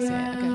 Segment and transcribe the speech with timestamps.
[0.00, 0.36] to say it.
[0.36, 0.46] Okay.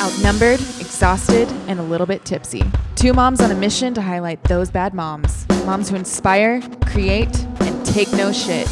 [0.00, 2.62] Outnumbered, exhausted, and a little bit tipsy.
[2.94, 5.46] Two moms on a mission to highlight those bad moms.
[5.64, 8.68] Moms who inspire, create, and take no shit.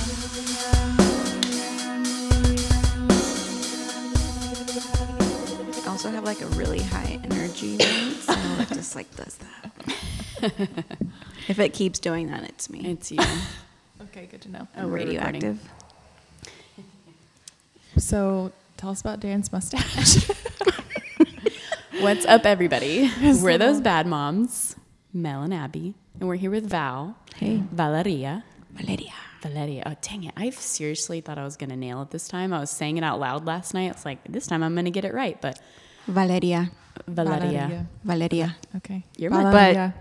[11.49, 12.81] if it keeps doing that, it's me.
[12.87, 13.19] It's you.
[14.01, 14.67] Okay, good to know.
[14.77, 15.59] Oh, we're radioactive.
[17.97, 20.29] So tell us about Darren's mustache.
[22.01, 23.11] What's up, everybody?
[23.21, 24.77] We're those bad moms,
[25.13, 27.17] Mel and Abby, and we're here with Val.
[27.35, 27.63] Hey.
[27.73, 28.45] Valeria.
[28.73, 29.13] Valeria.
[29.43, 29.83] Valeria.
[29.87, 30.35] Oh, dang it.
[30.37, 32.53] I seriously thought I was going to nail it this time.
[32.53, 33.91] I was saying it out loud last night.
[33.91, 35.41] It's like, this time I'm going to get it right.
[35.41, 35.61] But
[36.07, 36.71] Valeria.
[37.07, 37.87] Valeria.
[38.05, 38.57] Valeria.
[38.77, 39.05] Okay.
[39.17, 39.95] You're my- Valeria.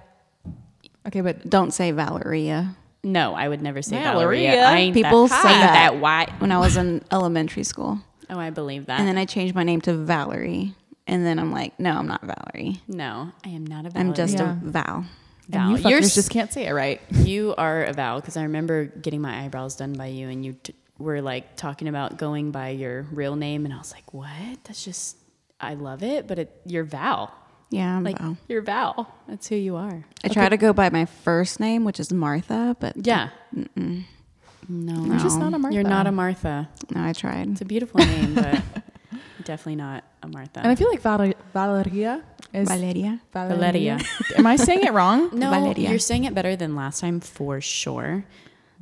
[1.08, 2.76] Okay, but Don't say Valeria.
[3.04, 4.52] No, I would never say Valeria.
[4.52, 4.66] Valeria.
[4.66, 5.74] I ain't People that, say I that.
[5.92, 6.30] that white.
[6.42, 8.00] When I was in elementary school.
[8.30, 9.00] Oh, I believe that.
[9.00, 10.74] And then I changed my name to Valerie.
[11.06, 12.82] And then I'm like, no, I'm not Valerie.
[12.90, 14.10] no, I am not a Valerie.
[14.10, 14.52] I'm just Yeah.
[14.52, 15.06] a Val.
[15.48, 15.70] Val.
[15.70, 17.00] and you You're fuckers s- just can't say it right.
[17.12, 20.54] You are a Val because I remember getting my eyebrows done by you, and you
[20.62, 24.28] t- were like talking about going by your real name, and I was like, "What?
[24.66, 25.16] That's just
[25.62, 27.34] I love it, but it, you're Val.
[27.70, 28.38] Yeah, I'm Like Val.
[28.48, 29.14] you're Val.
[29.28, 30.06] That's who you are.
[30.24, 33.30] I try to go by my first name, which is Martha, but Yeah.
[34.70, 35.74] No, You're just not a Martha.
[35.76, 36.70] You're not a Martha.
[36.94, 37.50] no, I tried.
[37.52, 38.62] It's a beautiful name, but
[39.44, 40.60] definitely not a Martha.
[40.60, 42.24] And I feel like Val- Valeria
[42.54, 43.22] is Valeria.
[43.32, 44.00] Valeria.
[44.36, 45.30] Am I saying it wrong?
[45.34, 45.90] no, Valeria.
[45.90, 48.26] you're saying it better than last time for sure.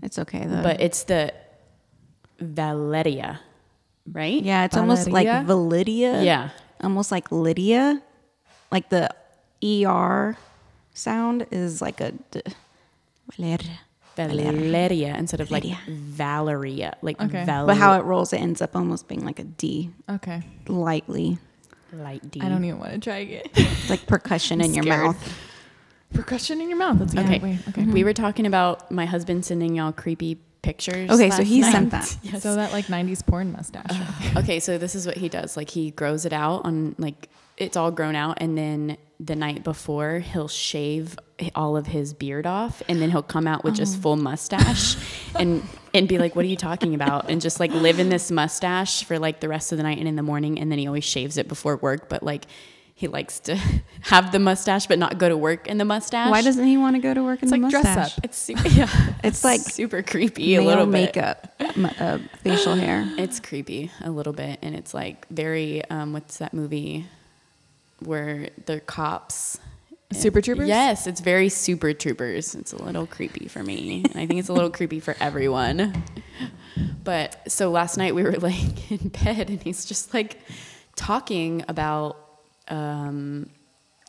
[0.01, 0.63] It's okay though.
[0.63, 1.33] But it's the
[2.39, 3.39] Valeria,
[4.11, 4.41] right?
[4.43, 5.45] yeah, it's almost like Valeria?
[5.47, 6.25] Validia.
[6.25, 6.49] Yeah.
[6.81, 8.01] Almost like Lydia.
[8.71, 9.09] Like the
[9.63, 10.37] ER
[10.93, 12.41] sound is like a d-
[13.37, 13.79] Valeria.
[14.15, 15.79] Valeria instead of like Valeria.
[15.87, 17.43] Valeria, like Okay.
[17.43, 20.41] Val- But how it rolls, it ends up almost being like a D, Okay.
[20.67, 21.37] lightly.
[21.93, 22.41] light D.
[22.41, 23.43] I don't even want to try again.
[23.55, 25.17] It's like percussion in your mouth.
[26.13, 26.99] Percussion in your mouth.
[26.99, 27.39] That's a good Okay.
[27.39, 27.59] way.
[27.69, 27.83] Okay.
[27.85, 31.09] We were talking about my husband sending y'all creepy pictures.
[31.09, 31.71] Okay, so he night.
[31.71, 32.17] sent that.
[32.23, 32.43] Yes.
[32.43, 33.97] So that like 90s porn mustache.
[34.37, 35.55] okay, so this is what he does.
[35.57, 39.63] Like he grows it out on like it's all grown out, and then the night
[39.63, 41.17] before he'll shave
[41.53, 43.77] all of his beard off, and then he'll come out with Oh.
[43.77, 44.95] just full mustache,
[45.39, 48.29] and and be like, "What are you talking about?" And just like live in this
[48.31, 50.87] mustache for like the rest of the night and in the morning, and then he
[50.87, 52.45] always shaves it before work, but like.
[52.97, 53.57] He likes to
[54.03, 56.31] have the mustache, but not go to work in the mustache.
[56.31, 58.23] Why doesn't he want to go to work in It's the like dress up.
[58.23, 58.87] it's super, yeah?
[59.21, 60.55] It's like super creepy.
[60.55, 60.91] A little bit.
[61.13, 63.05] makeup, m- uh, facial hair.
[63.17, 65.83] It's creepy a little bit, and it's like very.
[65.89, 67.05] Um, what's that movie
[67.99, 69.59] where the cops?
[70.13, 70.67] Super Troopers?
[70.67, 72.55] Yes, it's very Super Troopers.
[72.55, 76.03] It's a little creepy for me, and I think it's a little creepy for everyone.
[77.03, 80.39] But so last night we were like in bed, and he's just like
[80.95, 82.17] talking about.
[82.67, 83.49] Um,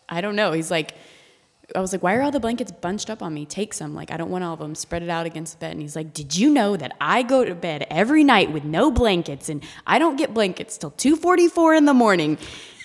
[0.08, 0.52] I don't know.
[0.52, 0.94] He's like.
[1.74, 3.44] I was like, why are all the blankets bunched up on me?
[3.44, 3.92] Take some.
[3.92, 4.76] Like, I don't want all of them.
[4.76, 5.72] Spread it out against the bed.
[5.72, 8.92] And he's like, did you know that I go to bed every night with no
[8.92, 12.38] blankets and I don't get blankets till 2.44 in the morning?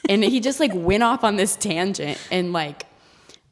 [0.09, 2.17] And he just like went off on this tangent.
[2.31, 2.85] And like,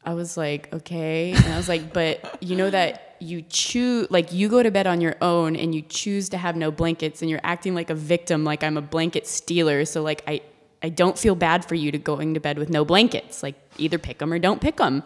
[0.04, 1.32] I was like, okay.
[1.32, 4.86] And I was like, but you know that you choose, like, you go to bed
[4.86, 7.94] on your own and you choose to have no blankets and you're acting like a
[7.94, 9.84] victim, like I'm a blanket stealer.
[9.84, 10.40] So, like, I,
[10.82, 13.42] I don't feel bad for you to going to bed with no blankets.
[13.42, 15.02] Like, either pick them or don't pick them.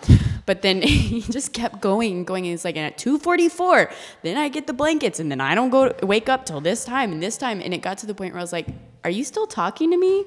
[0.47, 2.47] But then he just kept going going.
[2.47, 5.71] And it's like, and at 2.44, then I get the blankets and then I don't
[5.71, 7.61] go wake up till this time and this time.
[7.61, 8.69] And it got to the point where I was like,
[9.03, 10.25] are you still talking to me?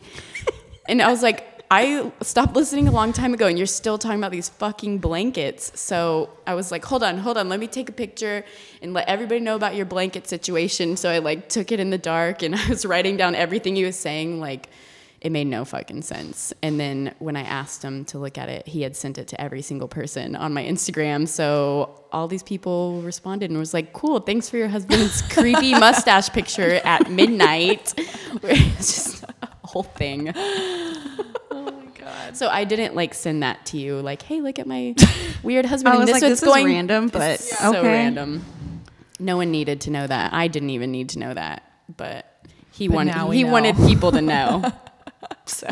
[0.88, 4.20] And I was like, I stopped listening a long time ago, and you're still talking
[4.20, 5.78] about these fucking blankets.
[5.80, 8.46] So I was like, hold on, hold on, let me take a picture
[8.81, 10.96] and let everybody know about your blanket situation.
[10.96, 13.84] So I like took it in the dark, and I was writing down everything he
[13.84, 14.40] was saying.
[14.40, 14.70] Like,
[15.20, 16.54] it made no fucking sense.
[16.62, 19.42] And then when I asked him to look at it, he had sent it to
[19.42, 21.28] every single person on my Instagram.
[21.28, 26.30] So all these people responded and was like, cool, thanks for your husband's creepy mustache
[26.30, 27.94] picture at midnight.
[28.44, 29.25] It's just
[29.68, 30.34] whole thing.
[31.50, 32.36] Oh my god.
[32.38, 34.94] So I didn't like send that to you, like, hey, look at my
[35.44, 35.96] weird husband.
[35.96, 37.81] I was this like, this is going random, but It's so okay.
[37.88, 38.44] random.
[39.19, 40.34] No one needed to know that.
[40.34, 41.64] I didn't even need to know that,
[41.98, 42.25] but
[42.72, 43.52] he But wanted he know.
[43.52, 44.72] wanted people to know.
[45.46, 45.68] so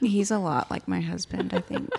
[0.00, 1.90] He's a lot like my husband, I think.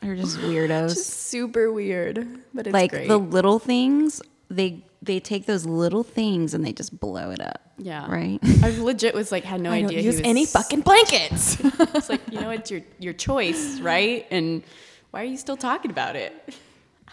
[0.00, 0.90] They're just weirdos.
[0.94, 3.08] just super weird, but it's like great.
[3.08, 7.60] the little things they they take those little things and they just blow it up.
[7.78, 8.10] Yeah.
[8.10, 8.38] Right.
[8.62, 10.00] I legit was like had no I don't idea.
[10.00, 11.58] he use was- any fucking blankets.
[11.94, 14.26] It's like you know it's your your choice, right?
[14.30, 14.62] And
[15.10, 16.32] why are you still talking about it?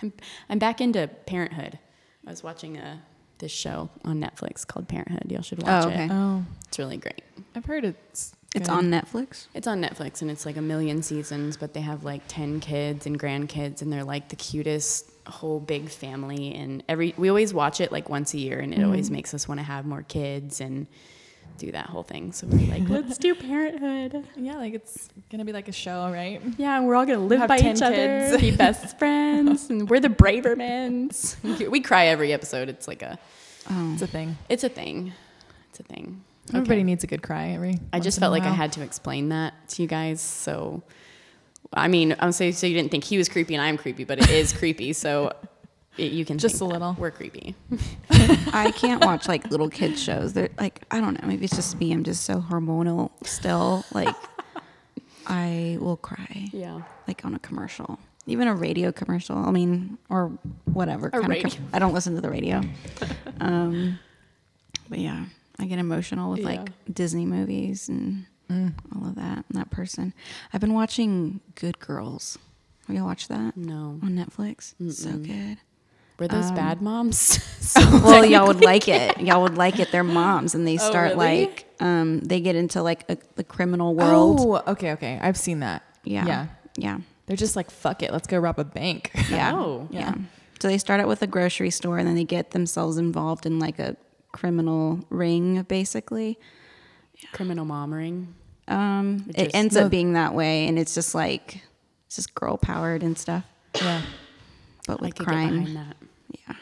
[0.01, 0.11] I'm
[0.49, 1.79] I'm back into Parenthood.
[2.25, 3.01] I was watching a
[3.39, 5.31] this show on Netflix called Parenthood.
[5.31, 6.05] Y'all should watch Oh, okay.
[6.05, 6.11] it.
[6.11, 7.21] oh, It's really great.
[7.55, 8.33] I've heard it's.
[8.55, 8.75] It's good.
[8.75, 9.47] on Netflix.
[9.55, 13.07] It's on Netflix and it's like a million seasons, but they have like 10 kids
[13.07, 17.79] and grandkids and they're like the cutest whole big family and every we always watch
[17.79, 18.85] it like once a year and it mm-hmm.
[18.85, 20.87] always makes us want to have more kids and
[21.57, 22.31] do that whole thing.
[22.31, 24.25] So we're like, let's do parenthood.
[24.35, 26.41] Yeah, like it's gonna be like a show, right?
[26.57, 28.41] Yeah, we're all gonna live by 10 each other, kids.
[28.41, 31.69] be best friends, and we're the braver Bravermans.
[31.69, 32.69] We cry every episode.
[32.69, 33.17] It's like a,
[33.69, 33.93] Oh.
[33.93, 34.37] It's a thing.
[34.49, 35.13] it's a thing.
[35.69, 36.23] It's a thing.
[36.49, 36.83] Everybody Okay.
[36.83, 37.79] needs a good cry every.
[37.93, 40.19] I just felt like I had to explain that to you guys.
[40.19, 40.83] So,
[41.71, 44.19] I mean, I'm saying so you didn't think he was creepy and I'm creepy, but
[44.19, 44.93] it is creepy.
[44.93, 45.31] So
[45.97, 46.79] it, you can Just think a that.
[46.79, 46.95] little.
[46.99, 47.55] We're creepy.
[48.53, 50.33] I can't watch like little kids shows.
[50.33, 51.27] They're like I don't know.
[51.27, 51.91] Maybe it's just me.
[51.93, 53.85] I'm just so hormonal still.
[53.93, 54.15] Like
[55.27, 56.81] I will cry Yeah.
[57.07, 59.37] like on a commercial, even a radio commercial.
[59.37, 60.31] I mean, or
[60.65, 61.07] whatever.
[61.07, 61.49] A kind of radio.
[61.49, 62.61] com- I don't listen to the radio.
[63.39, 63.99] Um,
[64.89, 65.25] but yeah,
[65.59, 68.73] I get emotional with like Disney movies and Mm.
[68.95, 69.45] all of that.
[69.51, 70.13] That person.
[70.53, 72.37] I've been watching Good Girls.
[72.87, 73.99] Have you watched that No.
[74.03, 74.73] on Netflix?
[74.93, 75.57] So good.
[76.19, 77.39] Were those Um, bad moms?
[77.75, 79.19] well, y'all would like it.
[79.19, 79.91] Y'all would like it.
[79.91, 81.45] They're moms, and they Oh, start really?
[81.45, 84.39] like um, they get into like a, the criminal world.
[84.41, 85.19] Oh, okay, okay.
[85.21, 85.81] I've seen that.
[86.03, 86.47] yeah, yeah.
[86.77, 89.11] yeah, They're just like, fuck it, let's go rob a bank.
[89.29, 89.87] yeah, Oh.
[89.89, 90.13] yeah.
[90.59, 93.57] So they start out with a grocery store, and then they get themselves involved in
[93.59, 93.95] like a
[94.31, 96.37] criminal ring, basically.
[97.33, 98.33] Criminal mom ring.
[98.67, 99.85] Um, It it just- ends No.
[99.85, 101.61] up being that way, and it's just like
[102.07, 103.43] it's just girl powered and stuff,
[103.75, 104.01] yeah.
[104.87, 105.49] but I with could crime.
[105.65, 105.95] behind that.
[106.47, 106.55] Yeah.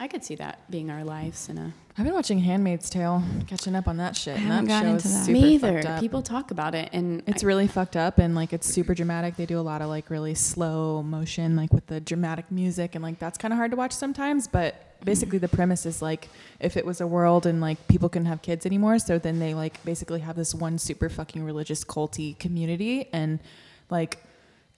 [0.00, 1.72] I could see that being our lives in a.
[1.98, 4.36] I've been watching Handmaid's Tale, catching up on that shit.
[4.38, 5.26] and haven't that gotten into that.
[5.26, 5.86] super Me either.
[5.86, 6.00] up.
[6.00, 9.36] People talk about it, and It's I- really fucked up and like it's super dramatic.
[9.36, 13.04] They do a lot of like really slow motion, like with the dramatic music, and
[13.04, 14.48] like that's kind of hard to watch sometimes.
[14.48, 14.74] But
[15.04, 16.28] basically, the premise is like
[16.60, 19.54] if it was a world and like people couldn't have kids anymore, so then they
[19.54, 23.40] like basically have this one super fucking religious culty community, and
[23.90, 24.18] like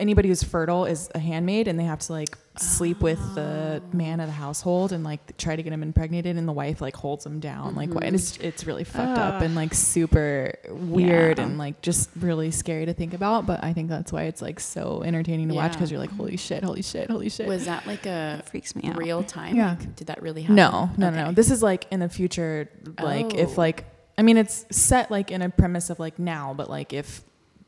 [0.03, 3.97] anybody who's fertile is a handmaid, and they have to like sleep with the oh.
[3.97, 6.95] man of the household and like try to get him impregnated, and the wife like
[6.95, 8.49] holds him down, like and it's mm-hmm.
[8.49, 11.45] it's really fucked up and like super weird Yeah.
[11.45, 13.47] and like just really scary to think about.
[13.47, 16.37] But I think that's why it's like so entertaining to watch because you're like, holy
[16.37, 17.47] shit, holy shit, holy shit.
[17.47, 18.99] was that like a freaks me out.
[18.99, 19.57] real time?
[19.57, 19.77] Yeah.
[19.79, 20.57] Like, did that really happen?
[20.57, 21.33] no, no, no, no.
[21.33, 22.69] This is like in the future,
[23.01, 23.61] like if Oh.
[23.63, 23.85] like
[24.19, 27.23] I mean, it's set like in a premise of like now, but like if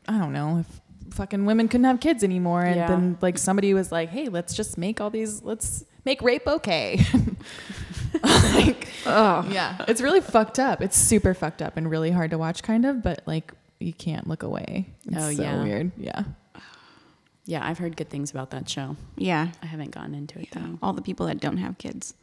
[0.07, 0.81] I don't know if
[1.15, 2.89] fucking women couldn't have kids anymore, and Yeah.
[2.89, 7.05] then like somebody was like, hey, let's just make all these, let's make rape okay.
[8.23, 10.81] like, Oh, yeah, it's really fucked up.
[10.83, 14.27] It's super fucked up and really hard to watch, kind of, but like you can't
[14.27, 14.87] look away.
[15.07, 15.63] It's Oh, so yeah.
[15.63, 15.93] weird.
[15.97, 16.23] Yeah.
[17.47, 18.97] Yeah, I've heard good things about that show.
[19.17, 19.49] yeah.
[19.63, 20.79] I haven't gotten into it Yeah, though.
[20.83, 22.15] all the people that don't have kids.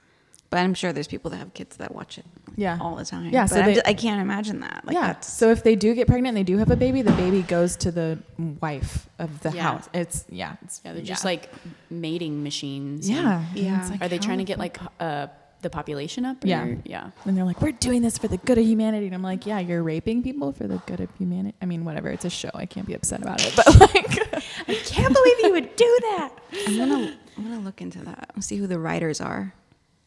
[0.51, 2.25] But I'm sure there's people that have kids that watch it
[2.57, 2.77] Yeah.
[2.81, 3.30] all the time.
[3.31, 4.83] Yeah, but so I'm they- ju- I can't imagine that.
[4.86, 5.19] Like yeah.
[5.21, 7.75] So if they do get pregnant and they do have a baby, the baby goes
[7.77, 8.19] to the
[8.59, 9.62] wife of the Yeah.
[9.63, 9.89] house.
[9.94, 10.57] It's yeah.
[10.63, 11.50] It's, Yeah, they're just like
[11.89, 13.07] mating machines.
[13.07, 13.45] and- yeah.
[13.56, 13.88] Yeah.
[13.89, 15.27] Like, Are they trying to get like uh,
[15.62, 16.44] the population up?
[16.44, 16.75] or- Yeah.
[16.83, 17.12] Yeah.
[17.24, 19.06] And they're like, we're doing this for the good of humanity.
[19.06, 21.56] And I'm like, yeah, you're raping people for the good of humanity.
[21.62, 22.09] I mean, whatever.
[22.09, 22.51] It's a show.
[22.54, 23.54] I can't be upset about it.
[23.56, 24.19] But like,
[24.68, 26.31] I can't believe you would do that.
[26.68, 28.31] I'm gonna I'm gonna look into that.
[28.35, 29.54] and see who the writers are.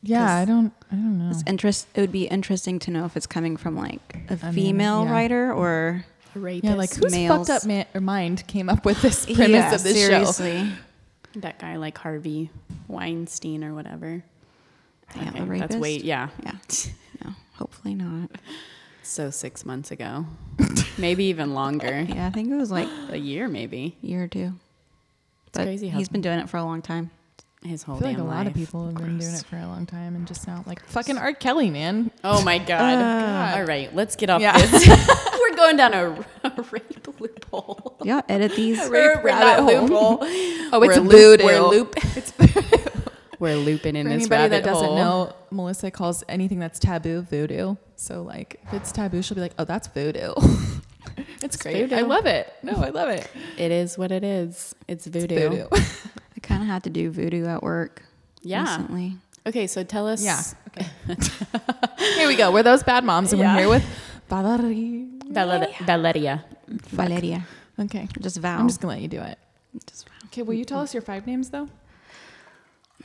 [0.05, 1.31] Yeah, 'Cause I don't, I don't know.
[1.31, 1.89] It's interest.
[1.95, 5.05] It would be interesting to know if it's coming from like a I mean, female
[5.05, 5.11] yeah.
[5.13, 6.65] writer or Rapist.
[6.65, 7.47] Yeah, like whose males.
[7.49, 10.09] fucked up man- or mind came up with this premise Yeah, of this show?
[10.09, 10.69] seriously.
[11.37, 12.51] that guy like Harvey
[12.89, 14.23] Weinstein or whatever.
[15.17, 15.79] Yeah, the that's rapist?
[15.81, 16.29] way yeah.
[16.43, 16.53] Yeah.
[17.25, 18.31] No, hopefully not.
[19.05, 20.27] So six months ago,
[20.99, 23.97] maybe even longer, Yeah, I think it was like a year maybe.
[24.01, 24.55] year or two.
[25.49, 27.11] It's crazy how he's been doing it for a long time.
[27.65, 29.57] His I whole feel like a damn lot of people have been doing it for
[29.57, 31.33] a long time and just now, like fucking R.
[31.33, 32.11] Kelly, man.
[32.23, 32.69] Oh my god!
[32.69, 33.59] God.
[33.59, 34.57] All right, let's get off Yeah.
[34.59, 34.87] this.
[35.41, 36.11] We're going down a,
[36.45, 37.97] a rape loophole.
[38.05, 38.79] Yeah, edit these.
[38.89, 40.19] We're- we're not rabbit hole.
[40.19, 40.19] loophole.
[40.73, 41.45] Oh, We're it's loop- voodoo.
[41.45, 41.95] We're loop.
[43.41, 44.97] We're looping in For this anybody rabbit that doesn't hole.
[44.97, 47.77] know, Melissa calls anything that's taboo voodoo.
[47.97, 50.33] So like, if it's taboo, she'll be like, "Oh, that's voodoo."
[51.43, 51.75] it's great.
[51.83, 51.97] voodoo.
[51.97, 52.51] I love it.
[52.63, 53.29] No, I love it.
[53.59, 54.75] It is what it is.
[54.89, 55.49] It's voodoo.
[55.51, 55.67] Voodoo.
[56.45, 58.03] I kind of had to do voodoo at work
[58.43, 58.63] Yeah.
[58.63, 59.17] recently.
[59.47, 60.23] Okay, so tell us.
[60.23, 60.41] yeah.
[60.69, 60.87] Okay.
[62.17, 62.51] here we go.
[62.53, 63.55] We're those bad moms, and Yeah.
[63.55, 63.85] we're here with
[64.29, 65.07] Valerie.
[65.27, 66.45] Valer- Valeria.
[66.69, 67.47] Valeria.
[67.79, 68.09] Okay.
[68.21, 68.59] Just Val.
[68.61, 69.39] I'm just gonna let you do it.
[69.87, 70.19] Just Val.
[70.27, 70.43] Okay.
[70.43, 71.69] Will you tell us your five names though?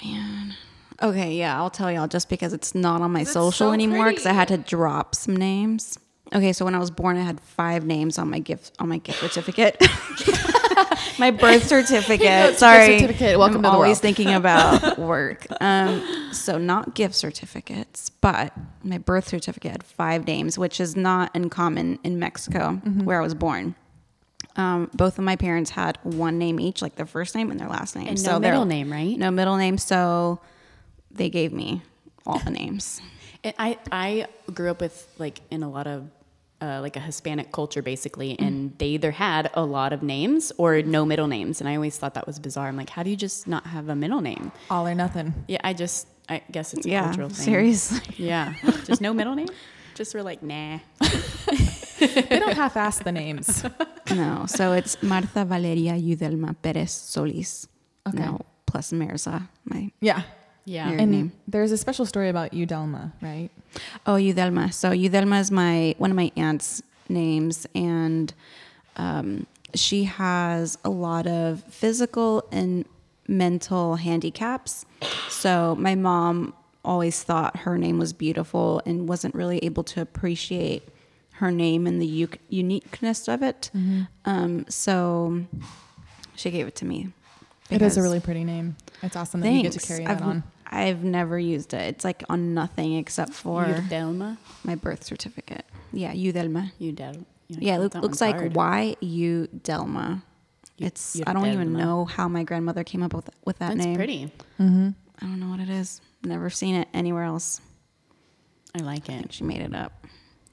[0.03, 0.55] Man.
[1.01, 4.09] Okay, yeah, I'll tell y'all just because it's not on my It's social so anymore
[4.09, 5.97] because I had to drop some names.
[6.33, 8.97] Okay, so when I was born, I had five names on my gift on my
[8.99, 9.77] gift certificate.
[11.19, 12.19] my birth certificate.
[12.19, 13.39] gift Sorry, certificate.
[13.39, 14.01] Welcome I'm to the always world.
[14.01, 15.47] thinking about work.
[15.59, 21.31] Um, so not gift certificates, but my birth certificate had five names, which is not
[21.35, 23.05] uncommon in Mexico, Mm-hmm.
[23.05, 23.75] where I was born.
[24.55, 27.69] Um, both of my parents had one name each, like their first name and their
[27.69, 28.07] last name.
[28.07, 29.17] And so no middle name, right?
[29.17, 29.77] No middle name.
[29.77, 30.41] So
[31.11, 31.81] they gave me
[32.25, 33.01] all the names.
[33.43, 36.09] And I I grew up with like in a lot of
[36.61, 40.81] uh, like a Hispanic culture basically, and they either had a lot of names or
[40.81, 42.67] no middle names, and I always thought that was bizarre.
[42.67, 44.51] I'm like, how do you just not have a middle name?
[44.69, 45.33] All or nothing.
[45.47, 47.45] Yeah, I just I guess it's a yeah, cultural thing.
[47.45, 48.01] seriously.
[48.17, 48.53] Yeah,
[48.85, 49.49] just no middle name.
[49.95, 50.79] Just we're like, nah.
[51.99, 53.63] They don't half-ass the names.
[54.15, 57.67] No, so it's Martha Valeria Yudelma Perez Solis.
[58.07, 58.17] Okay.
[58.17, 60.23] No, plus Mirza, my Yeah.
[60.69, 60.85] Yeah.
[60.85, 61.31] Married And name.
[61.47, 63.49] there's a special story about Yudelma, right?
[64.05, 64.71] Oh, Yudelma.
[64.71, 68.31] So Yudelma is my one of my aunt's names, and
[68.95, 72.85] um, she has a lot of physical and
[73.27, 74.85] mental handicaps.
[75.27, 76.53] So my mom
[76.85, 80.83] always thought her name was beautiful and wasn't really able to appreciate
[81.31, 83.71] her name and the u- uniqueness of it.
[84.25, 85.45] Um, so
[86.35, 87.09] she gave it to me.
[87.71, 88.75] It is a really pretty name.
[89.03, 90.43] It's awesome that you get to carry that I've, on.
[90.69, 91.81] I've never used it.
[91.81, 94.37] It's like on nothing except for Udelma.
[94.63, 95.65] my birth certificate.
[95.91, 96.71] Yeah, Udelma.
[96.79, 97.25] Udel.
[97.47, 98.55] Yeah, it look, looks like hard.
[98.55, 100.21] Y U Delma.
[100.77, 103.85] U- It's I don't even know how my grandmother came up with with that That's
[103.85, 103.95] name.
[103.95, 104.31] pretty.
[104.59, 106.01] I don't know what it is.
[106.23, 107.59] Never seen it anywhere else.
[108.75, 109.33] I like it.
[109.33, 110.05] She made it up.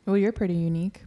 [0.06, 1.02] Well, you're pretty unique.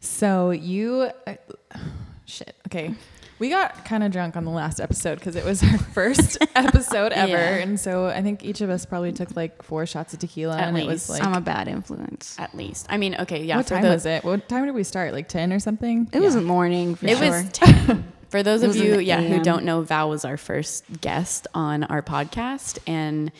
[0.00, 1.34] So you, uh,
[2.26, 2.56] shit.
[2.66, 2.94] Okay,
[3.42, 7.10] we got kind of drunk on the last episode because it was our first episode
[7.10, 7.56] ever, Yeah.
[7.56, 10.68] and so I think each of us probably took like four shots of tequila, At
[10.68, 11.24] and it was like.
[11.24, 12.36] I'm a bad influence.
[12.38, 12.86] At least.
[12.88, 13.56] I mean, okay, yeah.
[13.56, 14.22] what time the- was it?
[14.22, 15.12] What time did we start?
[15.12, 16.08] Like ten or something?
[16.12, 17.30] It was morning for It sure.
[17.30, 18.12] was 10.
[18.30, 22.00] For those of you, yeah, who don't know, Val was our first guest on our
[22.00, 22.78] podcast.
[22.86, 23.30] And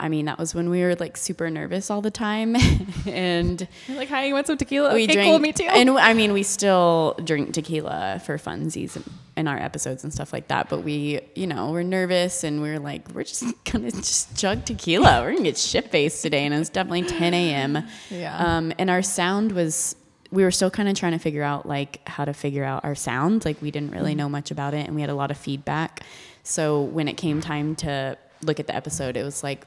[0.00, 2.54] I mean, that was when we were like super nervous all the time.
[3.06, 4.94] and You're like, hi, you want some tequila?
[4.94, 5.64] we okay, drink, cool, me too.
[5.64, 9.02] And I mean, we still drink tequila for funsies
[9.36, 10.68] in our episodes and stuff like that.
[10.68, 14.64] But we, you know, we're nervous and we are like, we're just gonna just chug
[14.64, 15.22] tequila.
[15.22, 16.44] We're gonna get shit faced today.
[16.44, 17.84] And it was definitely 10 a.m.
[18.08, 18.36] Yeah.
[18.38, 19.96] Um, and our sound was,
[20.30, 22.94] we were still kind of trying to figure out like how to figure out our
[22.94, 23.44] sound.
[23.44, 26.04] Like we didn't really know much about it and we had a lot of feedback.
[26.44, 29.66] So when it came time to look at the episode, it was like,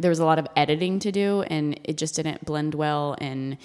[0.00, 3.56] there was a lot of editing to do and it just didn't blend well and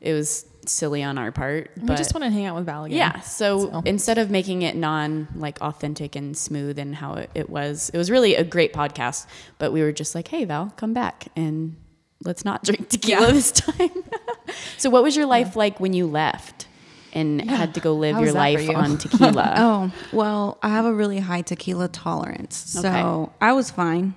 [0.00, 1.70] it was silly on our part.
[1.80, 2.96] we just want to hang out with Val again.
[2.96, 3.82] yeah, so, So.
[3.84, 7.98] instead of making it non like authentic and smooth and how it, it was, it
[7.98, 9.26] was really a great podcast.
[9.58, 11.76] But we were just like, hey Val, come back and
[12.24, 13.32] let's not drink tequila Yeah.
[13.32, 13.90] this time.
[14.78, 16.66] so what was your life like when you left
[17.12, 18.74] and had to go live How your was that for life you?
[18.74, 19.54] on tequila?
[19.56, 22.56] Oh, well, I have a really high tequila tolerance.
[22.56, 23.32] So Okay.
[23.40, 24.14] I was fine.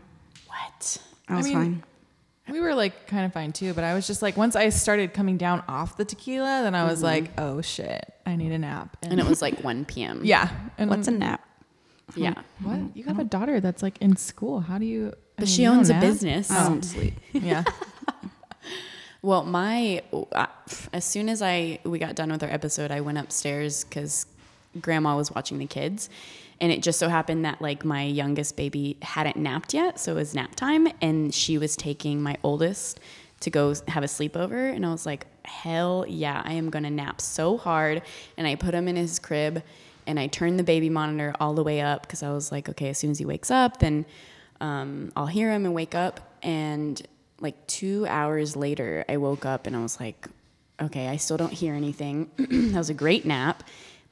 [0.47, 0.97] What?
[1.29, 1.83] I was mean, fine.
[2.49, 5.13] We were like kind of fine too, but I was just like, once I started
[5.13, 8.95] coming down off the tequila, then I was like, oh shit, I need a nap.
[9.03, 10.21] And it was like 1 p.m.
[10.23, 10.49] yeah.
[10.77, 11.43] And What's a nap?
[12.15, 12.35] Yeah.
[12.63, 12.95] What?
[12.95, 14.61] You have a daughter that's like in school.
[14.61, 15.09] How do you?
[15.09, 16.01] I But mean, she you owns a nap?
[16.01, 16.49] business.
[16.49, 17.15] I don't sleep.
[17.33, 17.63] Yeah.
[19.23, 20.45] Well, my uh,
[20.93, 24.25] as soon as I we got done with our episode, I went upstairs because
[24.79, 26.09] Grandma was watching the kids,
[26.59, 30.15] and it just so happened that like my youngest baby hadn't napped yet, so it
[30.15, 32.99] was nap time, and she was taking my oldest
[33.41, 37.21] to go have a sleepover, and I was like, hell yeah, I am gonna nap
[37.21, 38.01] so hard,
[38.37, 39.63] and I put him in his crib,
[40.07, 42.89] and I turned the baby monitor all the way up because I was like, okay,
[42.89, 44.05] as soon as he wakes up, then
[44.61, 46.37] um, I'll hear him and wake up.
[46.41, 46.99] And
[47.39, 50.27] like two hours later, I woke up and I was like,
[50.81, 52.31] okay, I still don't hear anything.
[52.37, 53.63] that was a great nap,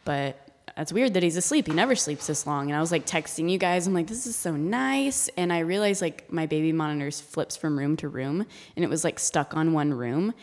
[0.03, 0.44] but
[0.75, 1.67] that's weird that he's asleep.
[1.67, 2.69] He never sleeps this long.
[2.69, 3.87] And I was like texting you guys.
[3.87, 5.29] I'm like, this is so nice.
[5.37, 8.45] And I realized like my baby monitors flips from room to room
[8.75, 10.33] and it was like stuck on one room.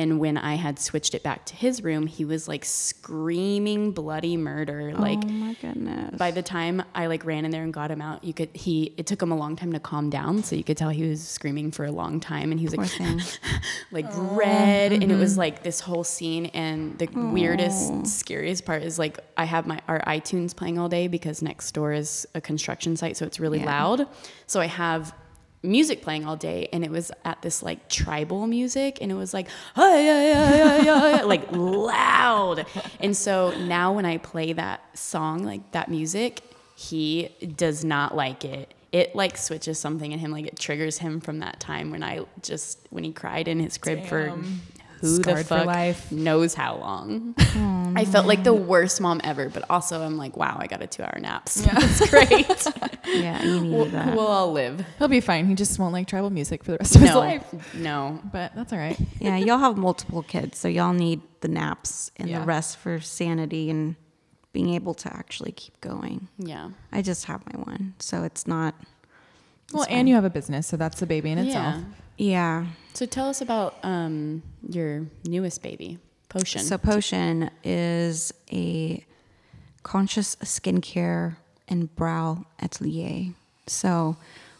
[0.00, 4.34] And when I had switched it back to his room, he was like screaming bloody
[4.38, 4.94] murder.
[4.96, 6.16] Oh like oh my goodness.
[6.16, 8.94] by the time I like ran in there and got him out, you could he
[8.96, 11.22] it took him a long time to calm down, so you could tell he was
[11.22, 13.40] screaming for a long time, and he was Poor like
[13.92, 15.40] like oh, red, and it was mm-hmm.
[15.40, 16.46] like this whole scene.
[16.46, 18.04] And the weirdest, oh.
[18.04, 21.92] scariest part is like I have my our iTunes playing all day because next door
[21.92, 23.66] is a construction site, so it's really Yeah.
[23.66, 24.08] loud.
[24.46, 25.14] So I have
[25.62, 29.34] music playing all day and it was at this like tribal music and it was
[29.34, 32.64] like "Hi, hi, hi, hi, hi," like loud
[32.98, 36.42] and so now when i play that song like that music
[36.76, 41.20] he does not like it it like switches something in him, like it triggers him
[41.20, 44.60] from that time when I just when he cried in his crib for Damn.
[45.00, 46.12] Who the Scarred for fuck life.
[46.12, 47.34] knows how long.
[47.96, 50.86] I felt like the worst mom ever, but also I'm like, wow, I got a
[50.86, 51.48] two hour nap.
[51.48, 52.66] So That's great.
[53.06, 54.14] Yeah, you needed we'll, that.
[54.14, 54.84] we'll all live.
[54.98, 55.46] He'll be fine.
[55.46, 57.74] He just won't like tribal music for the rest of his life.
[57.74, 58.20] no.
[58.32, 58.98] But that's all right.
[59.18, 62.40] yeah, y'all have multiple kids, so y'all need the naps and Yeah.
[62.40, 63.96] the rest for sanity and
[64.52, 66.28] being able to actually keep going.
[66.38, 66.70] Yeah.
[66.92, 68.74] I just have my one, so it's not.
[69.72, 71.76] Well, it's and you have a business, so that's a baby in itself.
[71.76, 71.82] Yeah.
[72.20, 72.66] Yeah.
[72.92, 75.96] So tell us about um, your newest baby,
[76.28, 76.60] Potion.
[76.60, 79.02] So Potion is a
[79.84, 81.36] conscious skincare
[81.66, 83.32] and brow atelier.
[83.66, 84.16] So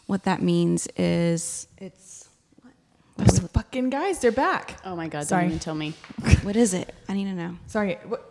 [0.07, 2.29] what that means is it's
[2.63, 3.27] what?
[3.27, 4.79] Those fucking guys, they're back.
[4.83, 5.43] oh my God, Sorry.
[5.43, 5.93] don't even tell me.
[6.41, 6.95] what is it?
[7.07, 7.57] I need to know.
[7.67, 7.99] Sorry.
[8.05, 8.30] What?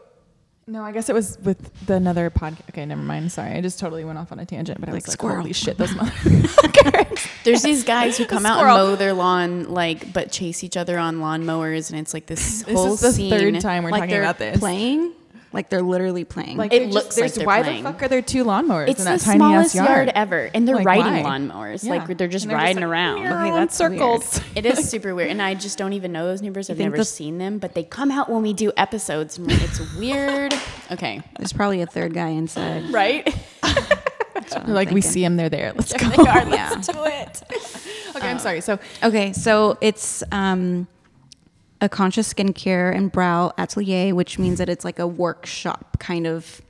[0.71, 2.69] No, I guess it was with the another podcast.
[2.71, 3.33] Okay, never mind.
[3.33, 4.79] Sorry, I just totally went off on a tangent.
[4.79, 5.39] But I Like was like, squirrel.
[5.39, 7.29] holy shit, those motherfuckers.
[7.45, 10.97] There's these guys who come out and mow their lawn, like, but chase each other
[10.97, 13.31] on lawn mowers, and it's like this, This whole This is the scene.
[13.31, 14.59] third time we're like talking about this.
[14.61, 15.13] playing,
[15.53, 16.57] like they're literally playing.
[16.57, 17.83] Like It looks just, there's- like they're why playing.
[17.85, 19.89] the fuck are there two lawnmowers It's in the that tiny ass smallest yard.
[19.89, 20.13] yard?
[20.15, 21.31] ever, and they're Like, riding why?
[21.39, 21.83] lawnmowers.
[21.85, 21.95] Yeah.
[21.95, 23.27] Like they're just they're riding like, around.
[23.27, 24.41] Okay, in that's circles.
[24.55, 26.71] It is super weird, and I just don't even know those neighbors.
[26.71, 29.39] I've never the- seen them, but they come out when we do episodes.
[29.39, 30.55] And it's weird.
[30.93, 32.91] Okay, There's probably a third guy inside.
[32.93, 33.25] right?
[34.35, 35.37] That's what like, we see him.
[35.37, 35.73] They're there.
[35.73, 36.09] Let's go.
[36.09, 36.49] they are.
[36.49, 36.71] Yeah.
[36.73, 37.43] Let's do it.
[38.17, 38.61] Okay, I'm sorry.
[38.61, 40.89] So Okay, so it's um,
[41.81, 46.61] a conscious skincare and brow atelier, which means that it's like a workshop kind of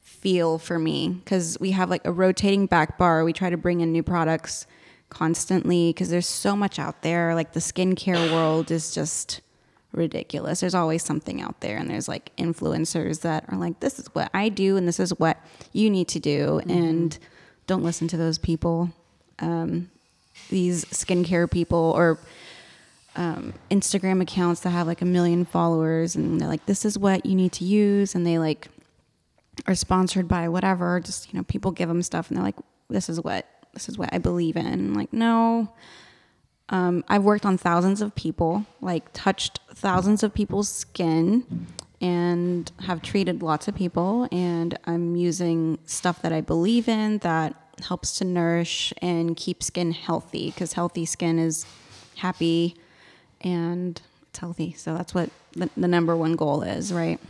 [0.00, 3.24] feel for me because we have like a rotating back bar.
[3.24, 4.66] We try to bring in new products
[5.10, 7.34] constantly because there's so much out there.
[7.34, 9.40] Like the skincare world is just
[9.92, 10.60] ridiculous.
[10.60, 14.30] There's always something out there, and there's like influencers that are like, "This is what
[14.34, 15.38] I do, and this is what
[15.72, 17.18] you need to do," and
[17.66, 18.90] don't listen to those people.
[19.38, 19.90] Um,
[20.50, 22.18] these skincare people or
[23.16, 27.26] um, Instagram accounts that have like a million followers, and they're like, "This is what
[27.26, 28.68] you need to use," and they like
[29.66, 31.00] are sponsored by whatever.
[31.00, 32.56] Just you know, people give them stuff, and they're like,
[32.88, 35.72] "This is what this is what I believe in." Like, no.
[36.68, 41.66] Um, I've worked on thousands of people, like touched thousands of people's skin,
[42.00, 44.28] and have treated lots of people.
[44.32, 49.92] And I'm using stuff that I believe in that helps to nourish and keep skin
[49.92, 51.66] healthy because healthy skin is
[52.16, 52.74] happy
[53.46, 54.72] and it's healthy.
[54.72, 57.20] So that's what the, the number one goal is, right?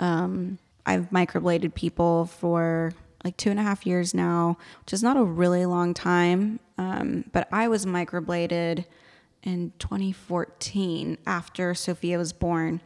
[0.00, 2.92] Um, I've microbladed people for
[3.24, 6.58] like two and a half years now, which is not a really long time.
[6.76, 8.84] Um, but I was microbladed
[9.44, 12.80] in 2014 after Sophia was born,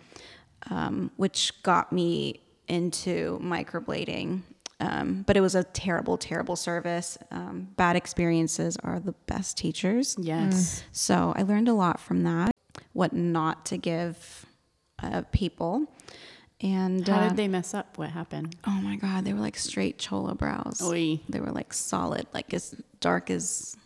[0.71, 4.43] um, which got me into microblading.
[4.83, 7.17] Um, but it was a terrible, terrible service.
[7.31, 10.17] Um, bad experiences are the best teachers.
[10.19, 10.83] Yes.
[10.91, 12.51] So I learned a lot from that,
[12.93, 14.45] what not to give
[15.01, 15.87] uh, people.
[16.61, 17.97] And How uh, did they mess up?
[17.97, 18.57] What happened?
[18.67, 20.81] Oh my God, they were like straight chola brows.
[20.83, 21.21] Oy.
[21.29, 23.77] They were like solid, like as dark as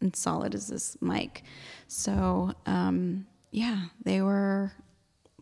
[0.00, 1.42] and solid as this mic.
[1.88, 4.72] So um, yeah, they were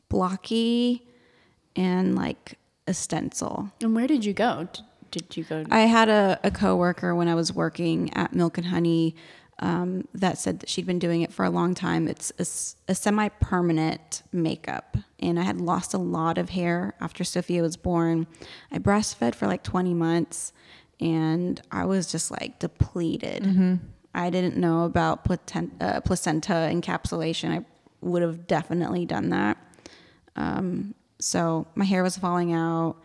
[0.08, 1.06] blocky
[1.76, 3.70] and like a stencil.
[3.80, 4.68] And where did you go?
[5.14, 5.64] Did you go?
[5.70, 9.14] I had a, a coworker when I was working at Milk and Honey
[9.60, 12.08] um, that said that she'd been doing it for a long time.
[12.08, 12.32] It's
[12.88, 18.26] a semi-permanent makeup, and I had lost a lot of hair after Sophia was born.
[18.72, 20.52] I breastfed for like 20 months,
[20.98, 23.78] and I was just like depleted.
[24.16, 27.50] I didn't know about platen- uh, placenta encapsulation.
[27.56, 27.64] I
[28.00, 29.56] would have definitely done that.
[30.34, 32.96] Um, so my hair was falling out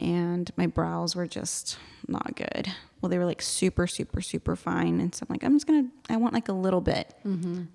[0.00, 2.68] and my brows were just not good.
[3.00, 5.00] Well, they were like super, super, super fine.
[5.00, 7.14] And so I'm like, I'm just gonna, I want like a little bit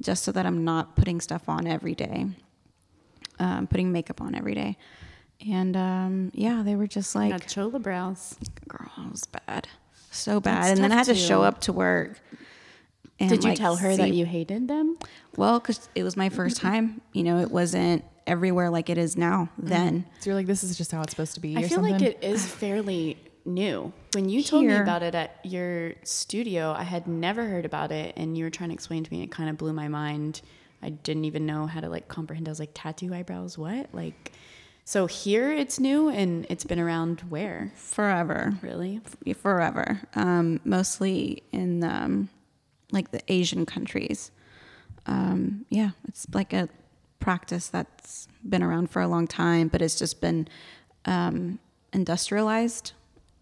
[0.01, 2.27] just so that I'm not putting stuff on every day,
[3.39, 4.77] um, putting makeup on every day.
[5.47, 8.35] And um, yeah, they were just like, chola brows.
[8.67, 9.67] girl, it was bad.
[10.11, 10.63] So bad.
[10.63, 12.19] That's and then I had to show up to work.
[13.19, 14.97] and, Did you like, tell her that you hated them?
[15.35, 17.01] Well, because it was my first time.
[17.13, 20.05] You know, it wasn't everywhere like it is now then.
[20.19, 21.55] So you're like, this is just how it's supposed to be.
[21.55, 21.93] I or feel something?
[21.93, 23.93] like it is fairly new.
[24.13, 28.13] When you told me about it at your studio, I had never heard about it,
[28.17, 29.23] and you were trying to explain to me.
[29.23, 30.41] It kind of blew my mind.
[30.81, 32.47] I didn't even know how to like comprehend.
[32.47, 33.89] I was like, tattoo eyebrows, what?
[33.93, 34.31] Like,
[34.83, 37.71] so here it's new, and it's been around where?
[37.75, 38.53] Forever.
[38.61, 39.01] Really?
[39.35, 40.01] forever.
[40.15, 42.29] Um, mostly in um,
[42.91, 44.31] like the Asian countries.
[45.07, 46.67] Um, yeah, it's like a
[47.25, 50.47] practice that's been around for a long time, but it's just been
[51.05, 51.57] um,
[51.91, 52.93] industrialized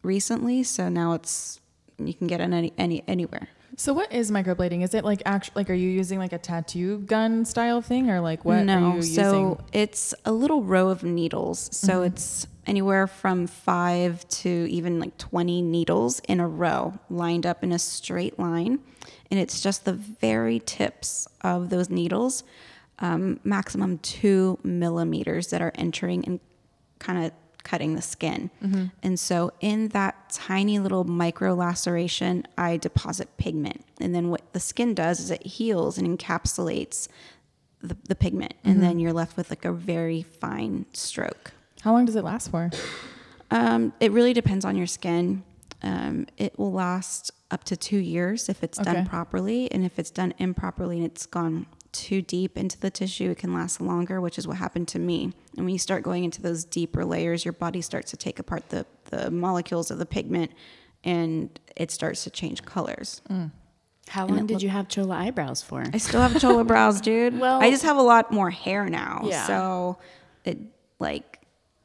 [0.03, 0.63] recently.
[0.63, 1.59] So now it's
[1.97, 3.49] you can get it any, any anywhere.
[3.75, 4.83] So what is microblading?
[4.83, 8.21] Is it like actual like are you using like a tattoo gun style thing or
[8.21, 11.69] like what no, are you so it's a little row of needles.
[11.73, 12.05] So Mm-hmm.
[12.13, 17.73] it's anywhere from five to even like 20 needles in a row lined up in
[17.73, 18.79] a straight line.
[19.29, 22.43] And it's just the very tips of those needles,
[22.99, 26.39] um, maximum two millimeters that are entering and
[26.99, 27.31] kind of
[27.63, 28.49] cutting the skin.
[28.61, 28.85] Mm-hmm.
[29.03, 33.85] And so in that tiny little micro laceration, I deposit pigment.
[34.01, 37.07] And then what the skin does is it heals and encapsulates
[37.81, 38.53] the, the pigment.
[38.63, 38.81] And Mm-hmm.
[38.81, 41.51] then you're left with like a very fine stroke.
[41.81, 42.69] How long does it last for?
[43.51, 45.43] Um, it really depends on your skin.
[45.81, 48.91] Um, it will last up to two years if it's Okay.
[48.93, 49.71] done properly.
[49.71, 53.53] And if it's done improperly and it's gone too deep into the tissue, it can
[53.53, 55.31] last longer, which is what happened to me.
[55.55, 58.69] And when you start going into those deeper layers, your body starts to take apart
[58.69, 60.51] the, the molecules of the pigment
[61.03, 63.21] and it starts to change colors.
[63.29, 63.51] Mm.
[64.09, 65.83] How long did you have chola eyebrows for?
[65.93, 67.39] I still have chola brows, dude.
[67.39, 69.21] Well- I just have a lot more hair now.
[69.25, 69.47] Yeah.
[69.47, 69.97] So
[70.43, 70.57] it
[70.99, 71.39] like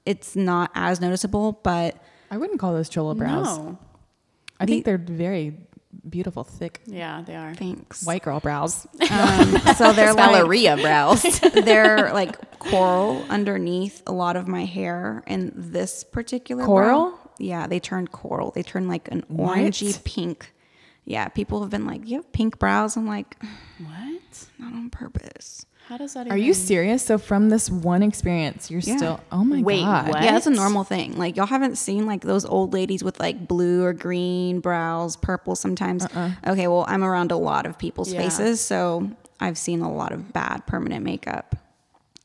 [0.04, 1.96] it's not as noticeable, but
[2.30, 3.58] I wouldn't call those chola brows.
[3.58, 3.78] No.
[4.60, 5.56] I think they're very
[6.08, 7.54] beautiful, thick Yeah, they are.
[7.54, 8.04] thanks.
[8.04, 8.86] white girl brows.
[9.10, 11.22] Um, so they're like Valeria brows.
[11.54, 17.10] they're like coral underneath a lot of my hair and this particular Coral?
[17.10, 18.50] brow- yeah, they turned coral.
[18.50, 19.58] They turned like an What?
[19.58, 20.52] orangey pink.
[21.04, 23.40] Yeah, people have been like, "You have pink brows." I'm like,
[23.78, 24.48] what?
[24.58, 25.64] not on purpose.
[25.88, 26.28] How does that?
[26.30, 27.02] Are you serious?
[27.02, 28.96] So from this one experience, you're Yeah.
[28.98, 30.10] still oh my Wait, god.
[30.10, 30.22] what?
[30.22, 31.16] Yeah, that's a normal thing.
[31.16, 35.56] Like y'all haven't seen like those old ladies with like blue or green brows, purple
[35.56, 36.04] sometimes.
[36.04, 36.32] Uh-uh.
[36.48, 38.20] Okay, well, I'm around a lot of people's Yeah.
[38.20, 41.54] faces, so I've seen a lot of bad permanent makeup.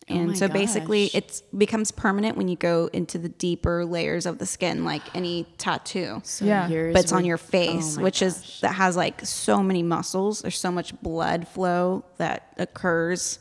[0.09, 4.25] Oh and my so basically it becomes permanent when you go into the deeper layers
[4.25, 6.19] of the skin like any tattoo.
[6.25, 6.67] So Yeah.
[6.67, 9.63] yours But it's on your oh face, Oh my which is that has like so
[9.63, 10.41] many muscles.
[10.41, 13.39] There's so much blood flow that occurs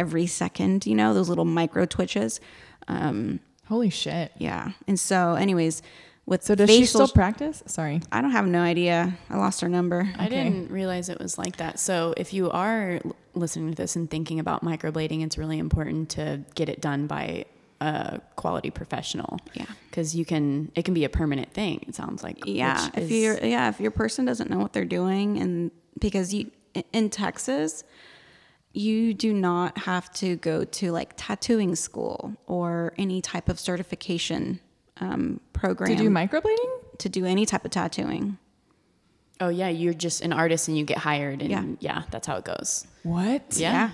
[0.00, 2.40] every second, you know, those little micro twitches.
[2.88, 4.32] Um, Holy shit.
[4.38, 4.72] yeah.
[4.88, 5.82] And so, anyways,
[6.26, 7.62] with So does facial, she still practice?
[7.66, 8.00] Sorry.
[8.10, 9.16] I don't have no idea.
[9.28, 10.08] I lost her number.
[10.18, 10.44] I Okay.
[10.44, 11.78] didn't realize it was like that.
[11.78, 13.00] So if you are
[13.34, 17.44] listening to this and thinking about microblading, it's really important to get it done by
[17.80, 19.38] a quality professional.
[19.54, 19.66] Yeah.
[19.88, 21.84] Because you can, it can be a permanent thing.
[21.88, 22.38] It sounds like.
[22.46, 22.88] Yeah.
[22.94, 26.50] If is- you're, yeah, if your person doesn't know what they're doing, and because you
[26.74, 27.82] in- in Texas,
[28.72, 34.60] you do not have to go to like tattooing school or any type of certification
[35.00, 36.98] um, program To do microblading?
[36.98, 38.38] to do any type of tattooing.
[39.40, 41.64] Oh yeah, you're just an artist and you get hired, and Yeah.
[41.80, 42.86] yeah, that's how it goes.
[43.02, 43.56] What?
[43.56, 43.90] Yeah.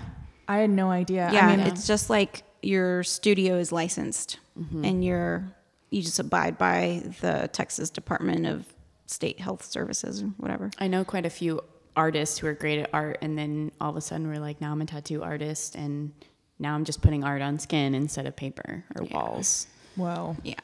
[0.47, 1.29] I had no idea.
[1.31, 4.83] Yeah, I mean, it's just like your studio is licensed, Mm-hmm.
[4.85, 5.43] and you're
[5.89, 8.65] you just abide by the Texas Department of
[9.05, 10.69] State Health Services or whatever.
[10.79, 11.61] I know quite a few
[11.97, 14.71] artists who are great at art, and then all of a sudden we're like, now
[14.71, 16.13] I'm a tattoo artist, and
[16.59, 19.67] now I'm just putting art on skin instead of paper or walls.
[19.95, 20.37] whoa.
[20.43, 20.55] Yeah,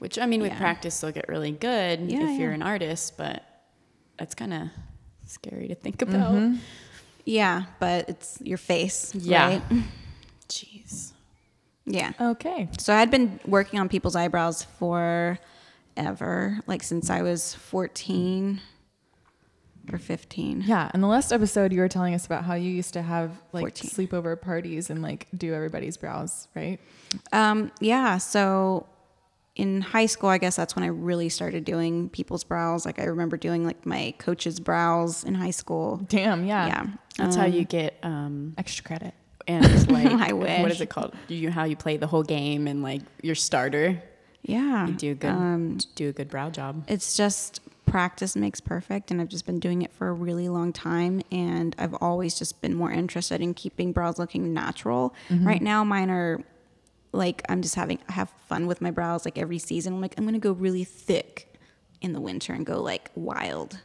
[0.00, 0.58] Which I mean, with Yeah.
[0.58, 3.44] practice, they'll get really good Yeah, if you're an artist, but
[4.18, 4.68] that's kind of
[5.26, 6.32] scary to think about.
[6.34, 6.56] Mm-hmm.
[7.24, 9.14] yeah, but it's your face.
[9.14, 9.46] Yeah.
[9.48, 9.62] right?
[10.48, 11.12] Jeez.
[11.86, 12.12] yeah.
[12.20, 12.68] Okay.
[12.78, 15.38] So I had been working on people's eyebrows for
[15.96, 18.60] ever, like since I was fourteen
[19.94, 20.62] or fifteen.
[20.66, 20.90] Yeah.
[20.94, 23.62] In the last episode, you were telling us about how you used to have like
[23.78, 23.90] 14.
[24.08, 26.78] sleepover parties and like do everybody's brows, right?
[27.32, 28.18] Um, yeah.
[28.18, 28.86] So
[29.56, 32.86] in high school, I guess that's when I really started doing people's brows.
[32.86, 35.98] Like I remember doing like my coach's brows in high school.
[36.08, 36.46] Damn.
[36.46, 36.66] Yeah.
[36.66, 36.86] Yeah.
[37.18, 39.14] That's how you get um Extra credit.
[39.46, 40.72] and like I wish.
[40.72, 41.14] is it called?
[41.28, 44.02] You how you play the whole game and like your starter.
[44.42, 44.86] Yeah.
[44.86, 46.84] You do a good Um, do a good brow job.
[46.88, 50.72] it's just practice makes perfect and i've just been doing it for a really long
[50.72, 55.14] time and i've always just been more interested in keeping brows looking natural.
[55.46, 56.40] Right now mine are
[57.12, 59.94] like i'm just having I have fun with my brows like every season.
[59.94, 61.54] I'm like i'm gonna go really thick
[62.00, 63.80] in the winter and go like wild.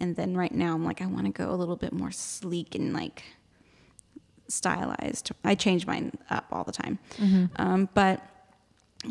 [0.00, 2.74] And then right now i'm like i want to go a little bit more sleek
[2.74, 3.22] and like
[4.48, 5.32] stylized.
[5.44, 6.98] I change mine up all the time.
[7.56, 8.22] Um, but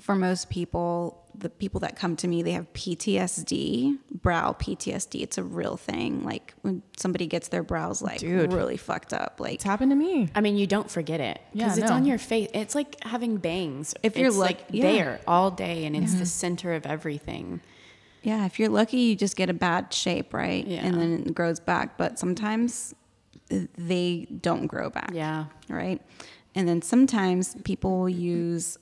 [0.02, 5.22] for most people, the people that come to me, they have PTSD, brow PTSD.
[5.22, 6.24] It's a real thing.
[6.24, 8.54] Like when somebody gets their brows like Dude.
[8.54, 9.40] really fucked up.
[9.40, 10.30] Like It's happened to me.
[10.36, 11.96] I mean, you don't forget it Yeah, because it's no.
[11.96, 12.50] on your face.
[12.54, 13.94] It's like having bangs.
[14.04, 14.84] If you're It's, luck- like yeah.
[14.84, 16.26] there all day, and it's the mm-hmm.
[16.26, 17.62] center of everything.
[18.24, 20.66] yeah, if you're lucky, you just get a bad shape, right?
[20.66, 20.86] Yeah.
[20.86, 21.98] And then it grows back.
[21.98, 22.94] But sometimes
[23.50, 25.12] they don't grow back.
[25.14, 25.46] Yeah.
[25.70, 26.02] Right.
[26.56, 28.78] And then sometimes people use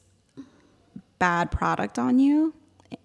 [1.19, 2.53] bad product on you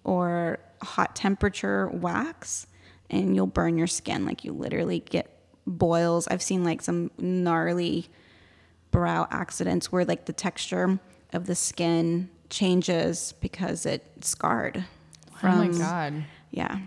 [0.03, 2.67] or hot temperature wax
[3.09, 4.25] and you'll burn your skin.
[4.25, 6.27] Like you literally get boils.
[6.27, 8.07] I've seen like some gnarly
[8.91, 10.99] brow accidents where like the texture
[11.33, 14.83] of the skin changes because it scarred.
[15.43, 16.79] oh my god, Yeah.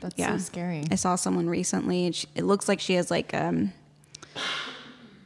[0.00, 0.32] that's Yeah.
[0.36, 0.84] so scary.
[0.90, 3.72] I saw someone recently, and she, it looks like she has like um,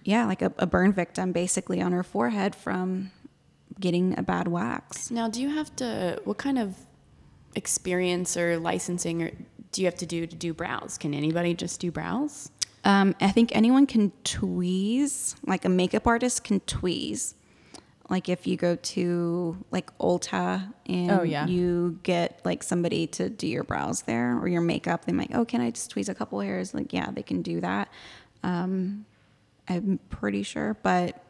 [0.05, 3.11] yeah, like a, a burn victim basically on her forehead from
[3.81, 5.11] getting a bad wax.
[5.11, 6.21] Now, do you have to?
[6.25, 6.77] What kind of
[7.57, 9.31] experience or licensing or
[9.73, 10.99] do you have to do to do brows?
[10.99, 12.51] Can anybody just do brows?
[12.85, 17.35] Um, I think anyone can tweeze, like a makeup artist can tweeze.
[18.09, 21.47] Like if you go to like Ulta and Oh, yeah.
[21.47, 25.45] you get like somebody to do your brows there or your makeup, they might, oh,
[25.45, 26.75] can I just tweeze a couple hairs?
[26.75, 27.89] Like, yeah, they can do that.
[28.43, 29.05] Um,
[29.69, 31.23] I'm pretty sure, but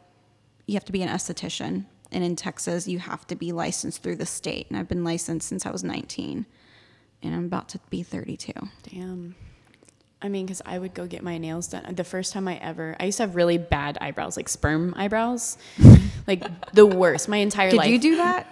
[0.65, 1.85] you have to be an esthetician.
[2.11, 4.67] And in Texas, you have to be licensed through the state.
[4.69, 6.45] And I've been licensed since I was 19,
[7.23, 8.51] and I'm about to be 32.
[8.83, 9.35] Damn.
[10.21, 11.95] I mean, because I would go get my nails done.
[11.95, 15.57] The first time I ever, I used to have really bad eyebrows, like sperm eyebrows,
[16.27, 16.43] like
[16.73, 17.27] the worst.
[17.27, 17.85] My entire Did life.
[17.87, 18.47] Did you do that?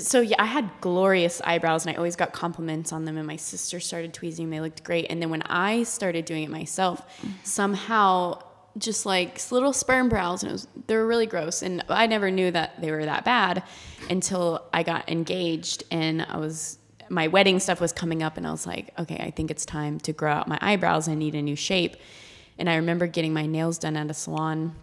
[0.00, 3.16] so yeah, I had glorious eyebrows, and I always got compliments on them.
[3.16, 5.06] And my sister started tweezing; they looked great.
[5.10, 7.02] And then when I started doing it myself,
[7.44, 8.42] somehow
[8.78, 11.62] just like little sperm brows, and was they were really gross.
[11.62, 13.62] And I never knew that they were that bad
[14.10, 18.50] until I got engaged, and I was my wedding stuff was coming up, and I
[18.50, 21.08] was like, okay, I think it's time to grow out my eyebrows.
[21.08, 21.96] I need a new shape.
[22.58, 24.74] And I remember getting my nails done at a salon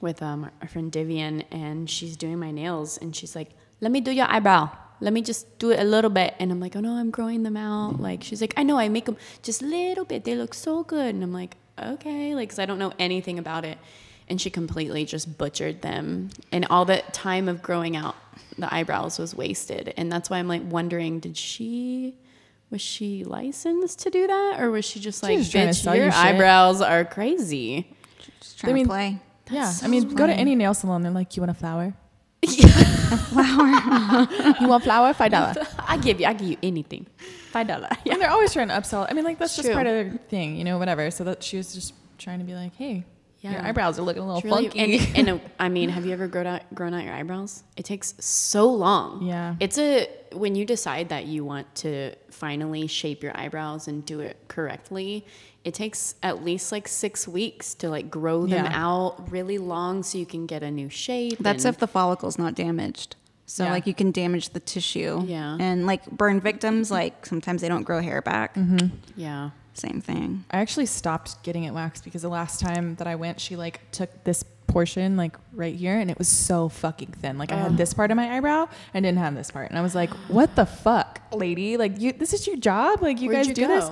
[0.00, 4.00] with um, our friend Divian, and she's doing my nails, and she's like, "Let me
[4.00, 4.70] do your eyebrow.
[5.00, 7.42] Let me just do it a little bit." And I'm like, "Oh no, I'm growing
[7.42, 10.24] them out." Like she's like, "I know, I make them just a little bit.
[10.24, 13.64] They look so good." And I'm like, "Okay," like because I don't know anything about
[13.64, 13.78] it.
[14.28, 18.16] And she completely just butchered them, and all the time of growing out
[18.58, 19.94] the eyebrows was wasted.
[19.96, 22.16] And that's why I'm like wondering, did she?
[22.70, 25.82] Was she licensed to do that, or was she just like, just trying to "Bitch,
[25.82, 27.94] sell your you shit." eyebrows are crazy"?
[28.40, 29.18] Just trying I mean- to play.
[29.52, 31.02] yeah, so I mean, go to any nail salon.
[31.02, 31.94] They're like, "You want a flower?
[34.60, 35.12] you want flower?
[35.14, 37.06] Five dollar." I give you, I give you anything.
[37.50, 37.88] Five dollar.
[38.04, 38.14] Yeah.
[38.14, 39.06] And they're always trying to upsell.
[39.08, 39.74] I mean, like that's It's just true.
[39.74, 41.10] part of their thing, you know, whatever.
[41.10, 43.04] So that she was just trying to be like, "Hey,
[43.40, 46.12] your eyebrows are looking a little It's really, funky." and, and I mean, have you
[46.12, 47.62] ever grown out grown out your eyebrows?
[47.76, 49.22] It takes so long.
[49.22, 49.56] Yeah.
[49.60, 54.20] It's a when you decide that you want to finally shape your eyebrows and do
[54.20, 55.24] it correctly.
[55.64, 58.72] It takes at least like six weeks to like grow them Yeah.
[58.86, 61.38] out really long so you can get a new shape.
[61.40, 63.16] That's and- if the follicle's not damaged.
[63.46, 63.70] So Yeah.
[63.70, 65.22] like you can damage the tissue.
[65.26, 65.56] Yeah.
[65.58, 68.54] And like burn victims, like sometimes they don't grow hair back.
[68.54, 68.88] Mm-hmm.
[69.16, 69.50] yeah.
[69.74, 70.44] Same thing.
[70.50, 73.80] I actually stopped getting it waxed because the last time that I went, she like
[73.90, 77.38] took this portion like right here, and it was so fucking thin.
[77.38, 79.82] Like I had this part of my eyebrow and didn't have this part, and I
[79.82, 81.76] was like, "What the fuck, lady?
[81.76, 83.02] Like you, this is your job?
[83.02, 83.74] Like you Where'd guys you do go?
[83.80, 83.90] this?"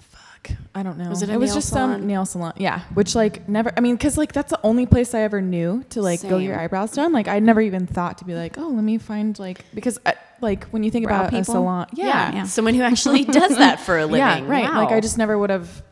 [0.00, 1.08] Fuck, I don't know.
[1.08, 2.00] Was it a it was just salon?
[2.00, 2.80] some nail salon, yeah.
[2.94, 3.72] Which like never.
[3.76, 6.44] I mean, because like that's the only place I ever knew to like go get
[6.44, 7.12] your eyebrows done.
[7.12, 10.14] Like I never even thought to be like, oh, let me find like because I,
[10.40, 11.54] like when you think Brow about a people?
[11.54, 12.42] salon, yeah, Yeah.
[12.44, 14.18] Someone who actually does that for a living.
[14.18, 14.64] yeah, right.
[14.74, 15.82] Like I just never would have.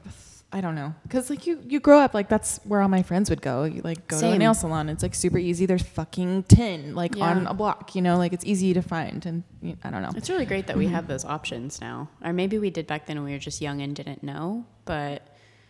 [0.54, 3.30] I don't know, because like you, you grow up like that's where all my friends
[3.30, 3.64] would go.
[3.64, 4.90] You like go to a nail salon.
[4.90, 5.64] It's like super easy.
[5.64, 7.24] There's fucking ten like Yeah.
[7.30, 7.94] on a block.
[7.94, 9.24] You know, like it's easy to find.
[9.24, 10.10] And you- I don't know.
[10.14, 10.94] It's really great that we mm-hmm.
[10.94, 12.08] have those options now.
[12.22, 14.66] Or maybe we did back then when we were just young and didn't know.
[14.84, 15.26] But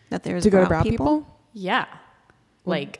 [0.09, 1.27] That there's to go to brow brow people.
[1.53, 1.85] yeah,
[2.65, 2.99] like,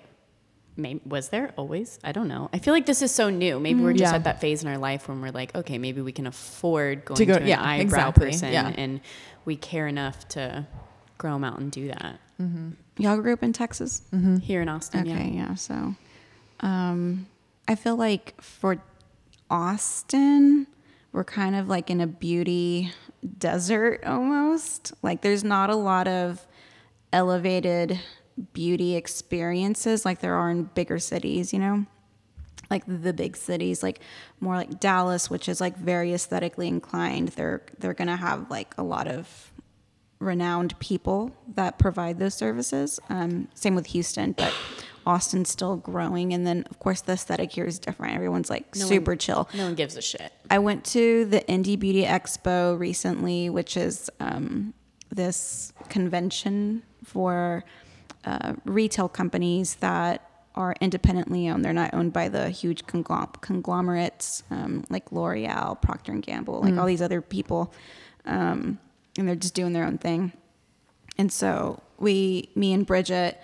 [0.77, 1.99] maybe, was there always?
[2.03, 2.49] I don't know.
[2.53, 3.59] I feel like this is so new.
[3.59, 4.17] Maybe we're mm, just Yeah.
[4.17, 7.17] at that phase in our life when we're like, okay, maybe we can afford going
[7.17, 8.73] To to, go- an yeah, eyebrow exactly, person yeah.
[8.77, 9.01] and
[9.45, 10.65] we care enough to
[11.23, 12.19] grow them out and do that
[12.97, 14.01] Y'all grew up in Texas?
[14.41, 15.07] here in Austin.
[15.09, 15.47] Okay, Yeah.
[15.49, 15.55] yeah.
[15.55, 15.95] So,
[16.59, 17.25] um,
[17.69, 18.83] I feel like for
[19.49, 20.67] Austin,
[21.13, 22.91] we're kind of like in a beauty
[23.37, 24.91] desert almost.
[25.01, 26.45] Like, there's not a lot of
[27.13, 27.99] elevated
[28.51, 31.85] beauty experiences like there are in bigger cities, you know?
[32.69, 33.99] Like the big cities, like
[34.41, 37.29] more like Dallas, which is like very aesthetically inclined.
[37.29, 39.51] They're they're gonna have like a lot of
[40.23, 42.99] renowned people that provide those services.
[43.09, 44.53] Um, same with Houston, but
[45.05, 46.33] Austin's still growing.
[46.33, 48.15] And then, of course, the aesthetic here is different.
[48.15, 49.49] Everyone's like No super one- chill.
[49.53, 50.31] No one gives a shit.
[50.49, 54.73] I went to the Indie Beauty Expo recently, which is um,
[55.09, 57.63] this convention for
[58.25, 61.65] uh, retail companies that are independently owned.
[61.65, 66.77] They're not owned by the huge conglom- conglomerates um, like L'Oreal, Procter and Gamble, like
[66.77, 67.73] all these other people,
[68.25, 68.77] um,
[69.17, 70.31] and they're just doing their own thing.
[71.17, 73.39] And so we, me and Bridget,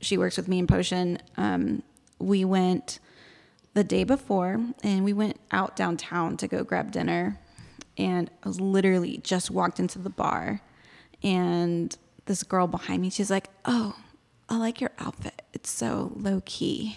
[0.00, 1.18] she works with me in Potion.
[1.36, 1.82] Um,
[2.18, 2.98] we went
[3.74, 7.38] the day before, and we went out downtown to go grab dinner.
[7.98, 10.60] and I was literally just walked into the bar,
[11.22, 13.94] and this girl behind me, she's like, "Oh,
[14.48, 15.42] I like your outfit.
[15.52, 16.96] It's so low key."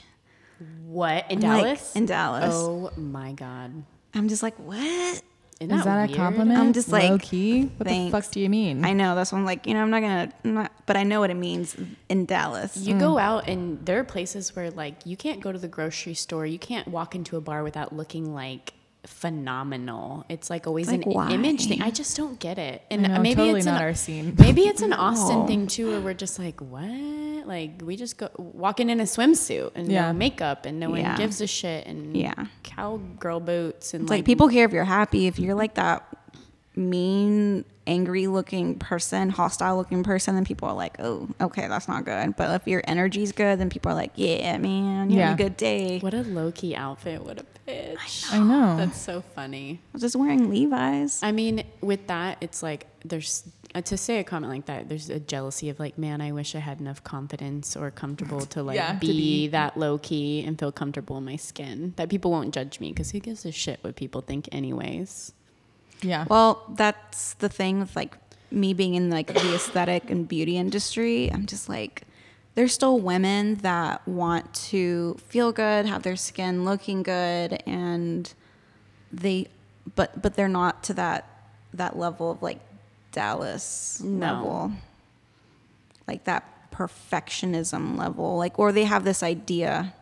[0.85, 1.95] What in I'm like, Dallas?
[1.95, 2.53] in Dallas.
[2.55, 3.83] Oh my god.
[4.13, 5.21] I'm just like, what?
[5.59, 6.59] Isn't Is that a compliment?
[6.59, 7.63] I'm just like, low key.
[7.63, 8.11] What thanks.
[8.11, 8.83] the fuck do you mean?
[8.83, 11.03] I know that's why I'm like, you know, I'm not gonna, I'm not, but I
[11.03, 11.75] know what it means
[12.09, 12.77] in Dallas.
[12.77, 12.87] Mm.
[12.87, 16.13] You go out and there are places where like you can't go to the grocery
[16.13, 18.73] store, you can't walk into a bar without looking like
[19.05, 20.25] phenomenal.
[20.29, 21.31] It's like always Like, an why?
[21.31, 21.81] image thing.
[21.81, 22.81] I just don't get it.
[22.89, 24.35] And uh, know, maybe totally it's not an, our scene.
[24.39, 26.83] Maybe it's an Austin thing too, where we're just like, what?
[27.47, 30.11] Like we just go walking in a swimsuit and Yeah.
[30.11, 31.17] no makeup and no one Yeah.
[31.17, 32.33] gives a shit and Yeah.
[32.63, 35.27] cowgirl boots and It's like, people care if you're happy.
[35.27, 36.05] If you're like that
[36.75, 42.05] mean, angry looking person, hostile looking person, then people are like, oh, okay, that's not
[42.05, 42.35] good.
[42.35, 45.29] But if your energy's good, then people are like, yeah, man, you Yeah.
[45.31, 45.99] had a good day.
[45.99, 47.23] What a low key outfit.
[47.23, 48.31] What a bitch.
[48.31, 48.77] I know.
[48.77, 49.79] That's so funny.
[49.83, 51.21] I was just wearing Levi's.
[51.23, 53.43] I mean, with that, it's like there's
[53.75, 54.87] uh, to say a comment like that.
[54.87, 58.63] There's a jealousy of like, man, I wish I had enough confidence or comfortable to
[58.63, 61.93] like Yeah, to be, be- that low key and feel comfortable in my skin.
[61.97, 65.33] That people won't judge me because who gives a shit what people think, anyways.
[66.03, 66.25] Yeah.
[66.29, 68.17] Well, that's the thing with like
[68.51, 71.31] me being in like the aesthetic and beauty industry.
[71.31, 72.03] I'm just like,
[72.55, 78.31] there's still women that want to feel good, have their skin looking good, and
[79.11, 79.47] they,
[79.95, 81.27] but but they're not to that
[81.73, 82.59] that level of like
[83.11, 84.27] Dallas No.
[84.27, 84.71] level,
[86.07, 89.93] like that perfectionism level, like or they have this idea,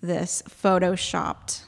[0.00, 1.62] this photoshopped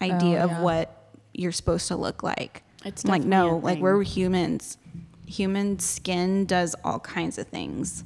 [0.00, 0.96] oh, idea Oh, of what
[1.32, 2.62] you're supposed to look like.
[2.84, 4.78] It's like no, like we're humans.
[5.26, 8.04] Human skin does all kinds of things,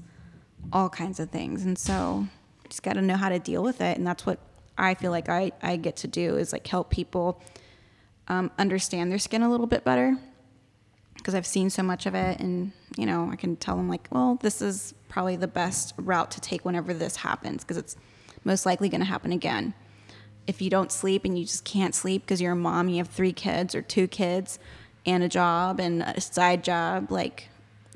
[0.72, 2.26] all kinds of things, and so
[2.68, 3.96] just got to know how to deal with it.
[3.96, 4.38] And that's what
[4.76, 7.40] I feel like I I get to do is like help people
[8.28, 10.16] um, understand their skin a little bit better
[11.14, 14.08] because I've seen so much of it, and you know I can tell them like,
[14.10, 17.96] well, this is probably the best route to take whenever this happens because it's
[18.42, 19.72] most likely going to happen again.
[20.46, 23.08] If you don't sleep and you just can't sleep because you're a mom, you have
[23.08, 24.58] three kids or two kids,
[25.06, 27.48] and a job and a side job, like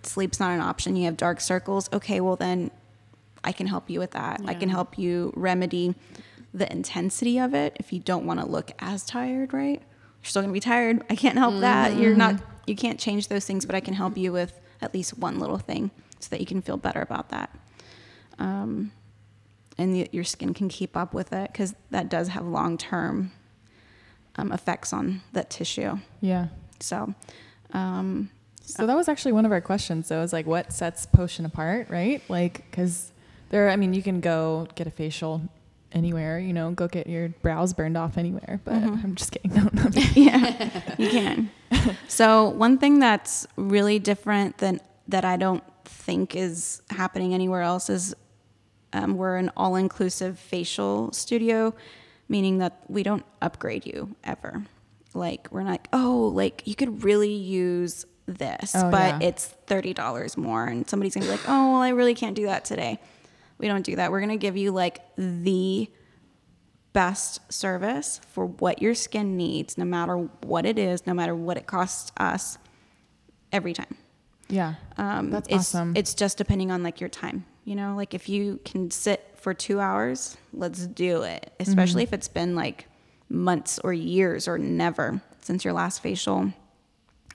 [0.02, 0.96] sleep's not an option.
[0.96, 1.88] You have dark circles.
[1.92, 2.70] Okay, well then
[3.44, 4.40] I can help you with that.
[4.46, 5.94] I can help you remedy
[6.54, 9.80] the intensity of it if you don't want to look as tired, right?
[9.80, 11.02] You're still going to be tired.
[11.08, 11.96] I can't help that.
[11.96, 15.18] You're not you can't change those things, but I can help you with at least
[15.18, 17.50] one little thing so that you can feel better about that.
[18.38, 18.92] Um,
[19.78, 23.32] and y- your skin can keep up with it because that does have long-term
[24.36, 25.98] um, effects on that tissue.
[26.20, 26.48] yeah.
[26.80, 27.12] So,
[27.72, 28.30] um,
[28.62, 30.06] So that was actually one of our questions.
[30.08, 32.22] So it was like, what sets Potion apart, right?
[32.28, 33.10] Like, because
[33.50, 35.40] there, I mean, you can go get a facial
[35.90, 38.60] anywhere, you know, go get your brows burned off anywhere.
[38.64, 39.02] But Mhm.
[39.04, 39.52] I'm just kidding.
[39.54, 39.88] No, no.
[40.14, 41.50] yeah, you can.
[42.06, 47.88] So one thing that's really different than that I don't think is happening anywhere else
[47.90, 48.14] is
[48.92, 51.74] um, we're an all-inclusive facial studio,
[52.28, 54.64] meaning that we don't upgrade you ever.
[55.14, 59.28] Like we're not like, oh, like you could really use this, Oh, but yeah.
[59.28, 62.44] it's thirty dollars more, and somebody's gonna be like, oh, well, I really can't do
[62.46, 63.00] that today.
[63.56, 64.10] We don't do that.
[64.10, 65.90] We're gonna give you like the
[66.92, 71.56] best service for what your skin needs, no matter what it is, no matter what
[71.56, 72.58] it costs us,
[73.52, 73.96] every time.
[74.48, 74.74] Yeah.
[74.96, 75.94] Um, That's it's, awesome.
[75.96, 77.44] It's just depending on like your time.
[77.68, 81.52] You know, like if you can sit for two hours, let's do it.
[81.60, 82.14] Especially Mm-hmm.
[82.14, 82.86] if it's been like
[83.28, 86.50] months or years or never since your last facial.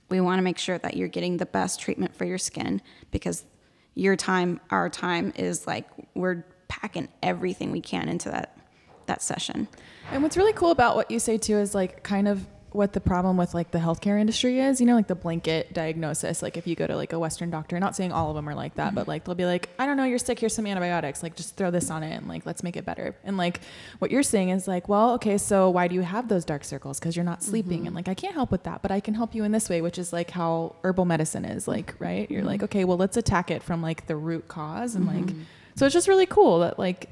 [0.09, 3.45] We want to make sure that you're getting the best treatment for your skin because
[3.93, 8.57] your time, our time is like we're packing everything we can into that
[9.05, 9.67] that session.
[10.11, 12.99] And what's really cool about what you say too is like kind of what the
[12.99, 16.41] problem with like the healthcare industry is, you know, like the blanket diagnosis.
[16.41, 18.55] Like if you go to like a Western doctor, not saying all of them are
[18.55, 19.11] like that, but mm-hmm.
[19.11, 21.71] like they'll be like, I don't know, you're sick, here's some antibiotics, like just throw
[21.71, 23.15] this on it and like let's make it better.
[23.23, 23.61] And like
[23.99, 26.99] what you're saying is like, well, okay, so why do you have those dark circles?
[26.99, 27.79] Because you're not sleeping.
[27.79, 27.87] Mm-hmm.
[27.87, 29.81] And like I can't help with that, but I can help you in this way,
[29.81, 32.29] which is like how herbal medicine is, like, right?
[32.29, 32.47] You're mm-hmm.
[32.47, 35.35] like, okay, well let's attack it from like the root cause and like
[35.75, 37.09] so it's just really cool that like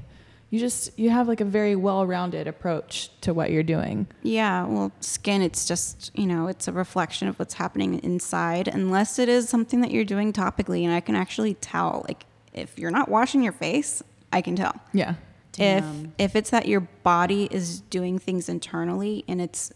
[0.52, 4.92] you just you have like a very well-rounded approach to what you're doing Yeah, well,
[5.00, 9.50] skin, it's just, you know, it's a reflection of what's happening inside, unless it is
[9.50, 10.84] something that you're doing topically.
[10.84, 14.76] And I can actually tell, like, if you're not washing your face, I can tell.
[14.94, 15.16] yeah
[15.54, 16.14] Damn.
[16.18, 19.72] If if it's that your body is doing things internally and it's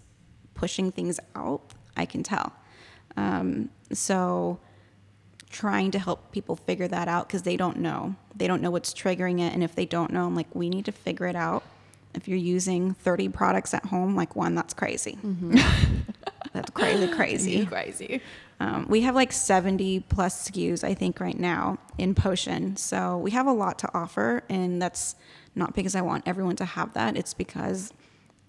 [0.53, 1.61] pushing things out,
[1.97, 2.53] I can tell.
[3.17, 4.59] Um, so
[5.49, 8.15] trying to help people figure that out because they don't know.
[8.35, 10.85] They don't know what's triggering it, and if they don't know, I'm like, we need
[10.85, 11.63] to figure it out.
[12.13, 15.17] If you're using 30 products at home, like one, that's crazy.
[16.53, 17.65] that's crazy, crazy.
[17.65, 18.21] crazy.
[18.59, 22.77] Um, we have like 70 plus SKUs, I think, right now in Potion.
[22.77, 24.43] So we have a lot to offer.
[24.49, 25.15] And that's
[25.55, 27.91] not because I want everyone to have that, it's because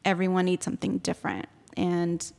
[0.04, 1.46] everyone needs something different.
[1.76, 2.30] And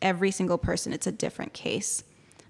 [0.00, 2.02] every single person, it's a different case.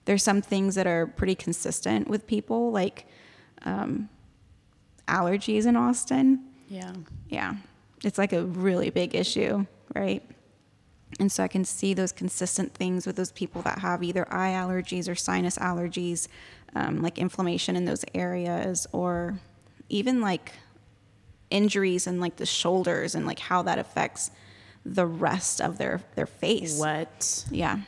[0.06, 3.06] There's some things that are pretty consistent with people, like
[3.62, 4.08] um,
[5.06, 6.44] allergies in Austin.
[6.68, 6.92] Yeah.
[7.28, 7.56] Yeah,
[8.02, 10.22] it's like a really big issue, right?
[11.20, 14.50] And so I can see those consistent things with those people that have either eye
[14.52, 16.28] allergies or sinus allergies,
[16.74, 19.38] um, like inflammation in those areas, or
[19.88, 20.52] even like
[21.50, 24.30] injuries in like the shoulders and like how that affects
[24.84, 26.78] the rest of their their face.
[26.78, 27.44] What?
[27.50, 27.80] Yeah.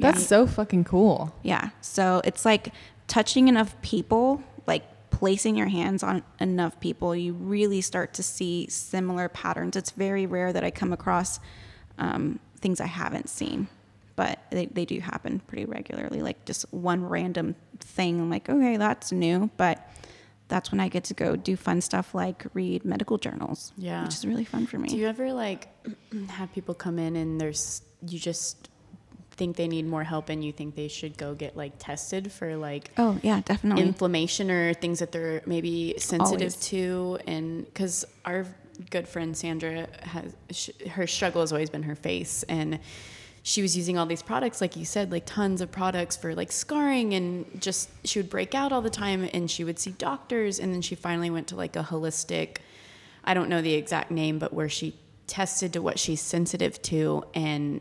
[0.00, 0.26] That's yeah.
[0.26, 1.34] so fucking cool.
[1.42, 1.70] Yeah.
[1.80, 2.72] So it's like
[3.06, 8.68] touching enough people, like placing your hands on enough people, you really start to see
[8.68, 9.76] similar patterns.
[9.76, 11.40] It's very rare that I come across
[11.98, 13.68] um, things I haven't seen,
[14.14, 16.22] but they, they do happen pretty regularly.
[16.22, 19.50] Like just one random thing, I'm like, okay, that's new.
[19.56, 19.88] But
[20.48, 23.72] that's when I get to go do fun stuff like read medical journals.
[23.76, 24.04] Yeah.
[24.04, 24.88] Which is really fun for me.
[24.88, 25.68] Do you ever like
[26.28, 28.68] have people come in and there's you just
[29.38, 32.56] think they need more help and you think they should go get like tested for
[32.56, 33.82] like oh, yeah, definitely.
[33.84, 36.56] inflammation or things that they're maybe sensitive Always.
[36.56, 38.44] to and because our
[38.90, 42.78] good friend sandra has sh- her struggle has always been her face and
[43.42, 46.52] she was using all these products like you said like tons of products for like
[46.52, 50.58] scarring and just she would break out all the time and she would see doctors
[50.58, 52.58] and then she finally went to like a holistic
[53.24, 54.94] i don't know the exact name but where she
[55.26, 57.80] tested to what she's sensitive to and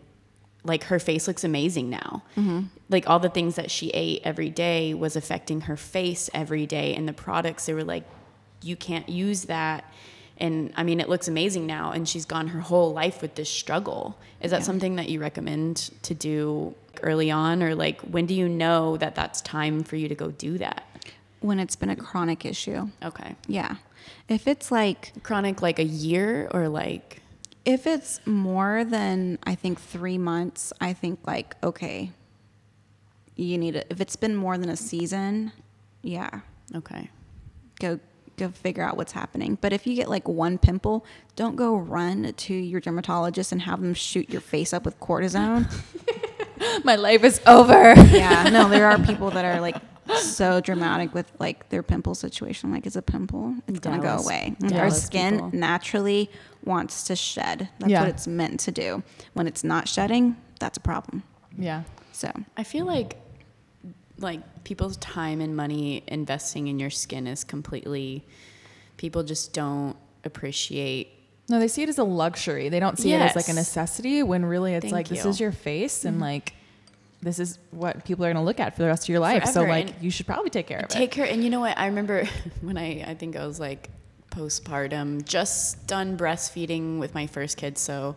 [0.63, 2.23] like her face looks amazing now.
[2.35, 2.61] Mm-hmm.
[2.89, 6.95] Like all the things that she ate every day was affecting her face every day,
[6.95, 8.03] and the products they were like,
[8.61, 9.91] you can't use that.
[10.39, 13.49] And I mean, it looks amazing now, and she's gone her whole life with this
[13.49, 14.17] struggle.
[14.41, 18.47] Is that something that you recommend to do early on, or like when do you
[18.47, 20.83] know that that's time for you to go do that?
[21.39, 22.89] when it's been a chronic issue.
[23.03, 23.75] Okay, Yeah.
[24.27, 27.21] If it's like chronic like a year or like
[27.67, 32.11] If it's more than I think three months, I think like okay,
[33.35, 33.87] you need it.
[33.89, 35.51] If it's been more than a season,
[36.01, 36.29] yeah,
[36.73, 37.09] okay,
[37.81, 37.99] go
[38.37, 39.57] go figure out what's happening.
[39.59, 41.05] But if you get like one pimple,
[41.35, 45.69] don't go run to your dermatologist and have them shoot your face up with cortisone.
[46.85, 47.95] My life is over.
[47.95, 49.75] yeah, no, there are people that are like
[50.15, 52.71] so dramatic with like their pimple situation.
[52.71, 54.55] Like it's a pimple, it's gonna go away.
[54.61, 55.51] And Our skin people.
[55.53, 56.29] naturally
[56.63, 57.69] wants to shed.
[57.79, 58.01] That's Yeah.
[58.01, 59.03] what it's meant to do.
[59.33, 61.23] When it's not shedding, that's a problem.
[61.57, 61.83] yeah.
[62.11, 63.17] So I feel like
[64.19, 68.25] like people's time and money investing in your skin is completely
[68.97, 71.09] people just don't appreciate
[71.49, 72.67] No, they see it as a luxury.
[72.67, 75.39] They don't see it as like a necessity when really it's Thank like this is
[75.39, 76.23] your face and mm-hmm.
[76.23, 76.53] like
[77.21, 79.45] this is what people are going to look at for the rest of your life.
[79.45, 80.99] so like And you should probably take care of take it.
[80.99, 81.77] Take care and you know what?
[81.77, 82.27] I remember
[82.61, 83.89] when I I think I was like
[84.29, 88.15] postpartum just done breastfeeding with my first kid so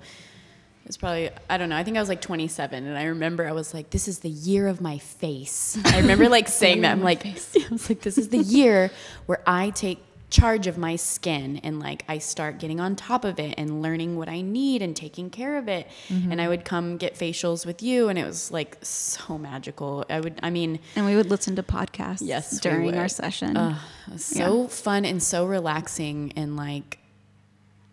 [0.84, 3.52] it's probably I don't know I think I was like 27 and I remember I
[3.52, 5.78] was like this is the year of my face.
[5.84, 6.92] I remember like saying that.
[6.92, 7.32] I'm like I
[7.70, 8.90] was like this is the year
[9.26, 13.38] where I take charge of my skin and like I start getting on top of
[13.38, 15.88] it and learning what I need and taking care of it.
[16.08, 16.50] And I mm-hmm.
[16.50, 20.04] would come get facials with you and it was like so magical.
[20.08, 23.56] I would I mean and we would listen to podcasts Yes, during our session.
[24.10, 26.98] Was so fun and so relaxing and like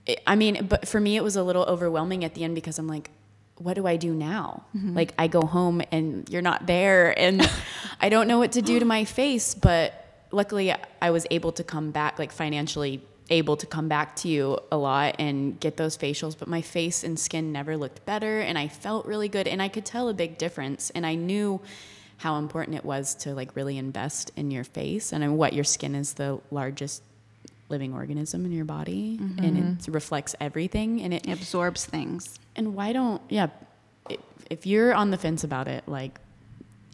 [0.06, 2.80] it, i mean but for me it was a little overwhelming at the end because
[2.80, 3.12] i'm like
[3.60, 4.64] what do i do now?
[4.76, 4.96] Mm-hmm.
[4.96, 7.50] Like i go home and you're not there and
[8.02, 11.64] i don't know what to do to my face but luckily i was able to
[11.64, 15.98] come back like financially able to come back to you a lot and get those
[15.98, 19.62] facials but my face and skin never looked better and i felt really good and
[19.62, 21.60] i could tell a big difference and i knew
[22.18, 25.94] how important it was to like really invest in your face and what your skin
[25.94, 27.04] is the largest
[27.70, 29.72] living organism in your body and mm-hmm.
[29.80, 32.40] it reflects everything and it it absorbs things.
[32.56, 33.48] and why don't yeah
[34.50, 36.20] if you're on the fence about it like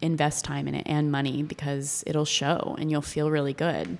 [0.04, 3.98] invest time in it and money because it'll show and you'll feel really good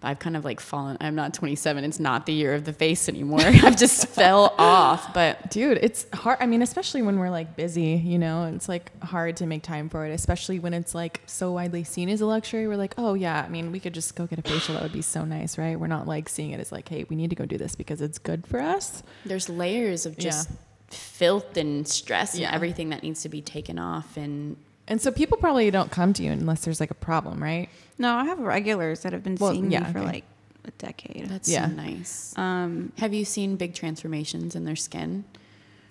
[0.00, 2.72] but i've kind of like fallen i'm not 27 it's not the year of the
[2.72, 6.38] face anymore i've just fell off but Dude, it's hard.
[6.40, 9.88] I mean, especially when we're like busy, you know, it's like hard to make time
[9.88, 12.66] for it, especially when it's like so widely seen as a luxury.
[12.66, 14.74] We're like, oh, yeah, I mean, we could just go get a facial.
[14.74, 15.78] That would be so nice, right?
[15.78, 18.00] We're not like seeing it as like, hey, we need to go do this because
[18.00, 19.04] it's good for us.
[19.24, 20.56] there's layers of just Yeah.
[20.88, 22.48] filth and stress Yeah.
[22.48, 24.56] and everything that needs to be taken off and
[24.86, 27.68] And so people probably don't come to you unless there's like a problem, right?
[27.98, 30.06] No, I have regulars that have been Well, seeing yeah, me for okay.
[30.06, 30.24] like
[30.66, 31.28] a decade.
[31.28, 31.68] that's Yeah.
[31.68, 35.24] so nice Um, have you seen big transformations in their skin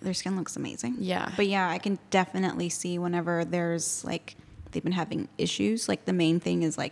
[0.02, 0.98] their skin looks amazing.
[1.00, 1.32] Yeah.
[1.38, 4.36] But yeah, I can definitely see whenever there's like
[4.72, 5.88] they've been having issues.
[5.88, 6.92] Like the main thing is like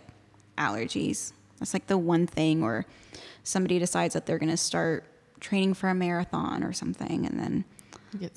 [0.56, 1.32] allergies.
[1.58, 2.86] That's like the one thing, or
[3.44, 5.04] somebody decides that they're going to start
[5.40, 7.66] training for a marathon or something, and then Get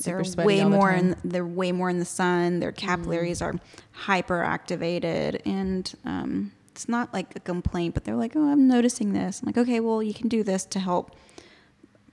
[0.04, 1.00] they're sweaty way all the more time.
[1.00, 2.60] in they're way more in the sun.
[2.60, 3.56] Their capillaries are
[3.92, 9.14] hyper activated, and um, it's not like a complaint, but they're like, "Oh, I'm noticing
[9.14, 11.16] this." I'm like, "Okay, well, you can do this to help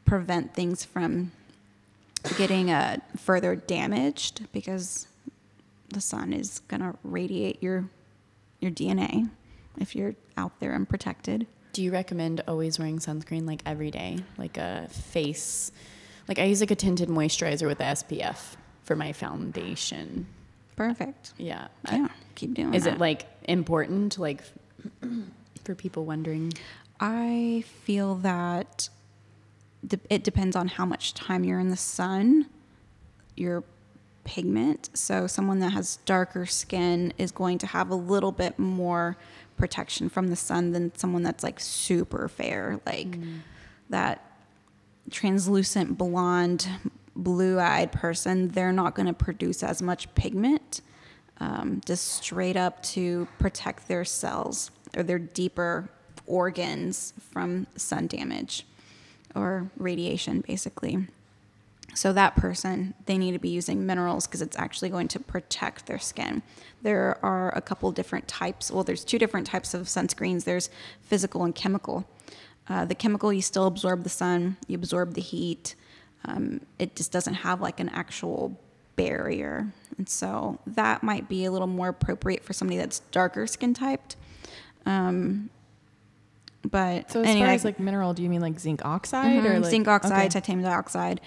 [0.04, 1.32] prevent things from
[2.36, 5.06] getting uh, further damaged because
[5.88, 7.88] the sun is gonna radiate your
[8.60, 9.28] your DNA
[9.78, 14.58] if you're out there unprotected." Do you recommend always wearing sunscreen like every day, like
[14.58, 15.72] a face?
[16.28, 20.26] Like I use like a tinted moisturizer with the SPF for my foundation.
[20.76, 21.32] Perfect.
[21.36, 21.68] Yeah.
[21.86, 22.74] I- Yeah, keep doing.
[22.74, 22.94] is that.
[22.94, 24.42] it like important, like
[25.64, 26.52] for people wondering?
[27.00, 28.88] I feel that
[29.86, 32.46] de- it depends on how much time you're in the sun,
[33.36, 33.64] your
[34.24, 34.90] pigment.
[34.94, 39.16] So, someone that has darker skin is going to have a little bit more
[39.56, 43.40] protection from the sun than someone that's like super fair, like mm.
[43.90, 44.31] that
[45.10, 46.68] translucent blonde,
[47.14, 48.48] blue eyed person.
[48.48, 50.80] They're not going to produce as much pigment
[51.40, 55.90] um, just straight up to protect their cells or their deeper
[56.26, 58.64] organs from sun damage
[59.34, 61.06] or radiation, basically.
[61.94, 65.86] So that person, they need to be using minerals because it's actually going to protect
[65.86, 66.42] their skin.
[66.80, 68.70] There are a couple different types.
[68.70, 70.44] Well, there's two different types of sunscreens.
[70.44, 70.70] There's
[71.02, 72.06] physical and chemical.
[72.68, 75.74] Uh, the chemical, you still absorb the sun, you absorb the heat.
[76.24, 78.58] Um, it just doesn't have like an actual
[78.94, 83.74] barrier, and so that might be a little more appropriate for somebody that's darker skin
[83.74, 84.16] typed.
[84.86, 85.50] Um,
[86.70, 89.50] but So as anyway, far as like mineral, do you mean like zinc oxide or
[89.50, 90.28] Mhm, like zinc oxide, okay.
[90.28, 91.20] titanium dioxide,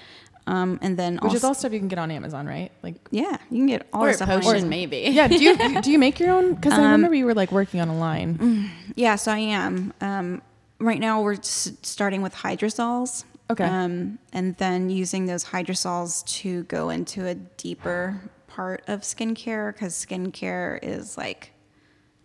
[0.47, 2.71] um, and then which is all stuff you can get on Amazon, right?
[2.81, 4.69] Like yeah, you can get all or this a stuff on potion, Amazon.
[4.69, 4.97] maybe.
[5.11, 6.53] yeah, do you do you make your own?
[6.53, 8.69] Because I Um, remember you were like working on a line.
[8.95, 9.93] Yeah, so I am.
[9.99, 10.41] Um,
[10.86, 13.25] right now, we're s- starting with hydrosols.
[13.49, 13.63] Okay.
[13.63, 19.93] Um, and then using those hydrosols to go into a deeper part of skincare because
[19.93, 21.51] skincare is like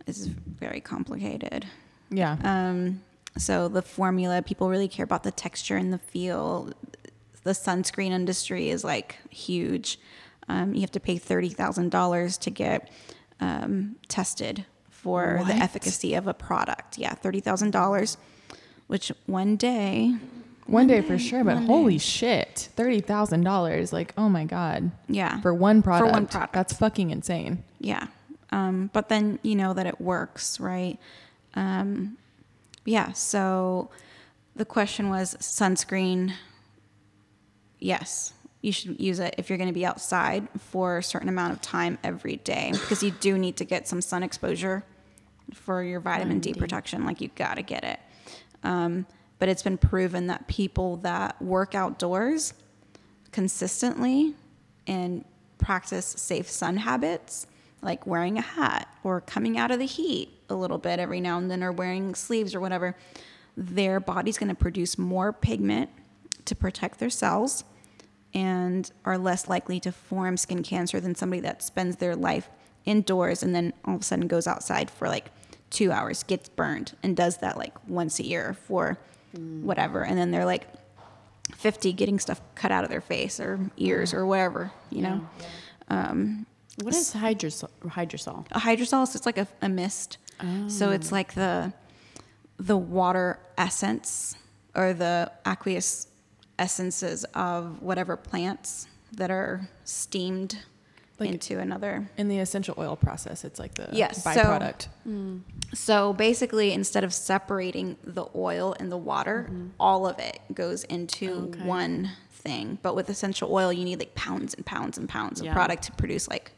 [0.07, 1.67] is very complicated.
[2.09, 2.37] Yeah.
[2.43, 3.03] Um,
[3.37, 6.71] so the formula, people really care about the texture and the feel.
[7.43, 9.99] The sunscreen industry is like huge.
[10.47, 12.91] Um, you have to pay thirty thousand dollars to get
[13.39, 16.97] um, tested for the efficacy of a product.
[16.97, 18.17] Yeah, thirty thousand dollars.
[18.91, 20.17] Which one day,
[20.65, 23.93] One day for sure, but holy shit, thirty thousand dollars!
[23.93, 26.09] Like, oh my god, yeah, for one product.
[26.09, 26.51] for one product.
[26.51, 27.63] That's fucking insane.
[27.79, 28.07] Yeah.
[28.49, 30.99] Um, but then you know that it works, right?
[31.53, 32.17] Um,
[32.83, 33.13] yeah.
[33.13, 33.89] So
[34.57, 36.33] the question was sunscreen.
[37.79, 41.53] Yes, you should use it if you're going to be outside for a certain amount
[41.53, 44.83] of time every day because you do need to get some sun exposure
[45.53, 47.05] for your vitamin D protection.
[47.05, 47.97] Like you got to get it.
[48.63, 49.05] Um,
[49.39, 52.53] but it's been proven that people that work outdoors
[53.31, 54.35] consistently
[54.87, 55.25] and
[55.57, 57.47] practice safe sun habits,
[57.81, 61.37] like wearing a hat or coming out of the heat a little bit every now
[61.37, 62.95] and then, or wearing sleeves or whatever,
[63.57, 65.89] their body's going to produce more pigment
[66.45, 67.63] to protect their cells
[68.33, 72.49] and are less likely to form skin cancer than somebody that spends their life
[72.85, 75.31] indoors and then all of a sudden goes outside for like
[75.71, 78.99] two hours, gets burned, and does that like once a year for
[79.35, 79.63] mm.
[79.63, 80.03] whatever.
[80.03, 80.67] And then they're like
[81.55, 85.27] 50 getting stuff cut out of their face or ears or whatever, you know?
[85.87, 86.45] Um,
[86.81, 87.69] what is hydrosol?
[87.83, 88.45] Hydrosol.
[88.51, 90.17] A hydrosol is it's like a, a mist.
[90.67, 91.15] So it's oh.
[91.15, 91.73] like the
[92.57, 94.35] the water essence
[94.75, 96.07] or the aqueous
[96.57, 100.59] essences of whatever plants that are steamed
[101.21, 102.09] Like- into another.
[102.17, 104.87] In the essential oil process, it's like the Yes, so- byproduct.
[105.73, 109.49] So basically, instead of separating the oil and the water,
[109.79, 111.63] all of it goes into Okay.
[111.65, 112.77] one thing.
[112.81, 115.91] But with essential oil, you need like pounds and pounds and pounds of product to
[115.93, 116.51] produce like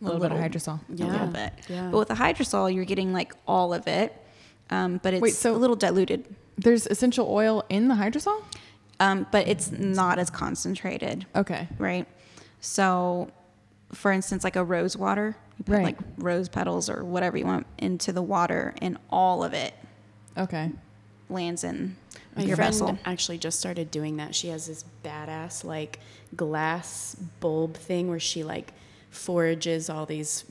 [0.00, 0.80] a little, bit of hydrosol.
[0.88, 1.06] Yeah.
[1.06, 1.32] a little Yeah.
[1.50, 1.52] bit.
[1.68, 1.88] Yeah.
[1.90, 4.12] But with the hydrosol, you're getting like all of it,
[4.70, 6.26] um, but it's Wait, so- a little diluted.
[6.58, 8.42] There's essential oil in the hydrosol.
[8.98, 11.68] Um, but it's not as concentrated, Okay.
[11.78, 12.06] right?
[12.60, 13.28] So,
[13.92, 15.84] for instance, like a rose water, you put Right.
[15.84, 19.74] like rose petals or whatever you want into the water, and all of it
[20.36, 20.70] Okay.
[21.28, 21.96] lands in
[22.36, 22.98] My your friend vessel.
[23.04, 24.34] actually just started doing that.
[24.34, 26.00] She has this badass like
[26.34, 28.72] glass bulb thing where she like
[29.10, 30.44] forages all these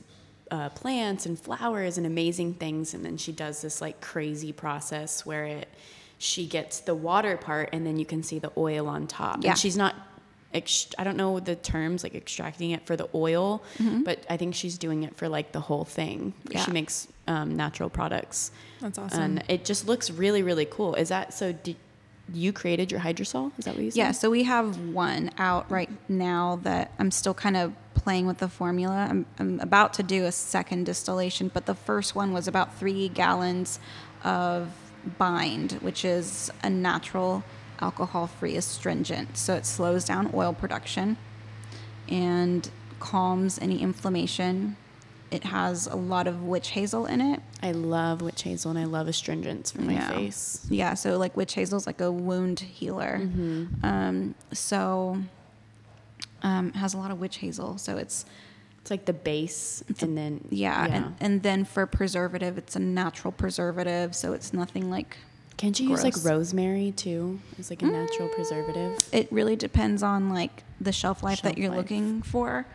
[0.50, 5.24] uh, plants and flowers and amazing things, and then she does this like crazy process
[5.26, 5.68] where it
[6.18, 9.38] she gets the water part and then you can see the oil on top.
[9.42, 9.50] Yeah.
[9.50, 9.94] And she's not
[10.54, 13.62] ext- I don't know the terms like extracting it for the oil,
[14.04, 16.34] but I think she's doing it for like the whole thing.
[16.50, 16.64] Yeah.
[16.64, 18.50] She makes um, natural products.
[18.80, 19.22] That's awesome.
[19.22, 20.94] And it just looks really, really cool.
[20.94, 21.52] Is that so?
[21.52, 21.76] Did
[22.32, 23.52] you created your hydrosol?
[23.58, 23.98] Is that what you said?
[23.98, 28.38] Yeah, so we have one out right now that I'm still kind of playing with
[28.38, 29.06] the formula.
[29.08, 33.08] I'm, I'm about to do a second distillation, but the first one was about three
[33.08, 33.78] gallons
[34.24, 34.68] of
[35.18, 37.44] bind, which is a natural
[37.80, 39.36] alcohol free astringent.
[39.36, 41.16] So it slows down oil production
[42.08, 42.68] and
[43.00, 44.76] calms any inflammation.
[45.30, 47.40] It has a lot of witch hazel in it.
[47.62, 50.08] I love witch hazel and I love astringents for my Yeah.
[50.10, 50.66] face.
[50.70, 53.18] Yeah, so like witch hazel is like a wound healer.
[53.22, 53.84] Mm-hmm.
[53.84, 55.18] Um, so
[56.42, 57.76] um, it has a lot of witch hazel.
[57.78, 58.24] So it's
[58.82, 63.32] It's like the base, and then yeah, And, and then for preservative, it's a natural
[63.32, 65.16] preservative, so it's nothing like.
[65.56, 67.40] Can't you use like rosemary too?
[67.58, 69.08] It's like a natural preservative.
[69.12, 71.78] It really depends on like the shelf life Shelf that you're life.
[71.78, 72.66] looking for,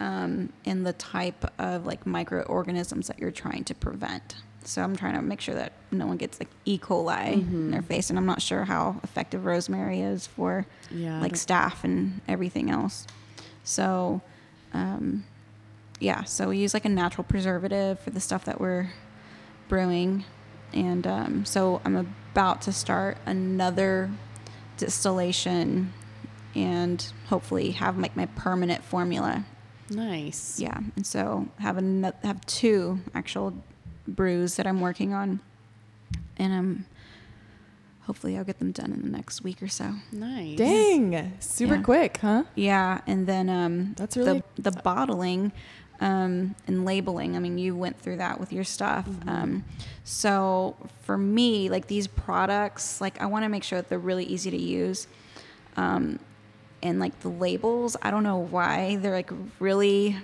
[0.00, 4.34] um, and the type of like microorganisms that you're trying to prevent.
[4.64, 6.78] So I'm trying to make sure that no one gets like E.
[6.78, 7.54] coli Mm-hmm.
[7.54, 11.84] in their face, and I'm not sure how effective rosemary is for Yeah, like staph
[11.84, 13.06] and everything else.
[13.62, 14.22] So,
[14.72, 15.24] um,
[16.00, 18.90] yeah, so we use like a natural preservative for the stuff that we're
[19.68, 20.24] brewing.
[20.72, 21.94] And um, so I'm
[22.34, 24.10] about to start another
[24.76, 25.92] distillation
[26.56, 29.44] and hopefully have like my permanent formula.
[29.88, 30.58] Nice.
[30.58, 33.54] Yeah, and so have an, have two actual
[34.08, 35.38] brews that I'm working on,
[36.36, 36.86] and um,
[38.02, 39.92] hopefully I'll get them done in the next week or so.
[40.10, 40.58] Nice.
[40.58, 41.82] Dang, super Yeah.
[41.82, 42.42] quick, huh?
[42.56, 45.52] Yeah, and then um, That's really- the, the bottling
[46.00, 47.36] um, and labeling.
[47.36, 49.06] I mean, you went through that with your stuff.
[49.08, 49.28] Mm-hmm.
[49.28, 49.64] Um,
[50.04, 54.24] so for me, like these products, like I want to make sure that they're really
[54.24, 55.06] easy to use.
[55.76, 56.18] Um,
[56.82, 60.16] and like the labels, I don't know why they're like really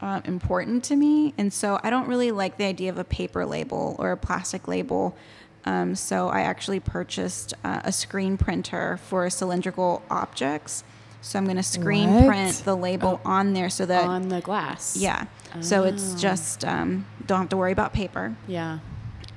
[0.00, 1.32] uh, important to me.
[1.38, 4.66] And so I don't really like the idea of a paper label or a plastic
[4.66, 5.16] label.
[5.64, 10.82] Um, so I actually purchased uh, a screen printer for cylindrical objects.
[11.22, 12.26] So I'm going to screen What?
[12.26, 14.96] print the label on there so that, On the glass.
[14.96, 15.26] yeah.
[15.60, 18.36] So it's just, um, don't have to worry about paper.
[18.46, 18.78] Yeah.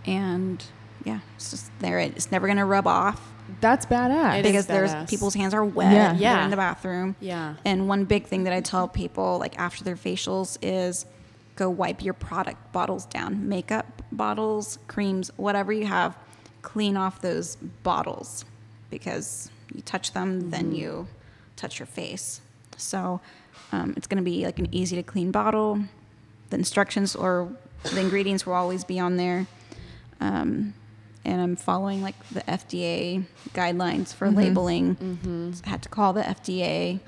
[0.05, 0.63] And
[1.03, 1.99] yeah, it's just there.
[1.99, 4.39] It's never going to rub off That's badass.
[4.39, 5.09] It is because there's badass.
[5.09, 5.91] people's hands are wet.
[5.91, 6.15] Yeah.
[6.15, 6.43] Yeah.
[6.45, 7.15] in the bathroom.
[7.19, 7.55] Yeah.
[7.65, 11.05] And one big thing that I tell people, like after their facials, is
[11.55, 13.47] go wipe your product bottles down.
[13.49, 16.17] Makeup bottles, creams, whatever you have,
[16.61, 18.45] clean off those bottles
[18.89, 21.07] because you touch them, then you
[21.55, 22.41] touch your face.
[22.77, 23.19] So
[23.71, 25.83] um, it's going to be like an easy to clean bottle.
[26.53, 27.51] The instructions or
[27.81, 29.47] the ingredients will always be on there.
[30.21, 30.75] Um,
[31.25, 33.25] and I'm following like the FDA
[33.55, 34.37] guidelines for mm-hmm.
[34.37, 34.95] labeling.
[34.95, 35.51] Mm-hmm.
[35.65, 36.99] I had to call the FDA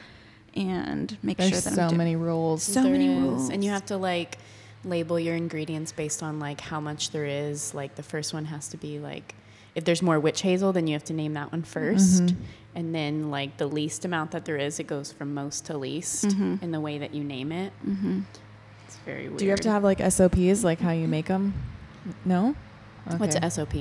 [0.56, 2.64] and make There's sure that so I'm do- many rules.
[2.64, 3.22] So There many is.
[3.22, 3.50] rules.
[3.52, 4.40] And you have to like
[4.84, 7.76] label your ingredients based on like how much there is.
[7.76, 9.36] Like the first one has to be like
[9.76, 12.42] if there's more witch hazel, then you have to name that one 1st mm-hmm.
[12.74, 16.24] And then like the least amount that there is, it goes from most to least
[16.64, 17.72] in the way that you name it.
[19.06, 19.12] Mm-hmm.
[19.12, 19.38] It's very weird.
[19.40, 21.54] Do you have to have like SOPs, like how you make them?
[22.24, 22.56] No.
[23.18, 23.74] What's a SOP?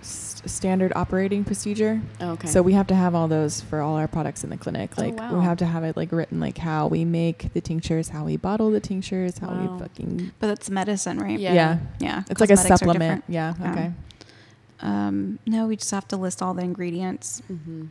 [0.00, 2.00] S- standard operating procedure?
[2.20, 2.48] Oh, okay.
[2.48, 4.90] So we have to have all those for all our products in the clinic.
[4.98, 5.38] Oh, Like wow.
[5.38, 8.36] we have to have it like written, like how we make the tinctures, how we
[8.36, 9.74] bottle the tinctures, how Wow.
[9.74, 11.38] we fucking But that's medicine, right?
[11.38, 11.54] Yeah.
[11.54, 11.78] yeah.
[12.00, 12.22] Yeah.
[12.28, 13.22] It's like a supplement.
[13.28, 13.54] Yeah.
[13.60, 13.70] Yeah.
[13.72, 13.92] Okay.
[14.80, 17.40] Um, no, we just have to list all the ingredients.
[17.46, 17.86] hmm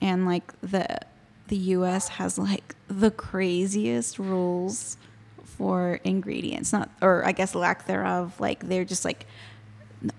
[0.00, 0.86] And like the
[1.48, 4.96] the US has like the craziest rules
[5.62, 6.72] for ingredients.
[6.72, 8.34] Not or I guess lack thereof.
[8.40, 9.26] Like they're just like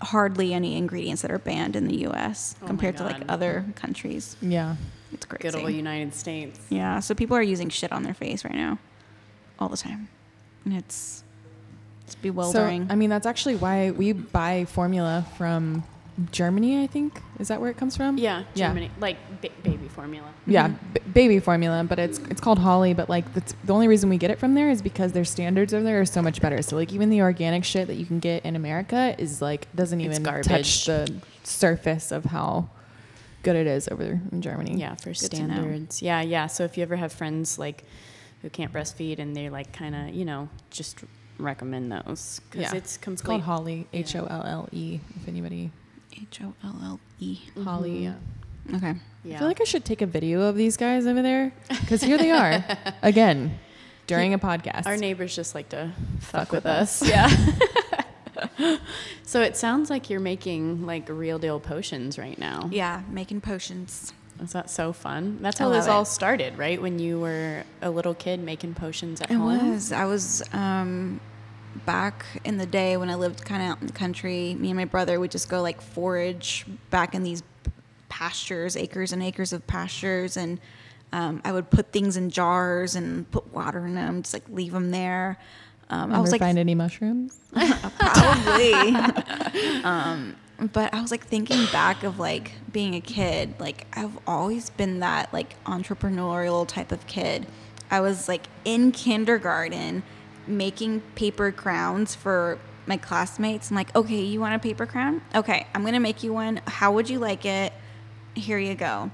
[0.00, 4.36] hardly any ingredients that are banned in the US Oh compared to like other countries.
[4.40, 4.76] Yeah.
[5.12, 5.42] It's crazy.
[5.42, 6.58] Good old United States.
[6.70, 8.78] Yeah, so people are using shit on their face right now,
[9.58, 10.08] all the time,
[10.64, 11.22] and it's
[12.04, 12.88] it's bewildering.
[12.88, 15.84] So I mean, that's actually why we buy formula from
[16.30, 16.82] Germany.
[16.82, 18.18] I think is that where it comes from?
[18.18, 18.68] Yeah, Yeah.
[18.68, 20.32] Germany, like ba- baby formula.
[20.46, 20.92] Yeah, mm-hmm.
[20.92, 22.94] b- baby formula, but it's it's called Holle.
[22.94, 25.74] But like that's, the only reason we get it from there is because their standards
[25.74, 26.62] over there are so much better.
[26.62, 30.00] So like even the organic shit that you can get in America is like doesn't
[30.00, 31.12] even touch the
[31.42, 32.68] surface of how
[33.42, 34.76] good it is over there in Germany.
[34.76, 36.00] Yeah, for Good standards.
[36.00, 36.46] Yeah, yeah.
[36.46, 37.84] So if you ever have friends like
[38.42, 41.02] who can't breastfeed and they're like kind of, you know, just
[41.38, 42.78] recommend those because Yeah.
[42.78, 43.84] it's it's called Holle.
[43.92, 45.00] H O L L E.
[45.16, 45.70] If anybody
[46.20, 47.38] H O L L E.
[47.64, 47.86] Holle.
[47.86, 48.14] Yeah.
[48.74, 48.94] Okay.
[49.24, 49.36] Yeah.
[49.36, 52.18] I feel like I should take a video of these guys over there because here
[52.18, 52.64] they are
[53.02, 53.58] again
[54.06, 54.86] during a podcast.
[54.86, 57.06] Our neighbors just like to fuck, Fuck with, with us.
[57.06, 57.28] Yeah.
[59.22, 62.68] so it sounds like you're making like real deal potions right now.
[62.72, 64.12] Yeah, making potions.
[64.42, 65.38] Is that so fun?
[65.40, 66.80] That's how this love all started, right?
[66.80, 69.54] When you were a little kid making potions at It home.
[69.54, 69.92] It was.
[69.92, 71.20] I was um,
[71.86, 74.54] back in the day when I lived kind of out in the country.
[74.54, 77.42] Me and my brother would just go like forage back in these
[78.08, 80.60] pastures, acres and acres of pastures, and
[81.12, 84.72] um, I would put things in jars and put water in them, just like leave
[84.72, 85.38] them there.
[85.90, 87.38] Um, I was like, find any mushrooms?
[87.52, 88.72] probably.
[89.84, 90.36] um,
[90.72, 93.54] but I was like thinking back of like being a kid.
[93.58, 97.46] Like I've always been that like entrepreneurial type of kid.
[97.90, 100.02] I was like in kindergarten
[100.46, 103.70] making paper crowns for my classmates.
[103.70, 105.22] I'm like, okay, you want a paper crown?
[105.34, 106.60] Okay, I'm gonna make you one.
[106.66, 107.72] How would you like it?
[108.34, 109.10] Here you go.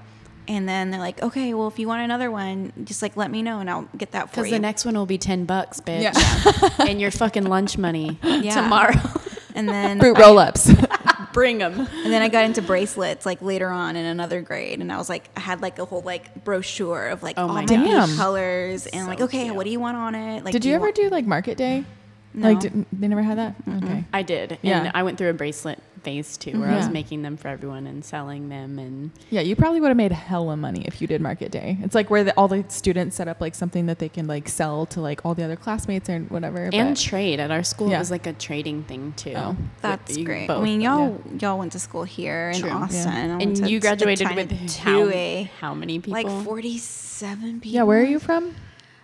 [0.47, 3.41] And then they're like, okay, well, if you want another one, just like let me
[3.41, 4.43] know and I'll get that for you.
[4.45, 6.01] Because the next one will be 10 bucks, bitch.
[6.01, 6.85] Yeah.
[6.87, 8.61] and your fucking lunch money Yeah.
[8.61, 8.99] tomorrow.
[9.55, 10.69] and then Fruit roll ups.
[11.33, 11.79] Bring them.
[11.79, 15.07] And then I got into bracelets like later on in another grade, and I was
[15.07, 18.09] like, I had like a whole like brochure of like Oh all my my gosh.
[18.09, 19.55] beach colors, and like, okay, cute.
[19.55, 20.43] what do you want on it?
[20.43, 21.85] Like, Did do you ever want- do like market day?
[22.33, 22.49] No.
[22.49, 23.55] Like, didn't, they never had that?
[23.83, 24.05] Okay.
[24.13, 24.57] I did.
[24.61, 24.79] Yeah.
[24.83, 26.93] And I went through a bracelet phase too, where I was mm-hmm.
[26.93, 28.79] making them for everyone and selling them.
[28.79, 31.77] And Yeah, you probably would have made hella money if you did market day.
[31.81, 34.49] It's like where the, all the students set up like something that they can like
[34.49, 36.69] sell to like all the other classmates or whatever.
[36.71, 37.89] and but- trade at our school.
[37.89, 37.97] Yeah.
[37.97, 39.33] It was like a trading thing too.
[39.35, 39.55] Oh.
[39.81, 40.47] That's You great.
[40.47, 40.61] both.
[40.61, 42.69] I mean, y'all y'all went to school here in True.
[42.69, 43.07] Austin.
[43.07, 45.49] I went and you graduated with how, 2A.
[45.59, 46.13] how many people?
[46.13, 47.75] like forty-seven people.
[47.75, 48.55] yeah, where are you from?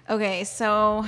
[0.10, 1.06] Okay, so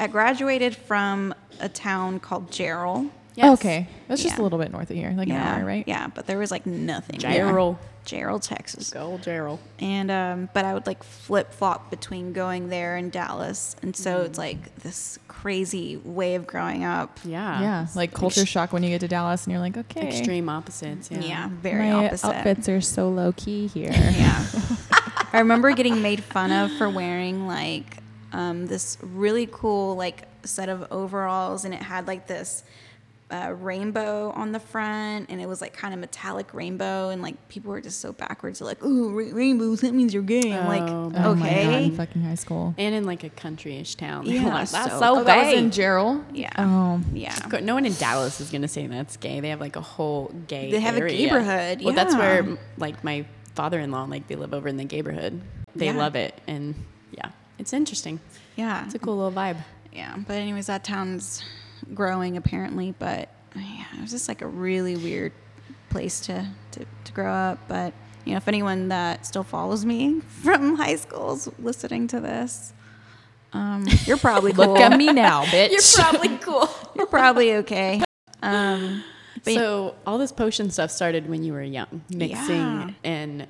[0.00, 3.10] I graduated from a town called Jarrell.
[3.34, 3.58] Yes.
[3.58, 4.42] Okay, that's just Yeah.
[4.42, 5.84] a little bit north of here, like yeah, an hour, right?
[5.86, 7.18] Yeah, but there was like nothing.
[7.20, 7.46] there.
[7.46, 7.78] Jarrell.
[8.04, 8.90] Jarrell, Texas.
[8.90, 9.60] Go Jarrell.
[9.78, 14.22] and um, but I would like flip flop between going there and Dallas, and so
[14.22, 17.20] it's like this crazy way of growing up.
[17.24, 17.60] Yeah.
[17.62, 21.10] Yeah, like culture shock when you get to Dallas and you're like, okay, Extreme opposites.
[21.12, 21.20] Yeah.
[21.20, 22.26] Yeah, very my opposite.
[22.26, 23.92] outfits are so low key here.
[23.94, 24.44] Yeah,
[25.32, 27.98] I remember getting made fun of for wearing like
[28.32, 32.64] um, this really cool like set of overalls, and it had like this.
[33.32, 37.48] Uh, rainbow on the front, and it was like kind of metallic rainbow, and like
[37.48, 38.58] people were just so backwards.
[38.58, 39.80] They're like, "Ooh, ra- rainbows!
[39.80, 42.74] That means you're gay." I'm like, Oh, Oh my God, in fucking high school.
[42.76, 44.26] And in like a country-ish town.
[44.26, 46.22] Yeah, like, that's so- so, Oh, that was in Jarrell.
[46.34, 49.40] yeah, Oh, yeah." No one in Dallas is gonna say that's gay.
[49.40, 50.70] They have like a whole gay.
[50.70, 51.16] They have a area.
[51.16, 53.24] neighborhood, Well, that's where like my
[53.54, 55.40] father-in-law like they live over in the neighborhood.
[55.74, 55.92] They Yeah.
[55.96, 56.74] love it, and
[57.12, 58.20] yeah, it's interesting.
[58.56, 58.84] Yeah.
[58.84, 59.56] It's a cool little vibe.
[59.90, 60.16] Yeah.
[60.26, 61.42] But anyways, that town's
[61.94, 65.32] growing apparently, but yeah, it was just like a really weird
[65.90, 67.58] place to, to, to grow up.
[67.68, 67.92] But
[68.24, 72.72] you know, if anyone that still follows me from high school is listening to this,
[73.52, 74.68] um, you're probably cool.
[74.68, 75.70] look at me now, bitch.
[75.72, 76.68] You're probably cool.
[76.94, 78.02] You're probably okay.
[78.42, 79.04] Um,
[79.44, 82.90] but so all this potion stuff started when you were young, mixing, Yeah.
[83.04, 83.46] and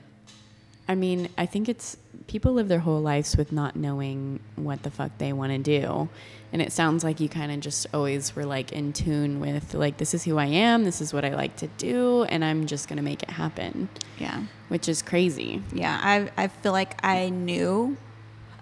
[0.89, 1.97] I mean, I think it's
[2.33, 6.09] people live their whole lives with not knowing what the fuck they want to do.
[6.51, 9.99] And it sounds like you kind of just always were like in tune with like
[9.99, 12.89] this is who I am, this is what I like to do, and I'm just
[12.89, 14.45] gonna make it happen, yeah.
[14.69, 15.63] which is crazy.
[15.75, 17.99] Yeah, I I feel like I knew,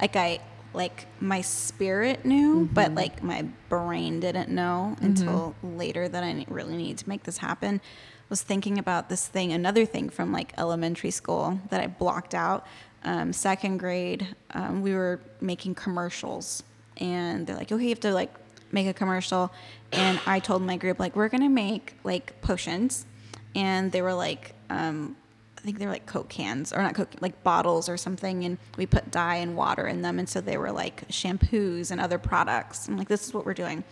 [0.01, 0.41] like I
[0.75, 2.97] like my spirit knew, but mm-hmm.
[2.97, 5.05] like my brain didn't know mm-hmm.
[5.05, 7.81] until later that I really need to make this happen.
[8.29, 12.65] Was thinking about this thing, another thing from like elementary school that I blocked out.
[13.05, 16.63] Um, second grade, um, we were making commercials,
[16.99, 18.33] and they're like, "Okay, you have to like
[18.73, 19.53] make a commercial,"
[19.93, 23.07] and I told my group like, "We're gonna make like potions,"
[23.55, 24.55] and they were like.
[24.69, 25.17] Um,
[25.61, 28.45] I think they were like Coke cans or not Coke, like bottles or something.
[28.45, 30.19] And we put dye and water in them.
[30.19, 32.89] And so they were like shampoos and other products.
[32.89, 33.85] I'm like, this is what we're doing.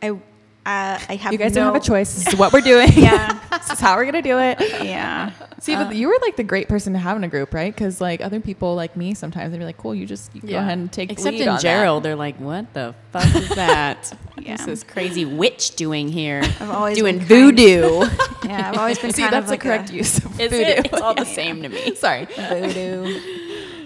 [0.00, 0.20] I,
[0.66, 2.14] uh, I have You guys no, don't have a choice.
[2.14, 2.88] This is what we're doing.
[2.96, 3.38] Yeah.
[3.58, 4.60] this is how we're gonna do it.
[4.84, 5.30] Yeah.
[5.60, 7.74] See, but you were like the great person to have in a group, right?
[7.74, 10.56] Because like other people like me, sometimes they'd be like, "Cool, you just you go
[10.56, 13.48] ahead and take Except lead in on that." Jarrell, they're like, "What the fuck is
[13.50, 14.10] that?
[14.38, 14.52] Yeah.
[14.52, 16.40] What's this crazy witch doing here?
[16.42, 18.06] I've always doing been kind- voodoo."
[18.48, 18.70] Yeah.
[18.70, 20.64] I've always been See, kind that's of the like correct a use of Is voodoo.
[20.64, 20.86] it?
[20.86, 21.94] It's all the same to me.
[21.94, 22.24] Sorry.
[22.24, 23.20] voodoo.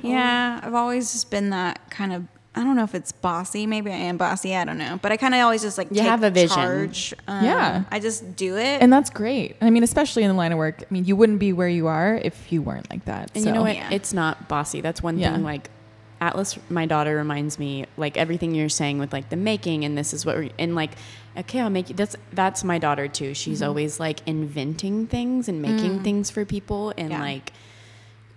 [0.03, 0.61] yeah.
[0.62, 2.25] I've always just been that kind of,
[2.57, 3.67] I don't know if it's bossy.
[3.67, 4.55] Maybe I am bossy.
[4.55, 4.99] I don't know.
[5.03, 6.55] But I kind of always just like You take have a vision.
[6.57, 7.13] charge.
[7.27, 7.83] Um, Yeah.
[7.91, 8.81] I just do it.
[8.81, 9.57] And that's great.
[9.61, 10.83] I mean, especially in the line of work.
[10.83, 13.31] I mean, you wouldn't be where you are if you weren't like that.
[13.35, 13.49] And so.
[13.51, 13.75] you know what?
[13.75, 13.89] Yeah.
[13.91, 14.81] It's not bossy.
[14.81, 15.33] That's one Yeah.
[15.35, 15.43] thing.
[15.43, 15.69] Like
[16.21, 20.15] Atlas, my daughter reminds me like everything you're saying with like the making and this
[20.15, 20.93] is what we're and like
[21.37, 21.97] okay, I'll make you.
[21.97, 23.35] That's that's my daughter too.
[23.35, 23.69] She's Mm-hmm.
[23.69, 27.15] always like inventing things and making things for people and Mm.
[27.15, 27.21] Yeah.
[27.21, 27.53] like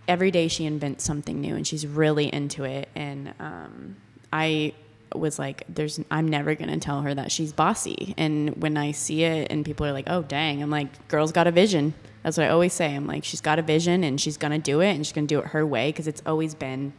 [0.08, 3.98] every day she invents something new and she's really into it and um,
[4.32, 4.74] I
[5.14, 8.92] was like there's I'm never going to tell her that she's bossy and when I
[8.92, 11.94] see it and people are like oh dang I'm like girl's got a vision
[12.28, 12.94] That's what I always say.
[12.94, 15.40] I'm like, she's got a vision and she's gonna do it and she's gonna do
[15.40, 16.92] it her way because it's always been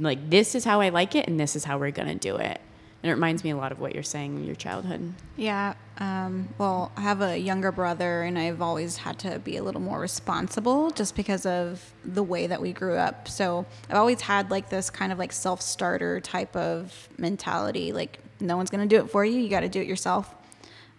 [0.00, 2.60] like this is how I like it and this is how we're gonna do it.
[3.02, 5.12] And it reminds me a lot of what you're saying in your childhood.
[5.36, 5.74] Yeah.
[5.98, 9.80] Um, well, I have a younger brother, and I've always had to be a little
[9.80, 13.26] more responsible just because of the way that we grew up.
[13.26, 17.92] So I've always had like this kind of like self starter type of mentality.
[17.92, 19.40] Like, no one's going to do it for you.
[19.40, 20.32] You got to do it yourself.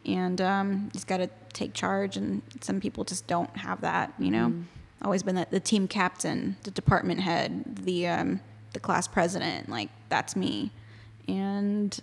[0.06, 2.18] And um, you just got to take charge.
[2.18, 4.54] And some people just don't have that, you know?
[5.02, 8.42] Always been the, the team captain, the department head, the, um,
[8.74, 9.70] the class president.
[9.70, 10.72] Like, that's me.
[11.28, 11.98] And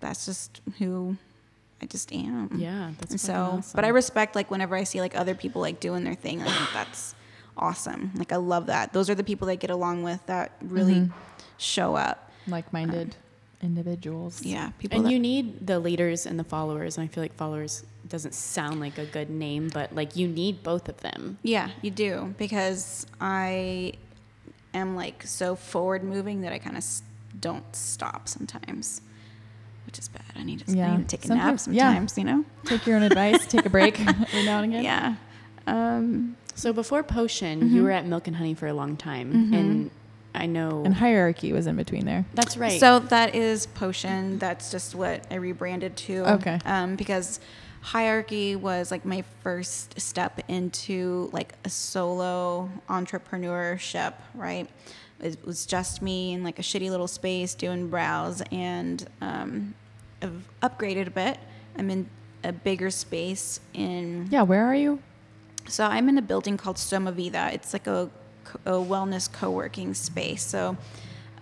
[0.00, 1.16] that's just who
[1.82, 2.50] I just am.
[2.58, 3.34] Yeah, that's and so.
[3.34, 3.72] awesome.
[3.74, 6.42] But I respect like whenever I see like other people like doing their thing.
[6.42, 7.14] I think that's
[7.56, 8.10] awesome.
[8.16, 8.92] Like I love that.
[8.92, 11.12] Those are the people that I get along with that really Mm-hmm.
[11.58, 12.30] show up.
[12.46, 13.16] Like-minded
[13.62, 14.42] individuals.
[14.42, 14.96] Yeah, people.
[14.98, 16.96] And that, you need the leaders and the followers.
[16.98, 20.62] And I feel like followers doesn't sound like a good name, but like you need
[20.62, 21.38] both of them.
[21.42, 23.92] yeah, you do because I
[24.74, 27.02] am like so forward moving that I kind of s-
[27.40, 29.00] don't stop sometimes,
[29.86, 30.22] which is bad.
[30.36, 32.06] I need to, I need to take a nap Sometimes- yeah.
[32.16, 32.44] You know.
[32.66, 33.46] Take your own advice.
[33.46, 34.84] Take a break every now and again.
[34.84, 35.14] Yeah.
[35.66, 37.74] Um, So before Potion, Mm-hmm.
[37.76, 39.90] you were at Milk and Honey for a long time, and
[40.34, 42.24] I know And hierarchy was in between there.
[42.34, 42.78] that's right.
[42.78, 44.38] So that is Potion.
[44.38, 46.32] That's just what I rebranded to.
[46.34, 46.58] Okay.
[46.64, 47.40] Um, because
[47.82, 54.68] hierarchy was like my first step into like a solo entrepreneurship, right?
[55.22, 59.74] It was just me in like a shitty little space doing brows and um,
[60.22, 61.38] I've upgraded a bit.
[61.76, 62.08] I'm in
[62.42, 64.42] a bigger space in Yeah.
[64.42, 65.00] Where are you?
[65.68, 67.50] so I'm in a building called Soma Vida.
[67.52, 68.10] It's like a,
[68.64, 70.42] a wellness co-working space.
[70.42, 70.76] So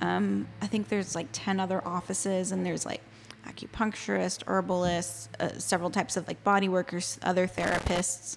[0.01, 3.01] um, I think there's like 10 other offices and there's like
[3.47, 8.37] acupuncturists, herbalists, uh, several types of like body workers, other therapists,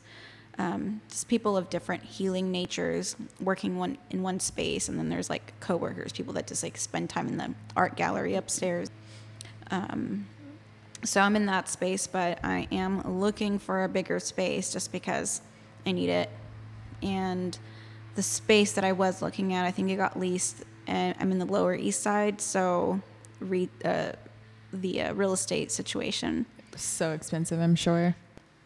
[0.57, 4.89] um, just people of different healing natures working one in one space.
[4.89, 8.35] And then there's like co-workers, people that just like spend time in the art gallery
[8.35, 8.89] upstairs.
[9.71, 10.27] Um,
[11.03, 15.41] so I'm in that space, but I am looking for a bigger space just because
[15.85, 16.29] I need it.
[17.01, 17.57] And
[18.15, 21.39] the space that I was looking at, I think it got leased, and I'm in
[21.39, 22.99] the Lower East Side, so
[23.39, 24.11] re, uh,
[24.73, 26.45] the uh, real estate situation,
[26.75, 28.15] So expensive, I'm sure.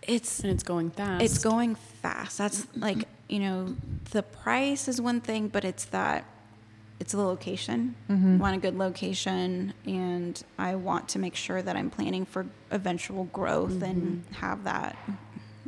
[0.07, 1.23] It's and it's going fast.
[1.23, 2.37] it's going fast.
[2.37, 3.75] That's like you know,
[4.11, 6.25] the price is one thing, but it's that
[6.99, 7.95] it's the location.
[8.09, 8.39] Mm-hmm.
[8.39, 13.25] Want a good location, and I want to make sure that I'm planning for eventual
[13.25, 14.97] growth and have that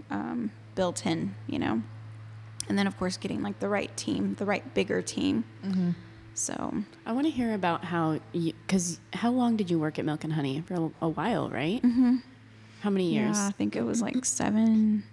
[0.09, 1.35] um, built in.
[1.47, 1.81] You know,
[2.69, 5.43] and then of course getting like the right team, the right bigger team.
[5.65, 5.91] Mm-hmm.
[6.33, 10.05] So I want to hear about how you because how long did you work at
[10.05, 11.81] Milk and Honey for a, a while, right?
[12.82, 13.38] How many years?
[13.38, 15.03] yeah, I think it was like seven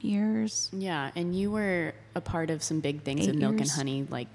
[0.00, 0.70] years.
[0.72, 3.68] Yeah, and you were a part of some big things Eight in Milk and.
[3.68, 4.28] Honey, like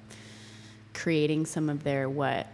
[0.93, 2.47] creating some of their what?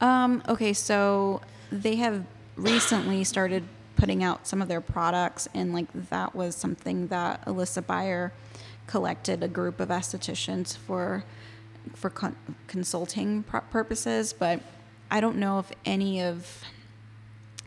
[0.00, 2.24] Um, okay, so they have
[2.56, 3.64] recently started
[3.96, 8.32] putting out some of their products, and like that was something that Alissa Bayer
[8.86, 11.24] collected a group of estheticians for
[11.94, 14.32] for con- consulting purposes.
[14.32, 14.60] But
[15.10, 16.64] I don't know if any of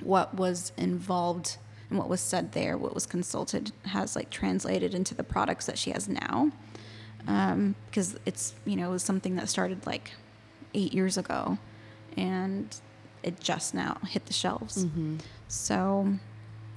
[0.01, 1.57] what was involved
[1.89, 5.77] and what was said there, what was consulted, has like translated into the products that
[5.77, 6.51] she has now.
[7.27, 10.11] Um, because it's you know it was something that started like
[10.73, 11.57] eight years ago,
[12.15, 12.75] and
[13.23, 14.85] it just now hit the shelves.
[14.85, 15.17] Mm-hmm.
[15.47, 16.13] So,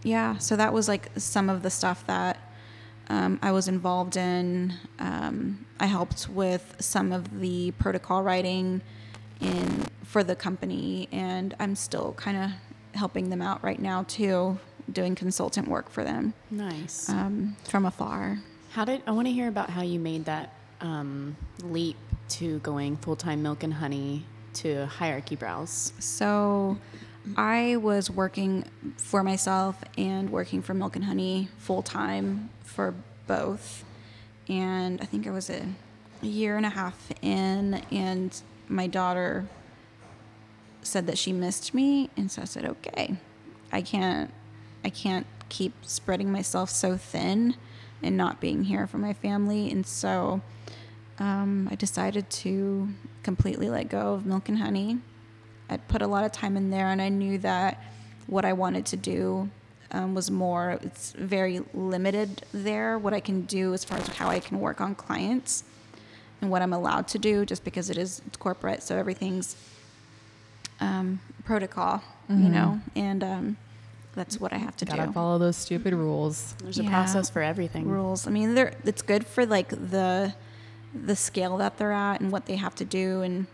[0.02, 2.38] yeah, so that was like some of the stuff that
[3.08, 4.74] um, I was involved in.
[4.98, 8.82] Um, I helped with some of the protocol writing
[9.40, 12.50] in for the company, and I'm still kind of
[12.98, 14.58] helping them out right now too,
[14.92, 17.08] doing consultant work for them Nice.
[17.08, 18.38] um, from afar.
[18.72, 21.96] how did I want to hear about how you made that um, leap
[22.30, 24.24] to going full time Milk and Honey
[24.54, 25.92] to Hierarchy Brows?
[25.98, 26.78] So
[27.36, 28.64] I was working
[28.96, 32.94] for myself and working for Milk and Honey full time for
[33.26, 33.84] both.
[34.48, 35.62] And I think I was a,
[36.22, 39.46] a year and a half in, and my daughter
[40.82, 43.16] said that she missed me, and so I said, "Okay,
[43.70, 44.30] I can't,
[44.84, 47.54] I can't keep spreading myself so thin
[48.02, 50.40] and not being here for my family." And so
[51.18, 52.88] um, I decided to
[53.22, 54.98] completely let go of Milk and Honey.
[55.68, 57.82] I'd put a lot of time in there, and I knew that
[58.26, 59.50] what I wanted to do
[59.92, 60.78] um, was more.
[60.82, 62.98] It's very limited there.
[62.98, 65.64] What I can do as far as how I can work on clients
[66.40, 69.56] and what I'm allowed to do, just because it is it's corporate, so everything's
[70.80, 72.80] um, protocol, you know.
[72.96, 73.56] And um,
[74.14, 74.90] that's what I have to do.
[74.90, 75.12] Gotta do.
[75.12, 76.54] follow those stupid rules.
[76.62, 77.86] There's a process for everything.
[77.88, 78.26] rules.
[78.26, 80.34] I mean, they're it's good for like the
[80.94, 83.46] the scale that they're at and what they have to do and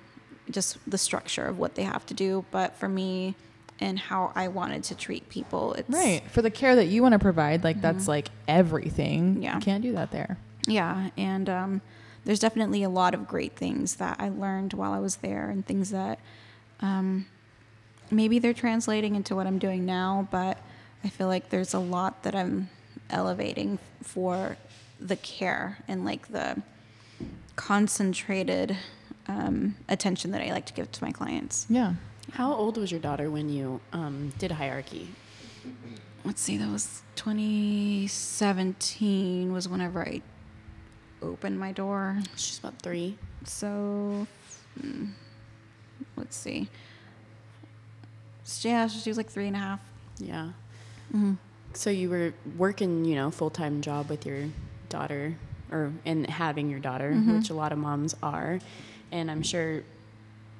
[0.50, 2.44] just the structure of what they have to do.
[2.50, 3.34] But for me
[3.78, 6.22] and how I wanted to treat people, it's Right.
[6.30, 9.42] For the care that you want to provide, like that's like everything.
[9.42, 9.56] Yeah.
[9.56, 10.38] You can't do that there.
[10.66, 11.80] Yeah, and um,
[12.24, 15.64] there's definitely a lot of great things that I learned while I was there, and
[15.64, 16.18] things that
[16.80, 17.26] um,
[18.10, 20.28] maybe they're translating into what I'm doing now.
[20.30, 20.58] But
[21.04, 22.68] I feel like there's a lot that I'm
[23.10, 24.56] elevating for
[24.98, 26.62] the care and like the
[27.56, 28.76] concentrated
[29.28, 31.66] um, attention that I like to give to my clients.
[31.68, 31.94] Yeah.
[32.32, 35.08] How old was your daughter when you um, did hierarchy?
[36.24, 40.22] Let's see, that was 2017 was whenever I
[41.22, 42.18] opened my door.
[42.36, 43.16] She's about three.
[43.44, 44.26] So,
[44.80, 45.10] mm,
[46.16, 46.68] let's see.
[48.60, 49.80] Yeah, she was like three and a half.
[50.18, 50.50] Yeah.
[51.14, 51.34] Mm-hmm.
[51.74, 54.48] So you were working, you know, full time job with your
[54.88, 55.34] daughter,
[55.70, 57.36] or and having your daughter, Mm-hmm.
[57.36, 58.60] which a lot of moms are,
[59.12, 59.82] and I'm sure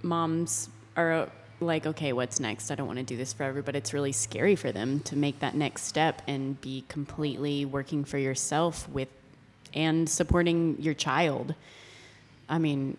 [0.02, 1.30] moms are
[1.60, 2.70] like, okay, what's next?
[2.70, 5.38] I don't want to do this forever, but it's really scary for them to make
[5.40, 9.08] that next step and be completely working for yourself with
[9.72, 11.54] and supporting your child.
[12.48, 12.96] I mean,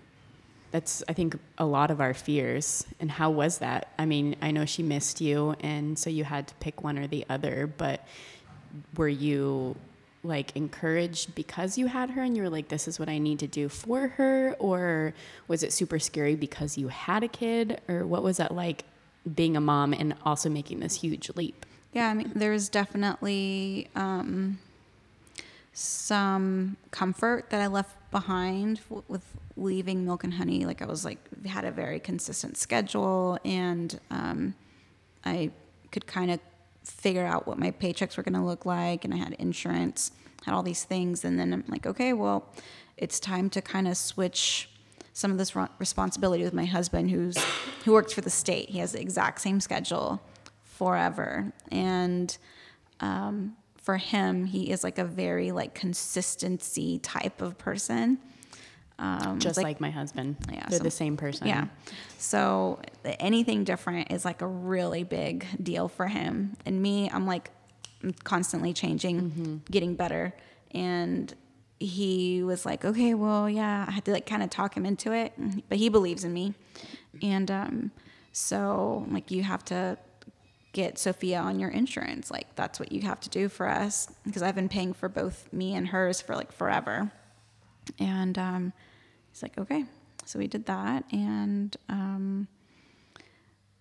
[0.71, 2.85] that's I think a lot of our fears.
[2.99, 3.93] And how was that?
[3.97, 7.07] I mean, I know she missed you, and so you had to pick one or
[7.07, 7.67] the other.
[7.67, 8.05] But
[8.95, 9.75] were you
[10.23, 13.39] like encouraged because you had her, and you were like, "This is what I need
[13.39, 15.13] to do for her," or
[15.47, 18.83] was it super scary because you had a kid, or what was that like
[19.35, 21.65] being a mom and also making this huge leap?
[21.93, 24.59] Yeah, I mean, there was definitely um,
[25.77, 29.23] some comfort that I left behind with
[29.55, 30.65] leaving Milk and Honey.
[30.65, 34.55] Like I was like had a very consistent schedule, and um,
[35.23, 35.51] I
[35.91, 36.39] could kind of
[36.83, 40.11] figure out what my paychecks were going to look like, and I had insurance,
[40.45, 42.47] had all these things, and then I'm like, okay, well,
[42.97, 44.71] it's time to kind of switch
[45.13, 47.37] some of this responsibility with my husband, who's
[47.85, 48.71] who works for the state.
[48.71, 50.23] He has the exact same schedule
[50.63, 52.35] forever, and
[52.99, 53.55] um,
[53.87, 58.17] for him, he is like a very like consistency type of person.
[58.99, 61.47] Um, Just it's like, my husband, Yeah, they're so- the same person.
[61.47, 61.67] yeah.
[62.17, 66.57] So anything different is like a really big deal for him.
[66.65, 67.49] And me, I'm like
[68.03, 70.33] I'm constantly changing, getting better.
[70.71, 71.33] And
[71.79, 75.13] he was like, okay, well, yeah, I had to like kind of talk him into
[75.13, 75.31] it,
[75.69, 76.55] but he believes in me.
[77.21, 77.91] And um,
[78.33, 79.97] so like you have to
[80.77, 82.29] get Sophia on your insurance.
[82.29, 85.51] Like that's what you have to do for us because I've been paying for both
[85.51, 87.11] me and hers for like forever.
[87.97, 88.73] And um,
[89.31, 89.85] he's like, okay.
[90.25, 91.03] So we did that.
[91.11, 92.47] And um,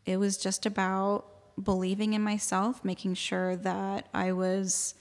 [0.07, 1.27] it was just about
[1.63, 4.95] believing in myself, making sure that I was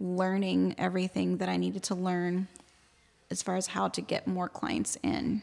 [0.00, 2.48] learning everything that I needed to learn
[3.30, 5.42] as far as how to get more clients in.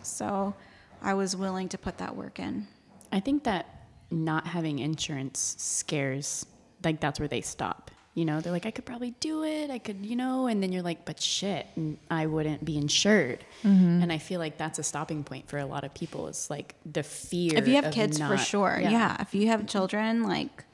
[0.00, 0.54] So
[1.02, 2.68] I was willing to put that work in.
[3.12, 3.75] I think that
[4.10, 6.46] not having insurance scares,
[6.84, 7.90] like that's where they stop.
[8.14, 9.70] You know, they're like, I could probably do it.
[9.70, 11.66] I could, you know, and then you're like, but shit,
[12.10, 13.44] i wouldn't be insured.
[13.62, 14.02] Mm-hmm.
[14.02, 16.26] And I feel like that's a stopping point for a lot of people.
[16.28, 17.52] Is like the fear.
[17.56, 19.20] if you have kids for not- sure yeah.
[19.20, 20.64] if you have children like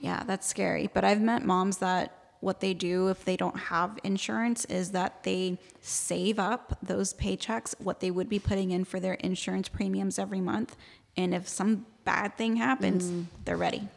[0.00, 3.98] yeah that's scary but i've met moms that what they do if they don't have
[4.04, 9.00] insurance is that they save up those paychecks what they would be putting in for
[9.00, 10.76] their insurance premiums every month
[11.16, 13.26] and if some bad thing happens Mm.
[13.44, 13.88] they're ready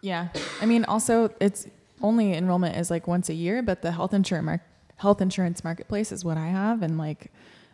[0.00, 0.28] Yeah.
[0.60, 1.68] I mean, also, it's
[2.02, 4.62] only enrollment is like once a year, but the health insurance mar-
[4.96, 7.30] health insurance marketplace is what I have, and like,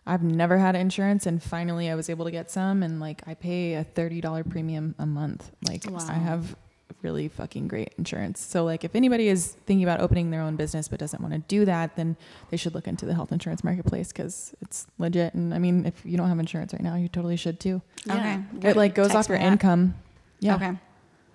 [0.07, 3.33] I've never had insurance, and finally, I was able to get some, and like, I
[3.33, 5.51] pay a thirty dollar premium a month.
[5.67, 6.05] Like, Wow.
[6.09, 6.55] I have
[7.03, 8.41] really fucking great insurance.
[8.41, 11.41] So, like, if anybody is thinking about opening their own business but doesn't want to
[11.41, 12.17] do that, then
[12.51, 15.35] they should look into the health insurance marketplace because it's legit.
[15.35, 17.81] And I mean, if you don't have insurance right now, you totally should too.
[18.07, 18.43] Yeah.
[18.59, 19.53] okay It like goes Text off your me that.
[19.53, 19.95] income.
[20.41, 20.55] Yeah.
[20.57, 20.73] okay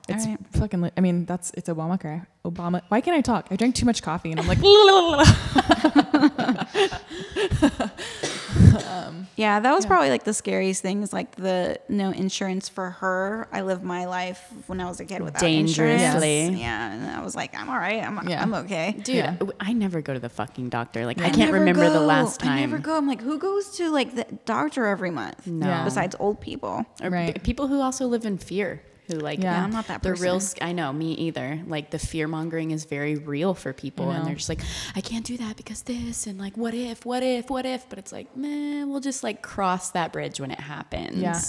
[0.09, 0.39] It's All right.
[0.51, 0.81] fucking.
[0.81, 2.25] Li- I mean, that's it's Obamacare.
[2.45, 2.81] Obama.
[2.89, 3.47] Why can't I talk?
[3.51, 4.59] I drank too much coffee, and I'm like.
[8.75, 9.89] Um, yeah, that was Yeah.
[9.89, 13.47] probably like the scariest thing is like the no insurance for her.
[13.51, 16.39] I lived my life when I was a kid without Dangerously.
[16.41, 16.59] insurance.
[16.59, 18.03] Yeah, and I was like, I'm all right.
[18.03, 18.41] I'm, Yeah.
[18.41, 18.93] I'm okay.
[19.03, 19.31] Dude, Yeah.
[19.33, 21.05] w- I never go to the fucking doctor.
[21.05, 22.51] Like I, I can't never remember the last time.
[22.57, 22.97] I never go.
[22.97, 25.47] I'm like, who goes to like the doctor every month?
[25.47, 25.67] No.
[25.67, 25.83] Yeah.
[25.83, 26.85] Besides old people.
[27.01, 27.33] Or Right.
[27.35, 29.57] p- people who also live in fear, who like Yeah.
[29.57, 30.35] Yeah, I'm not that the real.
[30.35, 30.57] person.
[30.57, 31.61] sc- I know me either.
[31.67, 34.61] Like the fear mongering is very real for people, and they're just like,
[34.95, 37.87] I can't do that because this, and like, what if, what if, what if?
[37.89, 41.17] But it's like, man, we'll just like cross that bridge when it happens.
[41.17, 41.39] Yeah.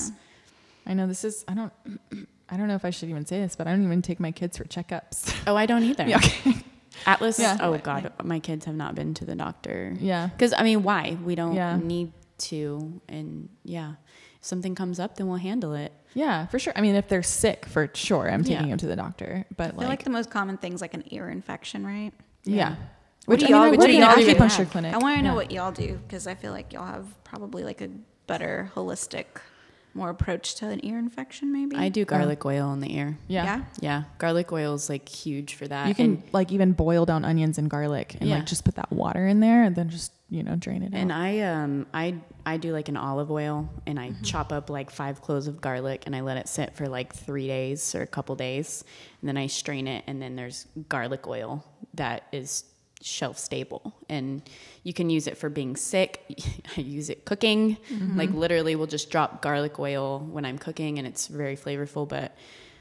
[0.87, 1.45] I know this is.
[1.49, 1.73] I don't.
[2.49, 4.31] I don't know if I should even say this, but I don't even take my
[4.31, 5.35] kids for checkups.
[5.47, 6.05] Oh, I don't either.
[6.09, 6.19] yeah.
[6.19, 6.55] Okay.
[7.07, 7.39] Atlas.
[7.39, 7.57] Yeah.
[7.61, 9.97] Oh God, my kids have not been to the doctor.
[9.99, 10.27] Yeah.
[10.29, 11.17] Because I mean, why?
[11.25, 11.79] We don't Yeah.
[11.83, 13.95] need to, and yeah,
[14.41, 15.93] if something comes up, then we'll handle it.
[16.15, 16.73] Yeah, for sure.
[16.77, 18.71] I mean, if they're sick, for sure, I'm taking Yeah.
[18.71, 19.45] them to the doctor.
[19.57, 22.13] But I like, like, the most common thing's like an ear infection, right?
[22.45, 22.77] yeah.
[23.27, 24.27] Which do I y'all- I what do y'all do?
[24.35, 24.93] acupuncture clinic.
[24.95, 25.35] I want to know Yeah.
[25.35, 27.89] what y'all do because I feel like y'all have probably like a
[28.27, 29.25] better holistic,
[29.95, 31.53] more approach to an ear infection.
[31.53, 33.17] Maybe I do garlic oil in the ear.
[33.29, 33.45] Yeah.
[33.45, 33.65] Yeah.
[33.81, 35.87] Yeah, garlic oil is like huge for that.
[35.89, 38.37] You can and, like even boil down onions and garlic and Yeah.
[38.37, 41.13] like just put that water in there and then just, you know, drain it and
[41.13, 41.19] out.
[41.21, 44.15] I um I I do like an olive oil and Mm-hmm.
[44.21, 47.15] I chop up like five cloves of garlic and I let it sit for like
[47.15, 48.83] three days or a couple days
[49.21, 51.65] and then I strain it and then there's garlic oil
[51.95, 52.65] that is
[53.05, 54.41] shelf stable and
[54.83, 56.23] you can use it for being sick.
[56.77, 57.77] I use it cooking.
[57.91, 58.19] Mm-hmm.
[58.19, 62.35] Like literally we'll just drop garlic oil when I'm cooking and it's very flavorful but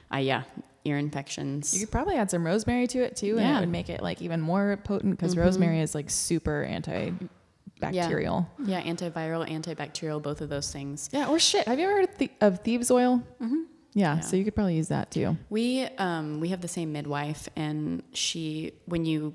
[0.09, 0.43] I yeah,
[0.86, 1.74] ear infections.
[1.74, 4.21] You could probably add some rosemary to it too, and it would make it like
[4.21, 8.45] even more potent because rosemary is like super antibacterial.
[8.63, 11.09] yeah, antiviral, antibacterial, both of those things.
[11.11, 11.30] Yeah.
[11.30, 11.67] or shit.
[11.67, 13.24] Have you ever heard of, of thieves oil?
[13.41, 13.61] Mm-hmm.
[13.93, 14.19] Yeah, Yeah.
[14.21, 15.36] So you could probably use that too.
[15.49, 19.34] We um, we have the same midwife, and she when you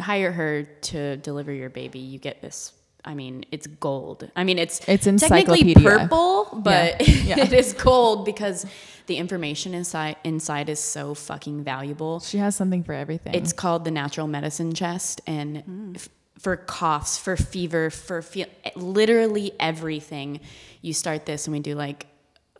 [0.00, 2.72] hire her to deliver your baby, you get this.
[3.04, 4.28] I mean, it's gold.
[4.36, 7.38] I mean, it's It's technically purple, but Yeah.
[7.40, 8.66] it is gold because
[9.06, 12.20] the information inside inside is so fucking valuable.
[12.20, 13.34] She has something for everything.
[13.34, 18.46] It's called the natural medicine chest, and f- for coughs, for fever, for feel,
[18.76, 20.40] literally everything.
[20.82, 22.06] You start this, and we do like,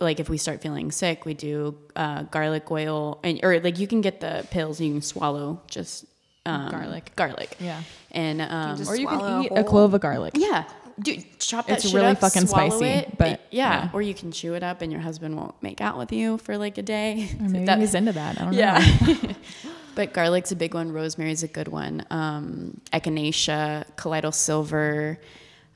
[0.01, 3.87] like if we start feeling sick, we do uh, garlic oil, and or like you
[3.87, 6.05] can get the pills you can swallow just
[6.45, 7.11] um, Garlic.
[7.15, 7.81] garlic, yeah.
[8.11, 10.33] and um, just Or you can eat a whole- clove of garlic.
[10.35, 10.63] yeah.
[11.01, 13.83] Dude, chop that It's shit really up, fucking spicy, it, but, yeah.
[13.85, 13.89] yeah.
[13.93, 16.57] or you can chew it up, and your husband won't make out with you for
[16.57, 17.29] like a day.
[17.39, 18.37] Or maybe That- he's into that.
[18.37, 18.57] I don't know.
[18.59, 19.33] yeah.
[19.95, 20.91] but garlic's a big one.
[20.91, 22.05] Rosemary's a good one.
[22.11, 25.19] Um, echinacea, colloidal silver.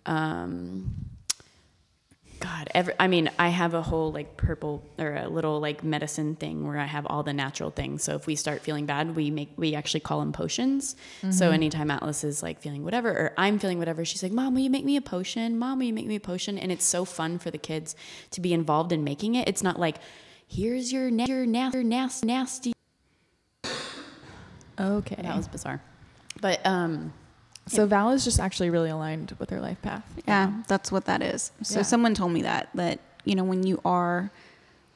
[0.06, 0.94] Um,
[2.44, 6.36] God, every, I mean, I have a whole like purple or a little like medicine
[6.36, 8.04] thing where I have all the natural things.
[8.04, 10.98] So if we start feeling bad, we make we actually call them potions.
[11.32, 14.60] So anytime Atlas is like feeling whatever or I'm feeling whatever, she's like, "Mom, will
[14.62, 15.58] you make me a potion?
[15.58, 17.96] Mom, will you make me a potion?" And it's so fun for the kids
[18.32, 19.48] to be involved in making it.
[19.48, 19.96] It's not like,
[20.46, 22.74] "Here's your na- your nasty nasty nasty."
[24.78, 25.16] Okay.
[25.22, 25.82] That was bizarre.
[26.42, 27.14] But um,
[27.68, 30.04] so Val is just actually really aligned with her life path.
[30.28, 31.52] Yeah, that's what that is.
[31.62, 31.84] So Yeah.
[31.84, 34.32] someone told me that that you know when you are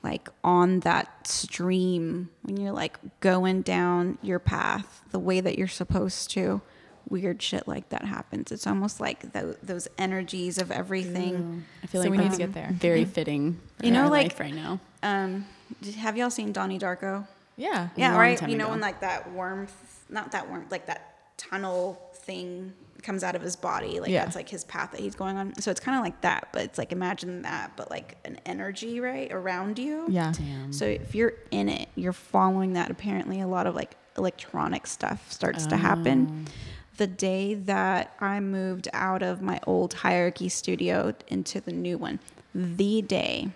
[0.03, 5.68] like on that stream, when you're like going down your path the way that you're
[5.68, 6.61] supposed to,
[7.09, 8.51] weird shit like that happens.
[8.51, 11.65] It's almost like tho- those energies of everything.
[11.84, 12.70] I feel So like we need to get there.
[12.74, 13.59] Very fitting.
[13.80, 14.80] For You know, our like- life right now.
[15.03, 15.45] Um,
[15.82, 17.28] did- have y'all seen Donnie Darko?
[17.55, 17.89] Yeah.
[17.95, 18.38] Yeah, long right.
[18.38, 18.72] time You know ago.
[18.74, 19.68] when like that worm,
[20.09, 22.73] not that worm, like that tunnel thing
[23.03, 23.99] comes out of his body.
[23.99, 24.23] Like Yeah.
[24.25, 25.55] that's like his path that he's going on.
[25.61, 28.99] So it's kind of like that, but it's like imagine that, but like an energy
[28.99, 30.05] right around you.
[30.09, 30.34] Yeah.
[30.36, 30.73] Damn.
[30.73, 32.91] So if you're in it, you're following that.
[32.91, 36.45] Apparently, a lot of like electronic stuff starts to happen.
[36.47, 36.51] Oh.
[36.97, 42.19] The day that I moved out of my old hierarchy studio into the new one,
[42.55, 43.49] the day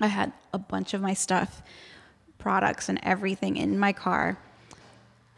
[0.00, 1.62] I had a bunch of my stuff,
[2.38, 4.38] products, and everything in my car.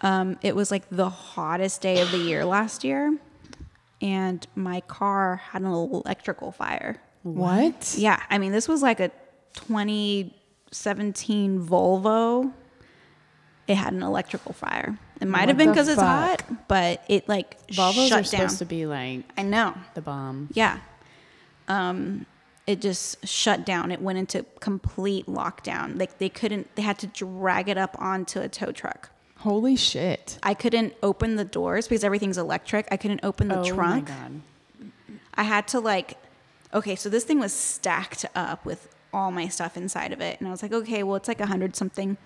[0.03, 3.17] Um, it was like the hottest day of the year last year,
[4.01, 7.01] and my car had an electrical fire.
[7.23, 7.95] What?
[7.97, 9.11] Yeah, I mean, this was like a
[9.55, 12.53] 2017 Volvo.
[13.69, 14.99] It had an electrical fire.
[15.21, 18.25] It might have been because it's hot, but it like Volvos shut are down.
[18.25, 19.75] supposed to be like I know.
[19.95, 20.49] the bomb.
[20.53, 20.79] Yeah.
[21.69, 22.27] Um,
[22.67, 23.93] it just shut down.
[23.93, 25.97] It went into complete lockdown.
[25.97, 26.75] Like they couldn't.
[26.75, 29.11] They had to drag it up onto a tow truck.
[29.43, 30.39] Holy shit.
[30.43, 32.87] I couldn't open the doors because everything's electric.
[32.91, 34.09] I couldn't open the oh trunk.
[34.09, 34.41] my god.
[35.35, 36.17] I had to like,
[36.73, 40.49] okay, so this thing was stacked up with all my stuff inside of it, and
[40.49, 42.17] I was like, okay, well, it's like a hundred something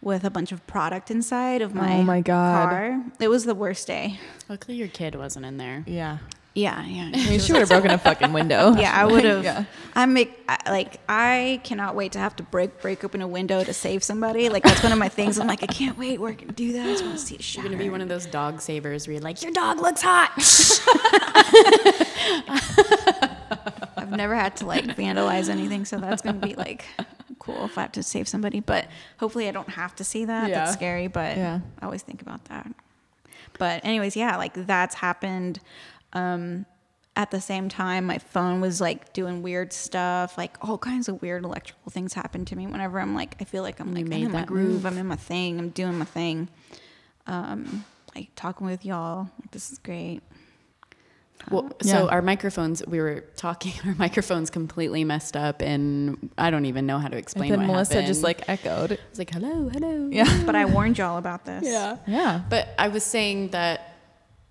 [0.00, 2.68] with a bunch of product inside of oh my Oh my God.
[2.70, 3.04] car.
[3.20, 4.18] It was the worst day.
[4.48, 5.82] Luckily your kid wasn't in there.
[5.86, 6.18] Yeah.
[6.56, 7.10] Yeah, yeah.
[7.12, 8.74] I mean, she would have broken a fucking window.
[8.78, 9.42] Yeah, I would have.
[9.42, 9.64] Yeah.
[9.96, 13.64] I make I- like I cannot wait to have to break break open a window
[13.64, 14.48] to save somebody.
[14.48, 15.38] Like that's one of my things.
[15.40, 16.20] I'm like I can't wait.
[16.20, 16.86] We're gonna do that.
[16.86, 19.14] I just want to see it You're gonna be one of those dog savers where
[19.14, 20.30] you're like, your dog looks hot.
[23.96, 26.84] I've never had to like vandalize anything, so that's gonna be like
[27.38, 28.60] cool if I have to save somebody.
[28.60, 28.86] But
[29.18, 30.48] hopefully, I don't have to see that.
[30.48, 30.64] Yeah.
[30.64, 31.60] That's scary, but Yeah.
[31.80, 32.68] I always think about that.
[33.58, 35.60] But anyways, yeah, like that's happened.
[36.14, 36.66] Um,
[37.16, 40.36] at the same time, my phone was like doing weird stuff.
[40.36, 43.62] Like all kinds of weird electrical things happen to me whenever I'm like, I feel
[43.62, 44.68] like I'm like I'm in my groove.
[44.68, 44.86] move.
[44.86, 45.58] I'm in my thing.
[45.60, 46.48] I'm doing my thing.
[47.28, 47.84] Um,
[48.16, 49.28] like talking with y'all.
[49.40, 50.22] Like, this is great.
[51.50, 51.92] Well, Yeah.
[51.92, 56.86] so our microphones, we were talking, our microphones completely messed up, and I don't even
[56.86, 58.06] know how to And explain then what Melissa happened.
[58.08, 58.92] just like echoed.
[58.92, 60.08] It's like, hello, hello.
[60.10, 60.42] Yeah.
[60.46, 61.64] But I warned y'all about this.
[61.64, 61.98] Yeah.
[62.06, 62.40] Yeah.
[62.48, 63.93] But I was saying that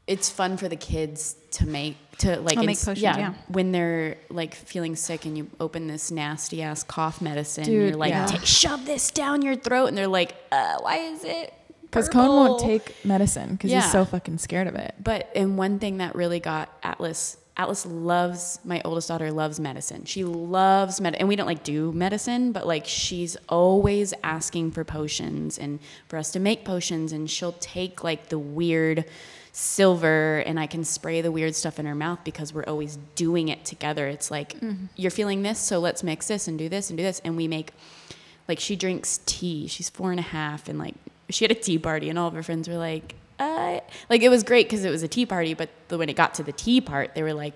[0.07, 3.33] it's fun for the kids to make to like Oh, make potions, yeah, yeah.
[3.47, 7.97] when they're like feeling sick and you open this nasty ass cough medicine Dude, you're
[7.97, 8.25] like yeah.
[8.43, 12.59] Shove this down your throat and they're like uh, why is it Because Cone won't
[12.61, 13.81] take medicine because Yeah.
[13.81, 14.93] he's so fucking scared of it.
[15.01, 20.05] But and one thing that really got Atlas Atlas loves my oldest daughter loves medicine.
[20.05, 24.83] She loves med and we don't like do medicine, but like she's always asking for
[24.83, 29.05] potions and for us to make potions and she'll take like the weird
[29.53, 33.47] silver and I can spray the weird stuff in her mouth because we're always doing
[33.47, 34.07] it together.
[34.07, 34.57] It's like
[34.95, 37.47] you're feeling this, so let's mix this and do this and do this and we
[37.47, 37.71] make
[38.47, 39.67] like she drinks tea.
[39.67, 40.95] She's four and a half, and like
[41.29, 44.29] she had a tea party, and all of her friends were like, uh, like it
[44.29, 45.53] was great because it was a tea party.
[45.53, 47.55] But the, when it got to the tea part, they were like,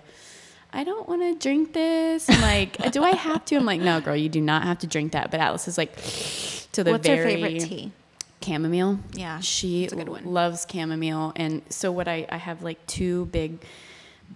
[0.73, 2.29] I don't want to drink this.
[2.29, 3.55] And like, do I have to?
[3.55, 5.31] I'm like, no, girl, you do not have to drink that.
[5.31, 5.95] But Atlas is like,
[6.73, 7.91] to the What's very your favorite tea?
[8.43, 8.99] Chamomile.
[9.13, 10.25] Yeah, she a good one.
[10.25, 13.63] loves chamomile, and so what I I have like two big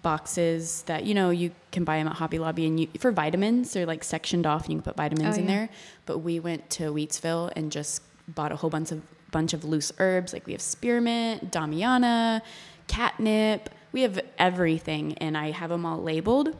[0.04, 3.74] boxes that you know you can buy them at Hobby Lobby, and you for vitamins
[3.74, 5.56] they're like sectioned off, and you can put vitamins Oh, in yeah.
[5.56, 5.70] there.
[6.06, 9.02] But we went to Wheatsville and just bought a whole bunch of
[9.32, 12.42] bunch of loose herbs, like we have spearmint, damiana,
[12.88, 13.70] catnip.
[13.94, 16.56] We have everything, and I have them all labeled.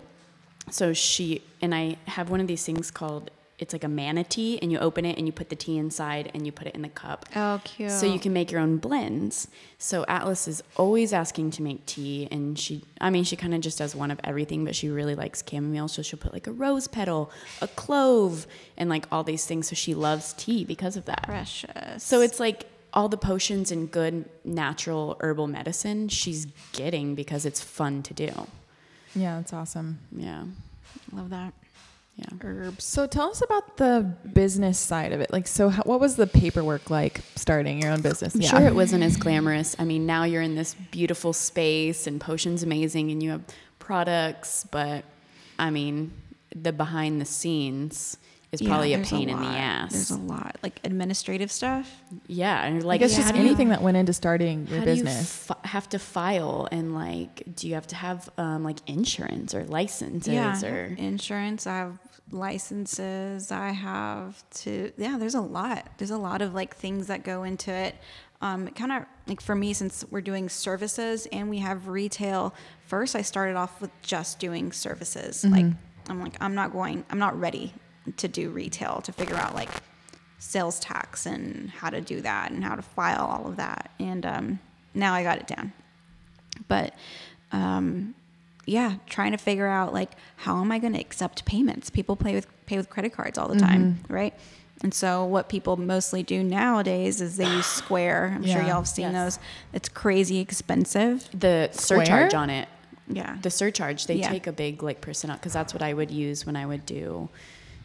[0.70, 3.32] So she and I have one of these things called
[3.62, 6.46] it's like a manatee, and you open it and you put the tea inside and
[6.46, 7.28] you put it in the cup.
[7.36, 7.92] Oh, cute.
[7.92, 9.48] So you can make your own blends.
[9.78, 13.62] So Atlas is always asking to make tea, and she, I mean, she kind of
[13.62, 15.88] just does one of everything, but she really likes chamomile.
[15.88, 17.32] So she'll put like a rose petal,
[17.62, 18.48] a clove,
[18.78, 19.70] and like all these things.
[19.70, 21.24] So she loves tea because of that.
[21.24, 22.04] precious.
[22.04, 27.62] So it's like all the potions and good natural herbal medicine she's getting because it's
[27.62, 28.30] fun to do.
[29.16, 30.00] Yeah, that's awesome.
[30.16, 30.44] Yeah.
[31.12, 31.54] love that.
[32.16, 32.26] Yeah.
[32.44, 32.84] Herbs.
[32.84, 35.32] So tell us about the business side of it.
[35.32, 38.36] Like, so how, what was the paperwork like starting your own business?
[38.36, 39.76] I'm sure it wasn't as glamorous.
[39.80, 43.44] I mean, now you're in this beautiful space and Potion's amazing and you have
[43.80, 45.06] products, but
[45.58, 46.12] I mean,
[46.56, 48.18] the behind the scenes
[48.52, 49.92] is probably a there's pain in the ass.
[49.94, 51.90] There's a lot like administrative stuff.
[52.28, 54.68] yeah, and you're I like, guess how just do you- anything that went into starting
[54.68, 55.14] your how business.
[55.48, 58.78] do you fi- have to file and like, do you have to have um, like
[58.88, 61.66] insurance or licenses yeah, or insurance.
[61.66, 61.98] I have
[62.32, 63.52] licenses.
[63.52, 64.92] I have to.
[64.98, 65.88] Yeah, there's a lot.
[65.98, 67.96] There's a lot of like things that go into it.
[68.42, 72.54] Um, kind of like for me, since we're doing services and we have retail.
[72.88, 75.46] First, I started off with just doing services.
[75.46, 75.66] Like
[76.10, 77.06] I'm like I'm not going.
[77.10, 77.74] I'm not ready
[78.18, 79.70] to do retail to figure out like
[80.40, 83.92] sales tax and how to do that and how to file all of that.
[84.00, 84.60] And um,
[84.94, 85.72] now I got it down.
[86.68, 86.96] But
[87.52, 88.16] um,
[88.66, 91.90] yeah, trying to figure out like how am I going to accept payments?
[91.90, 94.34] People pay with pay with credit cards all the time, right?
[94.84, 98.34] And so what people mostly do nowadays is they use Square.
[98.36, 99.36] I'm sure y'all have seen Yes.
[99.36, 99.46] those.
[99.74, 101.30] It's crazy expensive.
[101.40, 102.68] the surcharge on it.
[103.08, 103.38] Yeah.
[103.42, 104.30] the surcharge they Yeah.
[104.30, 107.28] take a big like percent because that's what i would use when i would do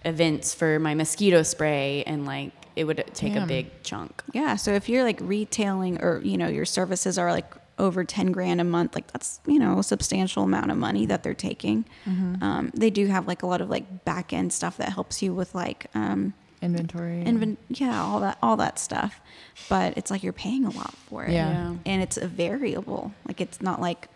[0.07, 4.57] events for my mosquito spray and like it would take a big chunk Yeah.
[4.57, 8.61] So if you're like retailing or, you know, your services are like over 10 grand
[8.61, 11.85] a month, like that's, you know, a substantial amount of money that they're taking.
[12.07, 15.35] Um, they do have like a lot of like back end stuff that helps you
[15.35, 17.23] with like, um, Inventory.
[17.27, 19.21] inven- yeah, all that, all that stuff.
[19.69, 21.33] But it's like you're paying a lot for it.
[21.33, 21.51] Yeah.
[21.51, 21.75] Yeah.
[21.87, 23.13] And it's a variable.
[23.27, 24.09] Like it's not like,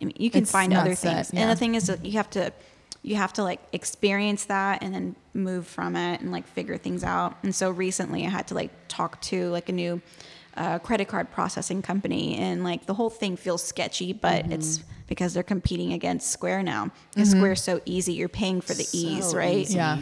[0.00, 1.30] I mean, you can It's find other set, things.
[1.34, 1.40] yeah.
[1.42, 2.52] And the thing is that you have to,
[3.02, 7.02] you have to like experience that and then move from it and like figure things
[7.02, 7.36] out.
[7.42, 10.00] And so recently I had to like talk to like a new
[10.56, 14.52] uh, credit card processing company and like the whole thing feels sketchy, but Mm-hmm.
[14.52, 16.90] it's because they're competing against Square now.
[17.14, 18.12] Because Square's so easy.
[18.14, 19.56] You're paying for the ease, right?
[19.58, 19.74] easy.
[19.76, 19.98] Yeah.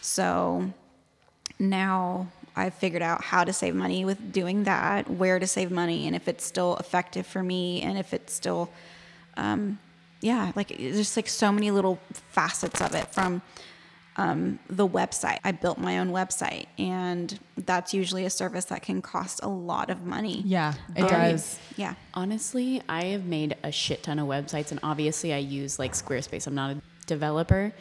[0.00, 0.70] So
[1.58, 6.06] now I've figured out how to save money with doing that, where to save money,
[6.06, 8.70] and if it's still effective for me, and if it's still,
[9.36, 9.78] um,
[10.24, 11.98] yeah, like there's just like so many little
[12.30, 13.42] facets of it from
[14.16, 15.38] um, the website.
[15.44, 19.90] I built my own website, and that's usually a service that can cost a lot
[19.90, 20.42] of money.
[20.46, 21.58] yeah, it Um, does.
[21.76, 21.94] Yeah.
[22.14, 26.46] honestly i have made a shit ton of websites and obviously i use like squarespace
[26.46, 27.72] i'm not a developer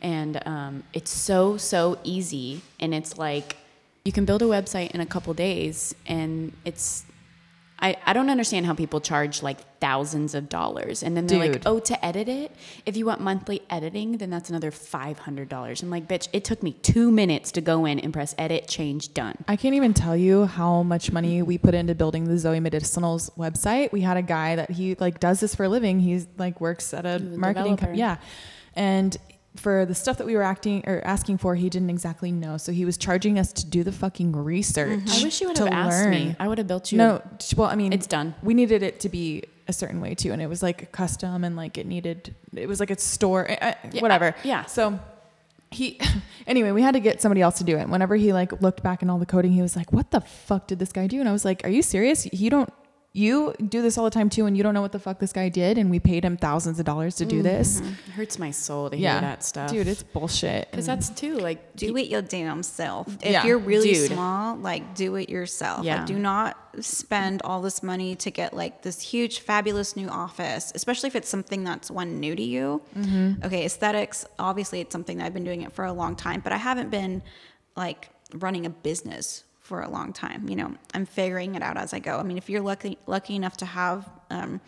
[0.00, 3.56] and um, it's so so easy and it's like
[4.04, 7.04] you can build a website in a couple days and it's
[7.80, 11.62] I, I don't understand how people charge like thousands of dollars and then they're like,
[11.66, 12.52] oh, to edit it,
[12.86, 15.82] if you want monthly editing, then that's another $500.
[15.82, 19.14] I'm like, bitch, it took me two minutes to go in and press edit, change,
[19.14, 19.36] done.
[19.46, 23.30] I can't even tell you how much money we put into building the Zoe Medicinals
[23.36, 23.92] website.
[23.92, 26.00] We had a guy that he like does this for a living.
[26.00, 27.98] He's like works at a a marketing company.
[27.98, 28.16] Yeah.
[28.74, 29.16] And
[29.56, 32.56] for the stuff that we were acting or asking for, he didn't exactly know.
[32.56, 35.02] So he was charging us to do the fucking research.
[35.10, 36.36] I wish you would have asked me.
[36.38, 36.98] I would have built you.
[36.98, 37.20] No,
[37.56, 38.34] well, I mean, It's done.
[38.42, 41.56] We needed it to be a certain way too, and it was like custom and
[41.56, 42.34] like it needed.
[42.54, 44.34] It was like a store, uh, Yeah, whatever.
[44.44, 44.64] yeah.
[44.66, 44.98] So
[45.72, 46.00] he,
[46.46, 47.88] anyway, we had to get somebody else to do it.
[47.88, 50.66] Whenever he like looked back in all the coding, he was like, "What the fuck
[50.68, 52.26] did this guy do?" And I was like, "Are you serious?
[52.32, 52.72] You don't."
[53.12, 55.32] You do this all the time too, and you don't know what the fuck this
[55.32, 57.42] guy did, and we paid him thousands of dollars to do mm-hmm.
[57.42, 57.80] this.
[57.80, 59.70] It hurts my soul to Yeah, hear that stuff.
[59.70, 60.70] dude, it's bullshit.
[60.70, 63.08] Because that's too, like, do it your damn self.
[63.24, 63.46] If Yeah.
[63.46, 64.12] you're really Dude.
[64.12, 65.84] small, like do it yourself.
[65.84, 65.96] Yeah.
[65.96, 70.70] Like do not spend all this money to get like this huge, fabulous new office,
[70.76, 72.80] especially if it's something that's one new to you.
[72.96, 73.44] Mm-hmm.
[73.44, 76.52] Okay, aesthetics, obviously it's something that I've been doing it for a long time, but
[76.52, 77.24] I haven't been
[77.76, 80.48] like running a business for a long time.
[80.48, 82.18] You know, I'm figuring it out as I go.
[82.18, 83.98] I mean, if you're lucky lucky enough to have
[84.30, 84.60] um,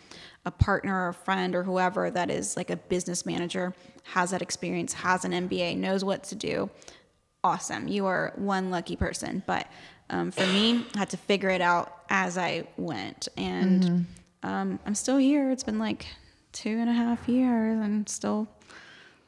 [0.45, 3.73] a partner or a friend or whoever that is like a business manager,
[4.15, 6.69] has that experience, has an MBA, knows what to do,
[7.43, 7.87] awesome.
[7.89, 9.43] You are one lucky person.
[9.45, 9.67] But
[10.09, 14.49] um, for me, I had to figure it out as I went, and Mm-hmm.
[14.49, 15.51] um, I'm still here.
[15.51, 16.05] It's been like
[16.53, 18.47] two and a half years, and still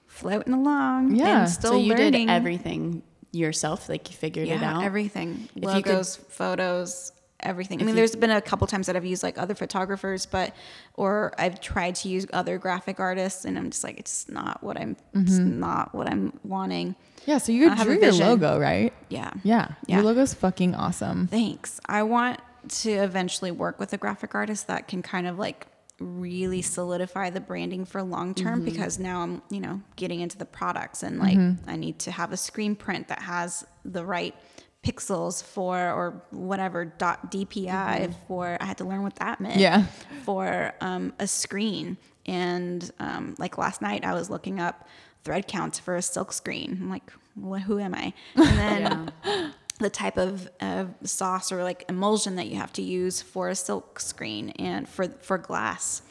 [0.07, 1.15] floating along.
[1.15, 1.41] Yeah.
[1.41, 2.27] and still so you learning.
[2.27, 3.03] did everything
[3.37, 3.89] yourself?
[3.89, 4.83] Like, you figured it out?
[4.83, 5.47] everything.
[5.55, 7.79] If you could- Logos, photos, everything.
[7.79, 10.53] I mean, you- there's been a couple times that I've used like other photographers, but
[10.95, 14.79] or I've tried to use other graphic artists, and I'm just like, it's not what
[14.79, 14.95] I'm.
[15.13, 15.59] It's Mm-hmm.
[15.59, 16.95] not what I'm wanting.
[17.25, 17.37] yeah.
[17.39, 18.93] So you I have a drew your logo, right?
[19.09, 19.31] Yeah.
[19.43, 19.69] Yeah.
[19.87, 19.95] Yeah.
[19.97, 21.27] Your logo's fucking awesome.
[21.27, 21.79] Thanks.
[21.87, 25.67] I want to eventually work with a graphic artist that can kind of like
[25.99, 28.65] really solidify the branding for long term Mm-hmm.
[28.65, 32.31] because now I'm, you know, getting into the products and like I need to have
[32.31, 34.35] a screen print that has the right
[34.84, 39.53] pixels for or whatever dot DPI for I had to learn what that meant.
[39.55, 39.61] Mm-hmm.
[39.61, 39.85] Yeah.
[40.23, 41.97] For um, a screen.
[42.26, 44.88] And um, like last night I was looking up
[45.23, 46.77] thread counts for a silk screen.
[46.81, 48.13] I'm like, what, who am I?
[48.35, 53.22] And then the type of uh, sauce or like emulsion that you have to use
[53.22, 56.02] for a silk screen and for for glass.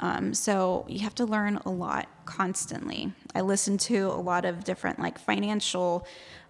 [0.00, 3.12] Um, so you have to learn a lot constantly.
[3.34, 6.06] I listen to a lot of different like financial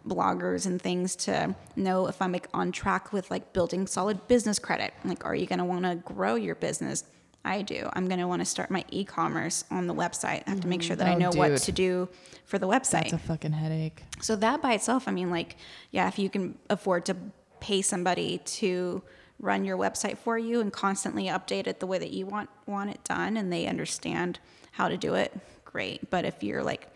[0.07, 4.59] bloggers and things to know if I'm like on track with like building solid business
[4.59, 4.95] credit.
[5.05, 7.05] Like, are you going to want to grow your business?
[7.45, 7.89] I do.
[7.95, 10.43] I'm going to want to start my e-commerce on the website.
[10.47, 12.09] I have to make sure that I Oh, know what to do
[12.45, 13.11] for the website.
[13.11, 14.03] That's a fucking headache.
[14.21, 15.57] So that by itself, I mean, like,
[15.91, 17.17] yeah, if you can afford to
[17.61, 19.03] pay somebody to
[19.39, 22.91] run your website for you and constantly update it the way that you want want
[22.91, 24.39] it done, and they understand
[24.73, 25.33] how to do it,
[25.65, 26.11] great.
[26.11, 26.89] But if you're like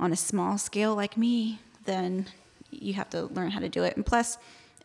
[0.00, 2.26] on a small scale like me, then
[2.72, 3.96] you have to learn how to do it.
[3.96, 4.36] And plus,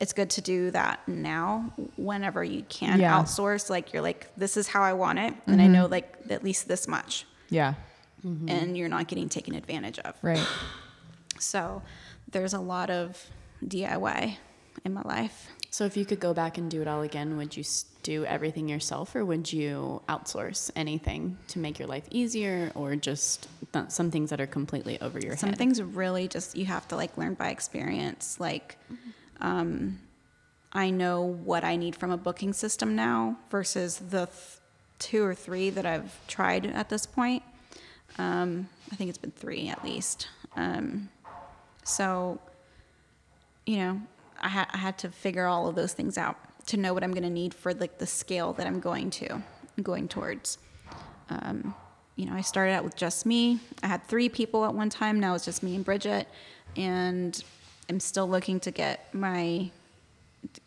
[0.01, 3.21] it's good to do that now whenever you can Yeah.
[3.21, 3.69] outsource.
[3.69, 5.91] Like you're like, this is how I want it, and I know mm-hmm.
[5.91, 7.75] like at least this much, Yeah.
[8.25, 8.49] Mm-hmm.
[8.49, 10.15] and you're not getting taken advantage of.
[10.23, 10.45] Right.
[11.39, 11.83] So
[12.31, 13.23] there's a lot of
[13.63, 14.37] DIY
[14.83, 15.47] in my life.
[15.69, 17.63] So if you could go back and do it all again, would you
[18.03, 23.47] do everything yourself or would you outsource anything to make your life easier or just
[23.71, 25.39] th- some things that are completely over your head?
[25.39, 28.39] Some things really just you have to like learn by experience.
[28.39, 29.11] Like, mm-hmm.
[29.41, 29.99] Um,
[30.73, 34.59] I know what I need from a booking system now versus the th-
[34.99, 37.43] two or three that I've tried at this point.
[38.17, 40.27] Um, I think it's been three at least.
[40.55, 41.09] Um,
[41.83, 42.39] so,
[43.65, 44.01] you know,
[44.41, 46.37] I, ha- I had to figure all of those things out
[46.67, 49.41] to know what I'm going to need for like the scale that I'm going to,
[49.81, 50.57] going towards.
[51.29, 51.73] Um,
[52.15, 53.59] you know, I started out with just me.
[53.81, 55.19] I had three people at one time.
[55.19, 56.27] Now it's just me and Bridget,
[56.75, 57.43] and
[57.89, 59.69] I'm still looking to get my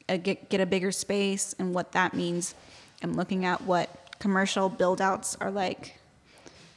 [0.09, 2.55] uh, get get a bigger space and what that means.
[3.03, 3.89] I'm looking at what
[4.19, 5.99] commercial build outs are like.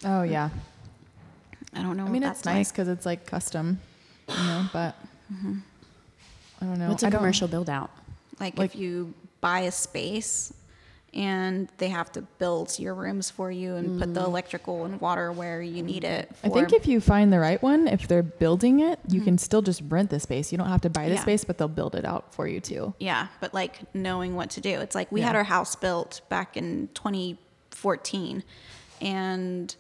[0.06, 0.50] Oh yeah.
[1.74, 2.06] I don't know.
[2.06, 2.74] I mean, what it's that's nice like.
[2.74, 3.80] because it's like custom,
[4.30, 4.66] you know.
[4.74, 4.96] But
[6.62, 6.90] I don't know.
[6.90, 7.92] What's I a don't- commercial build out?
[8.40, 10.54] Like, Like- if you buy a space
[11.14, 14.26] and they have to build your rooms for you and put the mm.
[14.26, 16.30] electrical and water where you need it.
[16.44, 19.38] I think if you find the right one, if they're building it, you can mm-hmm.
[19.38, 20.52] still just rent the space.
[20.52, 21.22] You don't have to buy the Yeah.
[21.22, 22.94] space, but they'll build it out for you too.
[23.00, 24.80] yeah, but like knowing what to do.
[24.80, 28.44] It's like we had our house built back in 2014
[29.02, 29.76] and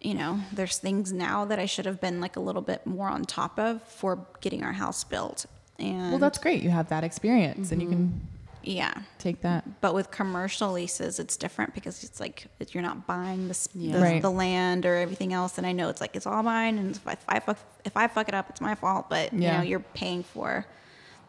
[0.00, 3.08] you know, there's things now that I should have been like a little bit more
[3.08, 5.46] on top of for getting our house built.
[5.78, 6.62] And Well, that's great.
[6.62, 8.41] You have that experience, and you can mm-hmm.
[8.64, 8.94] Yeah.
[9.18, 9.80] take that.
[9.80, 13.92] But with commercial leases, it's different because it's like you're not buying the, Yeah.
[13.96, 14.22] the, Right.
[14.22, 15.58] the land or everything else.
[15.58, 17.96] And I know it's like it's all mine, and if I, if I fuck if
[17.96, 19.08] I fuck it up, it's my fault.
[19.10, 19.58] But you Yeah.
[19.58, 20.64] know, you're paying for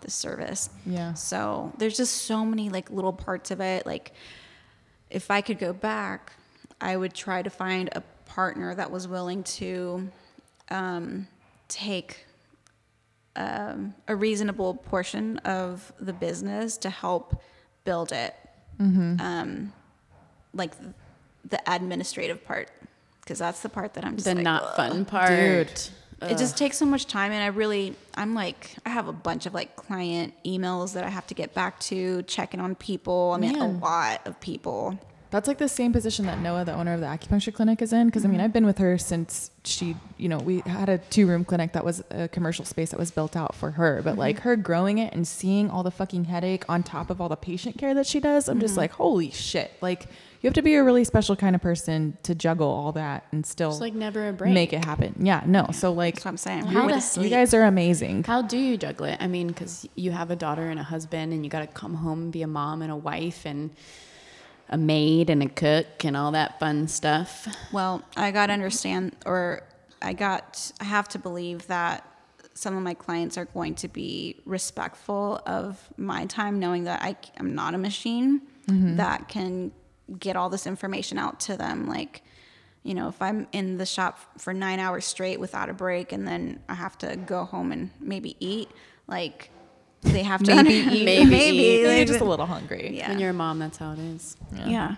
[0.01, 0.69] the service.
[0.85, 1.13] Yeah.
[1.13, 3.85] So there's just so many like little parts of it.
[3.85, 4.13] Like
[5.09, 6.33] if I could go back,
[6.81, 10.09] I would try to find a partner that was willing to
[10.69, 11.27] um,
[11.67, 12.25] take
[13.35, 17.41] um, a reasonable portion of the business to help
[17.83, 18.35] build it.
[18.79, 19.73] Um,
[20.53, 20.71] like
[21.49, 22.69] the administrative part,
[23.21, 25.29] because that's the part that I'm just The like, not "Ugh." fun part.
[25.29, 25.89] Dude.
[26.31, 29.45] It just takes so much time, and I really, I'm like, I have a bunch
[29.45, 33.33] of like client emails that I have to get back to, checking on people.
[33.35, 34.97] I mean, a lot of people.
[35.33, 38.05] That's like the same position that Noah, the owner of the acupuncture clinic, is in.
[38.05, 38.45] Because I mean, mm-hmm.
[38.45, 41.83] I've been with her since she, you know, we had a two room clinic that
[41.83, 44.03] was a commercial space that was built out for her.
[44.03, 44.49] But like mm-hmm.
[44.49, 47.79] her growing it and seeing all the fucking headache on top of all the patient
[47.79, 48.81] care that she does, I'm just mm-hmm.
[48.81, 49.71] like, holy shit.
[49.81, 53.25] Like, you have to be a really special kind of person to juggle all that
[53.31, 54.53] and still like never a break.
[54.53, 55.15] make it happen.
[55.17, 55.69] Yeah, no.
[55.71, 56.65] So like, That's what I'm saying.
[56.65, 58.25] How the- you guys are amazing.
[58.25, 59.17] How do you juggle it?
[59.19, 61.95] I mean, because you have a daughter and a husband, and you got to come
[61.95, 63.71] home and be a mom and a wife and
[64.73, 67.47] a maid and a cook and all that fun stuff.
[67.71, 69.61] Well, I got to understand, or
[70.01, 72.05] I got, I have to believe that
[72.55, 77.15] some of my clients are going to be respectful of my time, knowing that I,
[77.39, 78.95] am not a machine mm-hmm.
[78.95, 79.71] that can
[80.19, 81.87] get all this information out to them.
[81.87, 82.23] Like,
[82.81, 86.27] you know, if I'm in the shop for nine hours straight without a break and
[86.27, 88.71] then I have to go home and maybe eat,
[89.05, 89.51] like,
[90.03, 91.05] they have to Maybe eat.
[91.05, 91.29] Maybe.
[91.29, 91.81] Maybe, eat.
[91.97, 92.91] You're just a little hungry.
[92.97, 93.09] yeah.
[93.09, 94.35] When you're a mom, that's how it is.
[94.65, 94.95] yeah,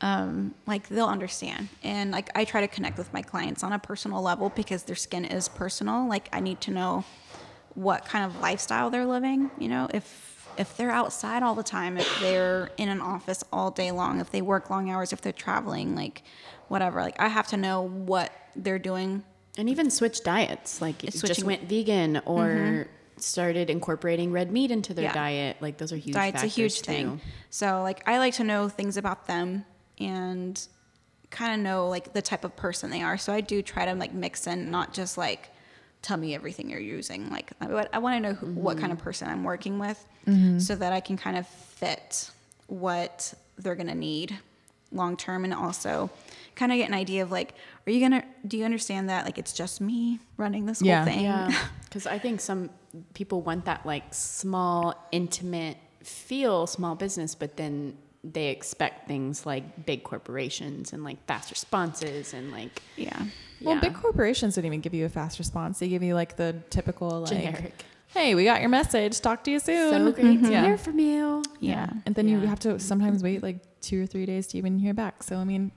[0.00, 1.68] Um, like they'll understand.
[1.82, 4.96] And like i try to connect with my clients on a personal level because their
[4.96, 6.08] skin is personal.
[6.08, 7.04] Like i need to know
[7.74, 9.88] what kind of lifestyle they're living you know?
[9.94, 14.18] If if they're outside all the time if they're in an office all day long
[14.20, 16.22] if they work long hours if they're traveling like
[16.68, 17.00] whatever.
[17.02, 19.22] Like i have to know what they're doing.
[19.56, 22.86] And even switch diets, like It's just switching- went vegan or
[23.22, 25.12] started incorporating red meat into their Yeah.
[25.12, 25.56] diet.
[25.60, 26.14] Like those are huge.
[26.14, 26.92] diet's a huge too.
[26.92, 27.20] thing
[27.50, 29.64] so like i like to know things about them
[29.98, 30.66] and
[31.30, 33.94] kind of know like the type of person they are so i do try to
[33.94, 35.50] like mix in not just like
[36.00, 38.98] tell me everything you're using like i, I want to know who, what kind of
[38.98, 39.04] mm-hmm.
[39.04, 40.58] person i'm working with mm-hmm.
[40.58, 42.30] so that i can kind of fit
[42.66, 44.38] what they're going to need
[44.92, 46.10] long term and also
[46.60, 47.50] kind of get an idea of like
[47.86, 51.04] are you gonna do you understand that like it's just me running this Yeah.
[51.04, 51.46] whole thing Yeah,
[51.84, 52.70] because I think some
[53.14, 59.64] people want that like small, intimate feel, small business, but then they expect things like
[59.86, 63.22] big corporations and like fast responses and like yeah
[63.60, 65.78] Well, yeah, big corporations don't even give you a fast response.
[65.78, 67.84] They give you like the typical like, generic.
[68.08, 69.20] "Hey, we got your message.
[69.20, 70.64] Talk to you soon." So great to Yeah.
[70.66, 71.42] hear from you.
[71.60, 72.78] yeah And then you have to mm-hmm.
[72.90, 73.58] sometimes wait like
[73.88, 75.22] two or three days to even hear back.
[75.22, 75.70] So I mean,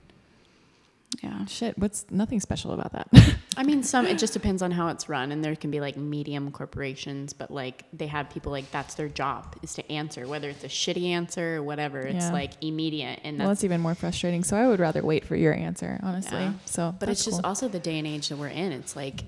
[1.22, 3.08] yeah shit, what's nothing special about that?
[3.56, 5.96] I mean, some it just depends on how it's run, and there can be like
[5.96, 10.48] medium corporations, but like they have people like that's their job is to answer, whether
[10.48, 12.00] it's a shitty answer or whatever.
[12.00, 12.32] It's Yeah.
[12.32, 14.42] like immediate, and well, that's even more frustrating.
[14.42, 16.38] So I would rather wait for your answer, honestly.
[16.38, 16.52] Yeah.
[16.64, 17.46] So, But that's it's just cool.
[17.48, 18.72] also the day and age that we're in.
[18.72, 19.22] It's like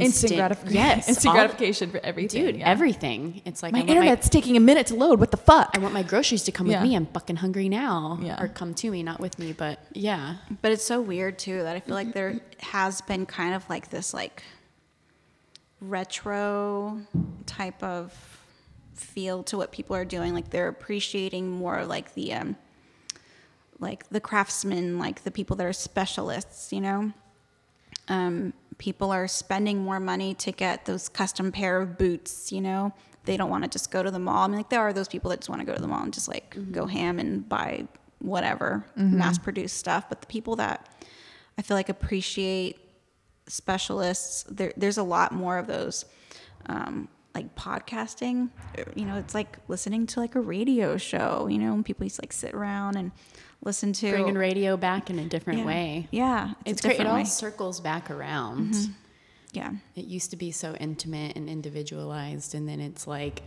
[0.00, 0.74] instant, instant, gratification.
[0.76, 2.44] Yes, instant all- gratification for everything.
[2.46, 2.56] dude.
[2.56, 2.68] yeah.
[2.70, 3.42] Everything.
[3.44, 5.20] It's like my I want my, internet's taking a minute to load.
[5.20, 5.70] What the fuck?
[5.74, 6.80] I want my groceries to come Yeah.
[6.80, 6.96] with me.
[6.96, 8.18] I'm fucking hungry now.
[8.22, 8.42] Yeah.
[8.42, 9.52] Or come to me, not with me.
[9.52, 10.36] But yeah.
[10.62, 13.90] But it's so weird too that I feel like there has been kind of like
[13.90, 14.42] this like
[15.80, 17.00] retro
[17.46, 18.12] type of
[18.94, 20.32] feel to what people are doing.
[20.34, 22.56] Like they're appreciating more like the um
[23.80, 27.12] like the craftsmen, like the people that are specialists, you know?
[28.06, 32.92] Um, people are spending more money to get those custom pair of boots, you know?
[33.24, 34.44] They don't want to just go to the mall.
[34.44, 36.02] I mean, like there are those people that just want to go to the mall
[36.02, 37.86] and just like go ham and buy
[38.18, 40.08] whatever mass produced stuff.
[40.08, 40.88] But the people that
[41.56, 42.80] I feel like appreciate
[43.46, 46.04] specialists, there, there's a lot more of those.
[46.66, 48.50] Um, like podcasting,
[48.94, 52.22] you know, it's like listening to like a radio show, you know, when people just
[52.22, 53.10] like sit around and
[53.64, 55.66] listen to Bringing radio back in a different yeah.
[55.66, 56.08] way.
[56.10, 57.00] Yeah, It's, a great.
[57.00, 57.24] It all way.
[57.24, 58.74] circles back around.
[59.52, 63.42] Yeah, It used to be so intimate and individualized, and then it's like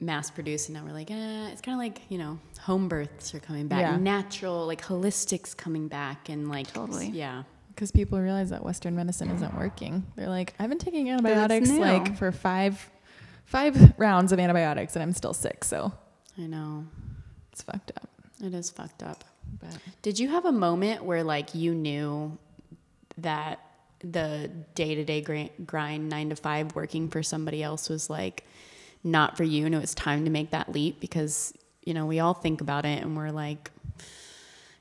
[0.00, 3.34] mass produced, and now we're like, eh, it's kind of like you know, home births
[3.34, 3.96] are coming back, Yeah.
[3.96, 7.08] natural, like holistics coming back, and like Totally.
[7.10, 10.04] yeah, because people realize that Western medicine isn't working.
[10.16, 12.90] They're like, I've been taking antibiotics like for five
[13.44, 15.62] five rounds of antibiotics, and I'm still sick.
[15.64, 15.92] So
[16.36, 16.86] I know
[17.52, 18.08] it's fucked up.
[18.44, 19.24] It is fucked up.
[19.60, 22.38] But Did you have a moment where like you knew
[23.18, 23.60] that
[24.00, 28.44] the day to day grind, nine to five working for somebody else was like
[29.02, 31.54] not for you and it was time to make that leap because,
[31.84, 33.70] you know, we all think about it and we're like,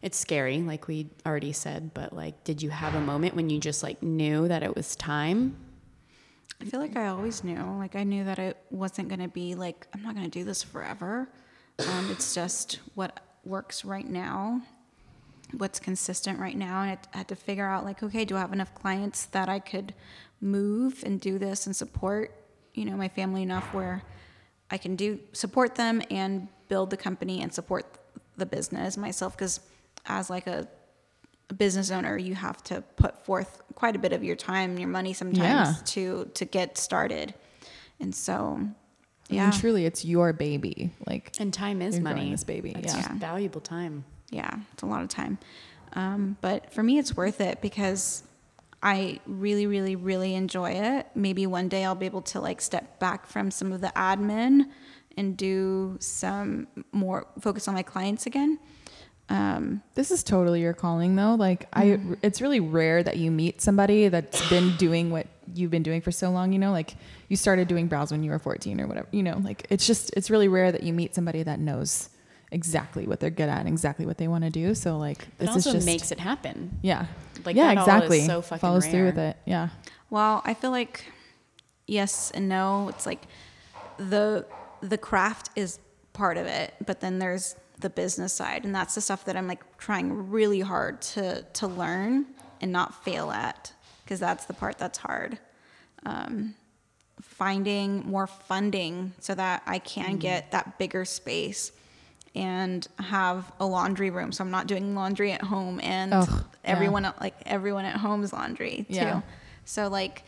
[0.01, 3.59] it's scary, like we already said, but like, did you have a moment when you
[3.59, 5.55] just like knew that it was time?
[6.61, 7.61] I feel like I always knew.
[7.77, 10.43] Like I knew that it wasn't going to be like I'm not going to do
[10.43, 11.29] this forever.
[11.79, 14.61] Um, it's just what works right now,
[15.57, 18.53] what's consistent right now, and I had to figure out like, okay, do I have
[18.53, 19.93] enough clients that I could
[20.41, 22.33] move and do this and support,
[22.73, 24.01] you know, my family enough where
[24.71, 27.85] I can do support them and build the company and support
[28.37, 29.59] the business myself because
[30.07, 30.67] as like a
[31.49, 34.87] a business owner, you have to put forth quite a bit of your time your
[34.87, 35.75] money sometimes Yeah.
[35.87, 37.33] to to get started.
[37.99, 38.65] And so,
[39.31, 40.91] I yeah, mean, truly, it's your baby.
[41.07, 42.31] Like, And time is money.
[42.31, 43.13] this baby, That's yeah.
[43.17, 44.03] valuable time.
[44.29, 45.37] yeah, it's a lot of time.
[45.93, 48.23] Um, but for me, it's worth it because
[48.81, 51.07] I really, really, really enjoy it.
[51.15, 54.65] Maybe one day I'll be able to like step back from some of the admin
[55.15, 58.59] and do some more focus on my clients again.
[59.29, 61.35] Um, this is totally your calling, though.
[61.35, 65.83] Like, I, it's really rare that you meet somebody that's been doing what you've been
[65.83, 66.53] doing for so long.
[66.53, 66.95] You know, like
[67.29, 69.07] you started doing brows when you were 14 or whatever.
[69.11, 72.09] You know, like it's just, it's really rare that you meet somebody that knows
[72.51, 74.75] exactly what they're good at and exactly what they want to do.
[74.75, 76.77] So, like, It this also is just makes it happen.
[76.81, 77.07] Yeah.
[77.45, 78.25] Like, yeah, that all is exactly.
[78.25, 79.37] so fucking Follows through with it.
[79.45, 79.69] Yeah.
[80.09, 81.05] Well, I feel like
[81.87, 82.89] yes and no.
[82.89, 83.23] It's like
[83.97, 84.45] the
[84.81, 85.79] the craft is
[86.13, 89.47] part of it, but then there's the business side, and that's the stuff that I'm
[89.47, 92.25] like trying really hard to to learn
[92.59, 93.71] and not fail at,
[94.03, 95.37] because that's the part that's hard.
[96.05, 96.55] Um,
[97.21, 101.71] finding more funding so that I can get that bigger space
[102.35, 107.05] and have a laundry room so I'm not doing laundry at home and Ugh, everyone
[107.05, 108.95] el- like everyone at home's laundry too.
[108.95, 109.21] Yeah.
[109.65, 110.23] So like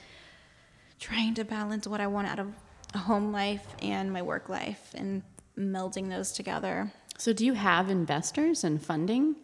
[1.00, 2.54] trying to balance what I want out of
[2.94, 5.24] a home life and my work life and
[5.58, 6.92] melding those together.
[7.18, 9.36] So, do you have investors and funding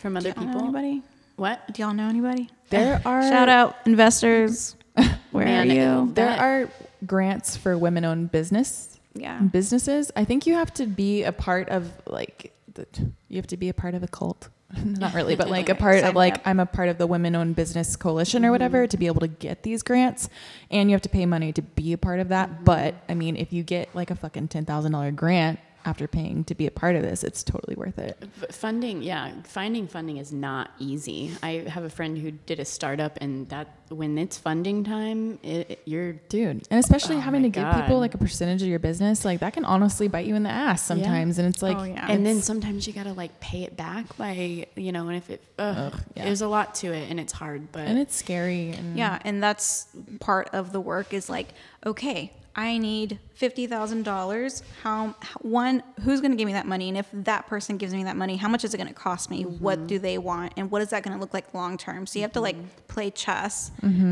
[0.00, 0.64] from other Do y'all know people?
[0.76, 1.02] anybody?
[1.36, 1.72] What?
[1.72, 2.50] Do y'all know anybody?
[2.68, 4.76] There are Shout out investors.
[5.30, 6.12] Where Man, are you?
[6.12, 6.68] There That- are
[7.06, 9.40] grants for women-owned business Yeah.
[9.40, 10.10] businesses.
[10.14, 12.86] I think you have to be a part of like the,
[13.28, 14.48] you have to be a part of a cult.
[14.84, 16.46] Not really, but like a part of like.
[16.46, 19.64] I'm a part of the women-owned business coalition or whatever to be able to get
[19.64, 20.28] these grants,
[20.70, 22.48] and you have to pay money to be a part of that.
[22.50, 22.64] Mm-hmm.
[22.64, 26.44] But I mean, if you get like a fucking ten thousand dollar grant after paying
[26.44, 28.16] to be a part of this, it's totally worth it.
[28.42, 31.32] F- funding, yeah, finding funding is not easy.
[31.42, 35.70] I have a friend who did a startup, and that when it's funding time, it,
[35.70, 38.68] it- you're Dude, and especially Oh having my to give people like a percentage of
[38.68, 41.38] your business, like that can honestly bite you in the ass sometimes.
[41.38, 42.06] And it's like, Oh, yeah.
[42.08, 45.42] and then sometimes you gotta like pay it back by you know, and if it,
[45.58, 46.24] ugh, Ugh, yeah.
[46.24, 48.70] there's a lot to it, and it's hard, but and it's scary.
[48.70, 49.86] And Yeah, and that's
[50.20, 51.48] part of the work is like,
[51.84, 54.62] okay, I need fifty thousand dollars.
[54.82, 56.88] How how- one, who's going to give me that money?
[56.88, 59.30] And if that person gives me that money, how much is it going to cost
[59.30, 59.44] me?
[59.44, 60.54] What do they want?
[60.56, 62.06] And what is that going to look like long term?
[62.06, 62.56] So you have to like
[62.88, 63.70] play chess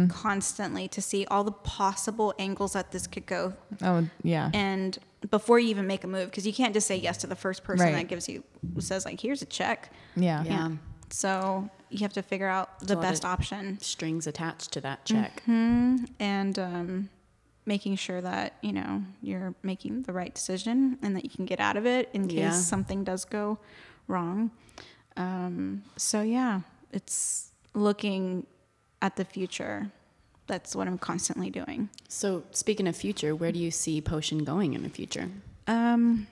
[0.09, 4.99] constantly to see all the possible angles that this could go, oh yeah, and
[5.31, 7.65] before you even make a move, because you can't just say yes to the first
[7.65, 7.95] person Right.
[7.97, 8.45] that gives you
[8.79, 9.91] says like, here's a check.
[10.17, 10.71] yeah, yeah,
[11.11, 13.79] So you have to figure out the best option.
[13.81, 15.43] strings attached to that check.
[15.45, 16.05] Hmm.
[16.21, 17.09] and um,
[17.69, 21.61] making sure that you know you're making the right decision and that you can get
[21.61, 22.53] out of it in case Yeah.
[22.53, 23.59] something does go
[24.09, 24.51] wrong.
[25.17, 26.61] Um, so yeah,
[26.93, 28.47] it's looking
[29.03, 29.91] at the future.
[30.47, 31.91] That's what I'm constantly doing.
[32.09, 35.29] So speaking of future, where do you see Potion going in the future?
[35.67, 36.27] Um,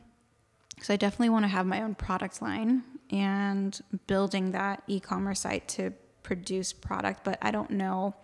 [0.80, 5.68] so I definitely want to have my own product line and building that e-commerce site
[5.68, 5.92] to
[6.22, 8.14] produce product, but I don't know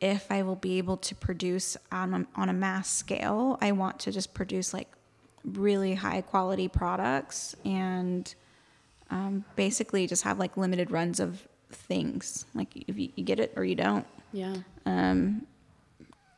[0.00, 3.58] if I will be able to produce on a, on a mass scale.
[3.60, 4.88] I want to just produce like
[5.44, 8.32] really high quality products and
[9.10, 12.44] um, basically just have like limited runs of things.
[12.54, 14.06] Like if you, you get it or you don't.
[14.32, 14.56] Yeah.
[14.86, 15.46] Um,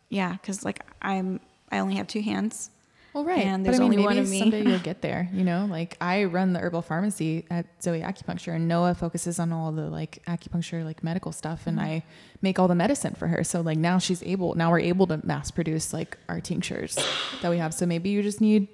[0.09, 2.71] yeah, because like I'm I only have two hands.
[3.13, 3.45] Well, right.
[3.45, 4.39] And but I mean, only one maybe of me.
[4.39, 5.29] someday you'll get there.
[5.33, 9.53] You know, like I run the herbal pharmacy at Zoe Acupuncture, and Noah focuses on
[9.53, 12.05] all the like acupuncture, like medical stuff, and I
[12.41, 13.43] make all the medicine for her.
[13.43, 14.55] So like now she's able.
[14.55, 16.99] Now we're able to mass produce like our tinctures
[17.43, 17.75] that we have.
[17.75, 18.69] So maybe you just need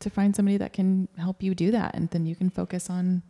[0.00, 3.22] to find somebody that can help you do that, and then you can focus on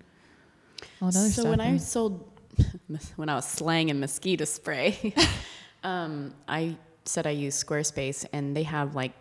[1.00, 1.50] all the other so stuff.
[1.50, 2.28] when I sold,
[3.16, 5.14] when I was slanging mosquito spray,
[5.84, 9.12] um, I said I use Squarespace, and they have like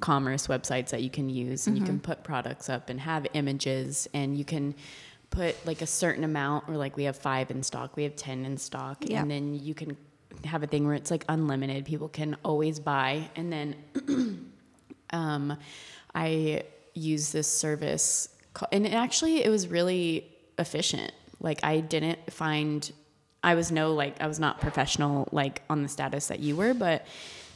[0.00, 1.92] commerce websites that you can use, and you Mm-hmm.
[1.94, 4.74] can put products up and have images, and you can
[5.30, 8.44] put like a certain amount, or like we have five in stock, we have ten
[8.44, 9.20] in stock, Yeah.
[9.22, 9.96] and then you can
[10.44, 11.84] have a thing where it's like unlimited.
[11.84, 13.74] People can always buy, and then
[15.10, 15.56] um,
[16.14, 16.62] I
[16.94, 18.28] use this service,
[18.72, 20.26] and it actually it was really
[20.58, 21.12] efficient.
[21.40, 22.90] Like I didn't find,
[23.42, 26.74] I was no like I was not professional like on the status that you were,
[26.74, 27.06] but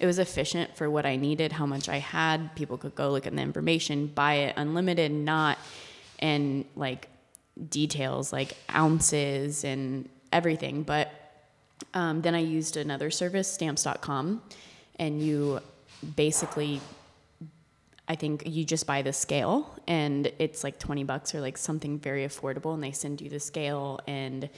[0.03, 2.57] it was efficient for what I needed, how much I had.
[2.57, 5.59] People could go look at the information, buy it unlimited, not
[6.19, 7.09] and like
[7.69, 10.83] details like ounces and everything.
[10.83, 11.13] But
[11.95, 14.43] um, then I used another service, stamps.com,
[14.99, 15.61] and you
[16.17, 16.81] basically,
[18.09, 22.01] I think you just buy the scale and it's like 20 bucks or like something
[22.01, 24.01] very affordable, and they send you the scale.
[24.09, 24.51] And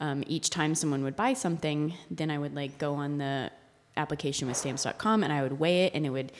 [0.00, 3.52] um, each time someone would buy something, then I would like go on the
[3.98, 6.32] application with stamps.com and I would weigh it and it would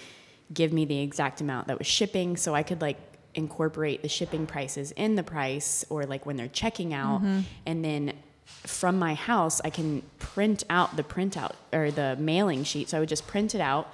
[0.53, 2.37] give me the exact amount that was shipping.
[2.37, 2.99] So I could like
[3.35, 7.23] incorporate the shipping prices in the price or like when they're checking out.
[7.23, 7.41] Mm-hmm.
[7.67, 8.13] And then
[8.47, 12.89] from my house I can print out the printout or the mailing sheet.
[12.89, 13.93] So I would just print it out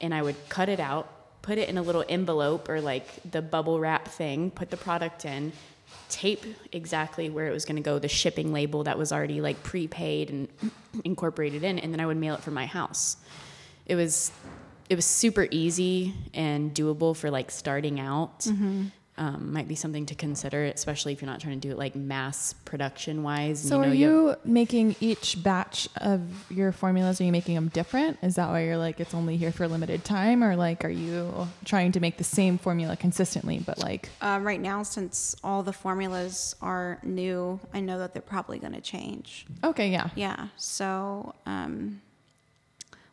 [0.00, 1.08] and I would cut it out
[1.42, 5.24] put it in a little envelope or like the bubble wrap thing put the product
[5.24, 5.52] in
[6.08, 9.62] tape exactly where it was going to go the shipping label that was already like
[9.62, 10.48] prepaid and
[11.04, 13.16] incorporated in and then I would mail it from my house
[13.86, 14.30] it was
[14.92, 18.40] it was super easy and doable for like starting out.
[18.40, 18.88] Mm-hmm.
[19.18, 21.94] Um, might be something to consider, especially if you're not trying to do it like
[21.94, 23.60] mass production wise.
[23.60, 27.20] So are you making each batch of your formulas?
[27.20, 28.16] Are you making them different?
[28.22, 30.88] Is that why you're like it's only here for a limited time, or like are
[30.88, 35.62] you trying to make the same formula consistently, but like Uh, right now, since all
[35.62, 39.44] the formulas are new, I know that they're probably going to change.
[39.62, 40.48] okay, yeah, Yeah.
[40.56, 42.00] So, um,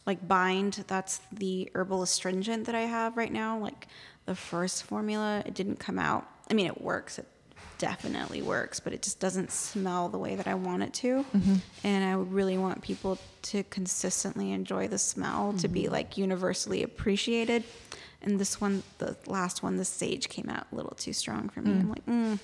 [0.05, 3.59] like Bind, that's the herbal astringent that I have right now.
[3.59, 3.87] Like
[4.29, 6.23] the first formula, it didn't come out.
[6.51, 7.17] I mean, it works.
[7.17, 7.25] It
[7.79, 11.25] definitely works, but it just doesn't smell the way that I want it to.
[11.83, 16.83] And I would really want people to consistently enjoy the smell, to be like universally
[16.83, 17.63] appreciated.
[18.21, 21.61] And this one, the last one, the sage came out a little too strong for
[21.63, 21.71] me.
[21.71, 22.37] I'm like, mm,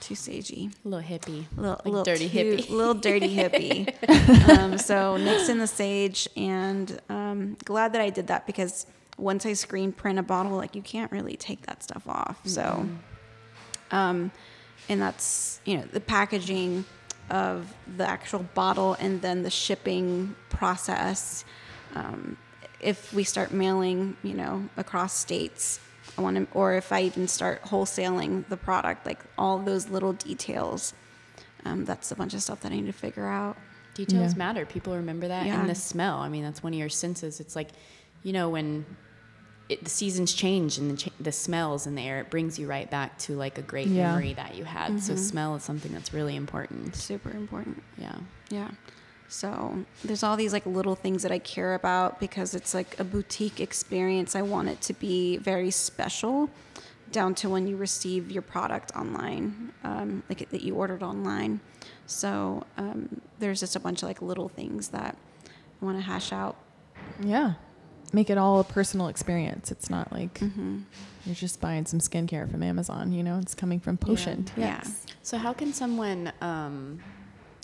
[0.00, 2.70] too sagey a little hippie, little, like little dirty too- hippie?
[2.70, 3.78] little dirty hippie.
[4.58, 8.86] um, so in the sage, and um, glad that I did that because
[9.18, 12.40] once I screen print a bottle, like you can't really take that stuff off.
[12.44, 12.88] So,
[13.90, 14.30] um,
[14.88, 16.84] and that's you know the packaging
[17.30, 21.44] of the actual bottle and then the shipping process.
[21.94, 22.36] Um,
[22.80, 25.80] if we start mailing, you know, across states,
[26.18, 30.12] I want to, or if I even start wholesaling the product, like all those little
[30.12, 30.92] details,
[31.64, 33.56] um, that's a bunch of stuff that I need to figure out.
[33.94, 34.38] Details Yeah.
[34.38, 34.66] matter.
[34.66, 35.58] People remember that, Yeah.
[35.60, 36.18] and the smell.
[36.18, 37.40] I mean, that's one of your senses.
[37.40, 37.68] It's like,
[38.22, 38.84] you know, when
[39.68, 42.66] it, the seasons change and the, ch- the smells in the air, it brings you
[42.66, 44.08] right back to like a great Yeah.
[44.10, 44.88] memory that you had.
[44.90, 44.98] Mm-hmm.
[44.98, 46.94] So smell is something that's really important.
[46.96, 47.82] Super important.
[47.98, 48.16] Yeah.
[48.50, 48.70] Yeah.
[49.28, 53.04] So there's all these like little things that I care about because it's like a
[53.04, 54.36] boutique experience.
[54.36, 56.50] I want it to be very special,
[57.10, 61.60] down to when you receive your product online, um, like that you ordered online.
[62.06, 65.16] So um, there's just a bunch of like little things that
[65.80, 66.56] I want to hash out.
[67.22, 67.54] yeah,
[68.14, 69.70] make it all a personal experience.
[69.70, 70.78] It's not like Mm-hmm.
[71.26, 73.12] you're just buying some skincare from Amazon.
[73.12, 74.46] You know, it's coming from Potion.
[74.56, 74.82] Yeah.
[75.22, 77.00] So how can someone um,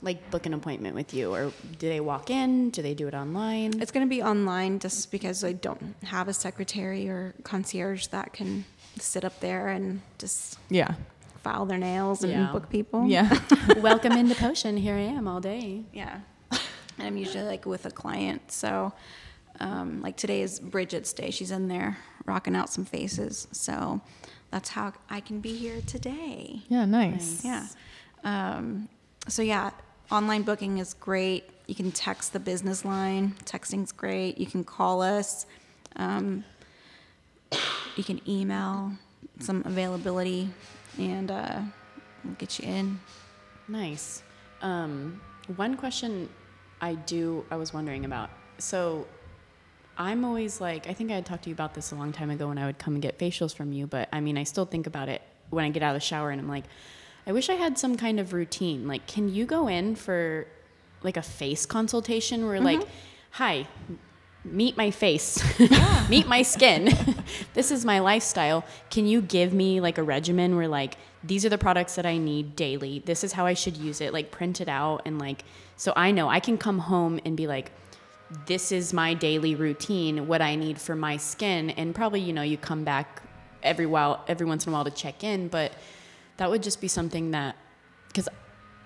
[0.02, 2.70] like book an appointment with you, or do they walk in?
[2.70, 3.80] Do they do it online?
[3.80, 8.32] It's going to be online just because I don't have a secretary or concierge that
[8.32, 8.64] can
[8.98, 10.94] sit up there and just yeah,
[11.42, 12.50] file their nails and Yeah.
[12.52, 13.06] book people.
[13.06, 13.28] yeah.
[13.78, 14.76] Welcome into Potion.
[14.76, 15.84] Here I am all day.
[15.92, 16.20] Yeah.
[16.50, 18.50] And I'm usually like with a client.
[18.52, 18.92] So,
[19.60, 21.30] um, like today is Bridget's day.
[21.30, 23.46] She's in there rocking out some faces.
[23.52, 24.00] So
[24.50, 26.62] that's how I can be here today.
[26.68, 27.44] yeah, nice.
[27.44, 27.66] Yeah.
[28.24, 28.88] Um,
[29.28, 29.70] so, yeah,
[30.10, 31.44] online booking is great.
[31.66, 34.38] You can text the business line, texting's great.
[34.38, 35.46] You can call us.
[35.96, 36.44] Um,
[37.96, 38.92] you can email
[39.38, 40.48] some availability
[40.98, 41.60] and uh,
[42.24, 43.00] we'll get you in.
[43.68, 44.22] Nice.
[44.62, 45.20] Um,
[45.56, 46.28] one question
[46.80, 48.30] I do, I was wondering about.
[48.58, 49.06] So
[50.00, 52.30] I'm always like, I think I had talked to you about this a long time
[52.30, 54.64] ago when I would come and get facials from you, but I mean, I still
[54.64, 55.20] think about it
[55.50, 56.64] when I get out of the shower and I'm like,
[57.26, 58.88] I wish I had some kind of routine.
[58.88, 60.46] Like, can you go in for
[61.02, 62.90] like a face consultation where, like, mm-hmm.
[63.32, 63.66] hi,
[64.42, 65.42] meet my face,
[66.08, 66.88] meet my skin.
[67.54, 68.64] this is my lifestyle.
[68.88, 72.16] Can you give me like a regimen where like these are the products that I
[72.16, 73.00] need daily.
[73.00, 74.14] This is how I should use it.
[74.14, 75.44] Like print it out and like
[75.76, 77.70] so I know I can come home and be like
[78.46, 82.42] this is my daily routine, what I need for my skin and probably you know
[82.42, 83.22] you come back
[83.62, 85.72] every while every once in a while to check in, but
[86.36, 87.56] that would just be something that
[88.14, 88.28] cuz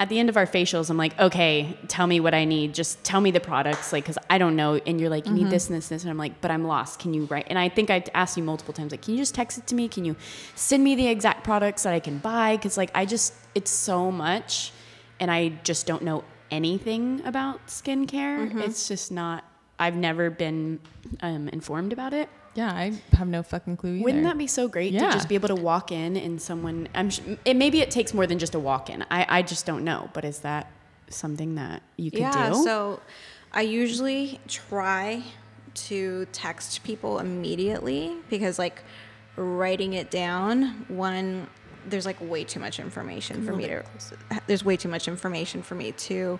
[0.00, 2.74] at the end of our facials, I'm like, okay, tell me what I need.
[2.74, 4.74] Just tell me the products, like, because I don't know.
[4.74, 5.50] And you're like, you need mm-hmm.
[5.50, 6.02] this and this and this.
[6.02, 6.98] And I'm like, but I'm lost.
[6.98, 7.46] Can you write?
[7.48, 9.74] And I think I asked you multiple times, like, can you just text it to
[9.74, 9.88] me?
[9.88, 10.16] Can you
[10.56, 12.56] send me the exact products that I can buy?
[12.56, 14.72] Because, like, I just, it's so much.
[15.20, 18.54] And I just don't know anything about skincare.
[18.60, 19.44] It's just not,
[19.78, 20.80] I've never been
[21.20, 22.28] um, informed about it.
[22.54, 24.04] Yeah, I have no fucking clue either.
[24.04, 26.88] Wouldn't that be so great to just be able to walk in and someone?
[26.94, 27.10] I'm.
[27.10, 29.04] sh- It maybe it takes more than just a walk in.
[29.10, 30.08] I I just don't know.
[30.12, 30.70] But is that
[31.08, 32.62] something that you could yeah, do?
[32.62, 33.00] so
[33.52, 35.22] I usually try
[35.74, 38.84] to text people immediately because like
[39.36, 41.48] writing it down, one
[41.86, 43.82] there's like way too much information for me to
[44.47, 46.39] there's way too much information for me to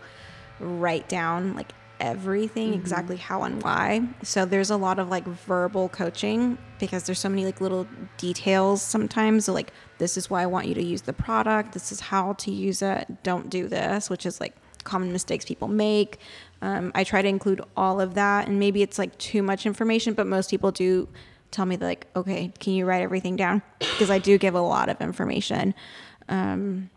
[0.61, 4.03] write down like everything exactly how and why.
[4.23, 8.83] So there's a lot of like verbal coaching because there's so many like little details
[8.83, 9.45] sometimes.
[9.45, 11.73] So like this is why I want you to use the product.
[11.73, 13.23] This is how to use it.
[13.23, 16.19] Don't do this, which is like common mistakes people make.
[16.63, 20.15] Um, I try to include all of that, and maybe it's like too much information,
[20.15, 21.09] but most people do
[21.55, 23.63] tell me like, okay, can you write everything down?
[23.79, 25.73] Because I do give a lot of information.
[26.29, 26.91] Um,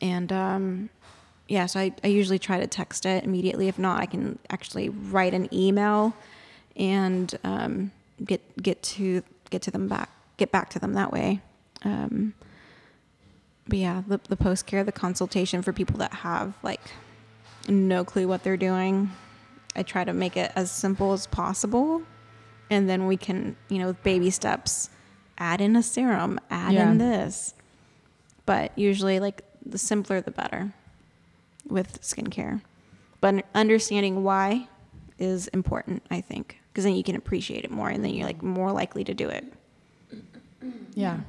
[0.00, 0.90] and um,
[1.48, 3.68] yeah, so I, I usually try to text it immediately.
[3.68, 6.14] If not, I can actually write an email
[6.76, 7.90] and um,
[8.24, 11.40] get get to get to them back get back to them that way.
[11.84, 12.34] Um,
[13.66, 16.80] but yeah, the, the post care, the consultation for people that have like
[17.68, 19.10] no clue what they're doing,
[19.74, 22.02] I try to make it as simple as possible,
[22.70, 24.90] and then we can you know with baby steps,
[25.38, 26.90] add in a serum, add Yeah.
[26.90, 27.54] in this,
[28.46, 30.72] but usually like the simpler the better
[31.68, 32.60] with skincare.
[33.20, 34.68] But understanding why
[35.18, 38.42] is important, I think, because then you can appreciate it more, and then you're like
[38.42, 39.50] more likely to do it.
[40.94, 41.20] Yeah.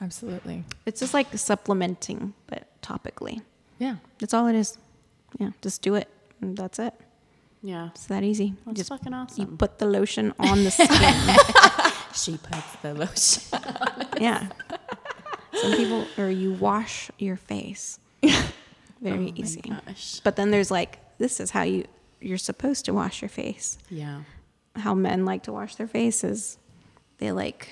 [0.00, 0.64] Absolutely.
[0.86, 3.42] It's just like supplementing, but topically.
[3.78, 3.96] Yeah.
[4.18, 4.78] That's all it is.
[5.38, 6.08] Yeah, just do it.
[6.40, 6.94] And that's it.
[7.62, 8.44] Yeah, It's that easy.
[8.46, 9.40] You that's just fucking awesome.
[9.50, 11.92] you put the lotion on the skin.
[12.14, 13.42] she puts the lotion.
[14.20, 14.48] yeah.
[15.54, 17.98] Some people, or you wash your face.
[19.00, 19.62] Very oh easy.
[19.70, 20.20] Oh Gosh.
[20.20, 21.84] But then there's like, this is how you
[22.20, 23.78] you're supposed to wash your face.
[23.90, 24.22] Yeah.
[24.76, 26.58] How men like to wash their faces,
[27.18, 27.68] they like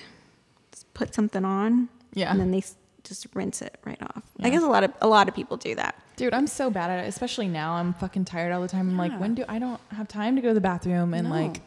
[0.93, 2.31] put something on, Yeah.
[2.31, 2.75] and then they s-
[3.07, 4.23] just rinse it right off.
[4.41, 5.95] I guess a lot of a lot of people do that.
[6.15, 7.73] Dude, I'm so bad at it, especially now.
[7.73, 8.89] I'm fucking tired all the time.
[8.89, 11.35] I'm like, when do I don't have time to go to the bathroom and No.
[11.35, 11.61] like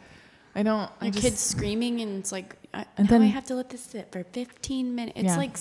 [0.53, 3.45] I don't I My just kids screaming, and it's like, I, And then I have
[3.45, 5.17] to let this sit for 15 minutes.
[5.17, 5.37] It's Yeah.
[5.37, 5.57] like,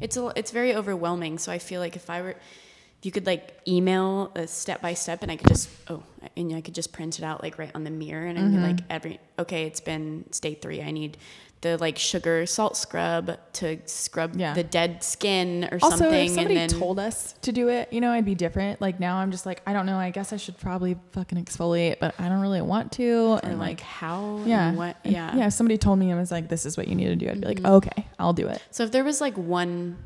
[0.00, 1.36] it's a, it's very overwhelming.
[1.38, 4.94] So I feel like if I were, if you could like email a step by
[4.94, 6.02] step, and I could just, oh,
[6.38, 8.54] and I could just print it out like right on the mirror, and I'd Mm-hmm.
[8.56, 10.80] be like, every, okay, it's been it's day three.
[10.80, 11.18] I need
[11.62, 14.54] the like sugar salt scrub to scrub Yeah.
[14.54, 17.92] the dead skin or also something, if somebody and then told us to do it,
[17.92, 18.80] you know, I'd be different.
[18.80, 21.98] Like now I'm just like, I don't know, I guess I should probably fucking exfoliate,
[22.00, 23.38] but I don't really want to.
[23.42, 24.68] And like like how, yeah.
[24.70, 25.38] and what, yeah, Mm-hmm.
[25.38, 25.46] Yeah.
[25.48, 27.40] If somebody told me and was like, this is what you need to do, I'd
[27.42, 28.62] be like, okay, I'll do it.
[28.70, 29.98] So if there was like one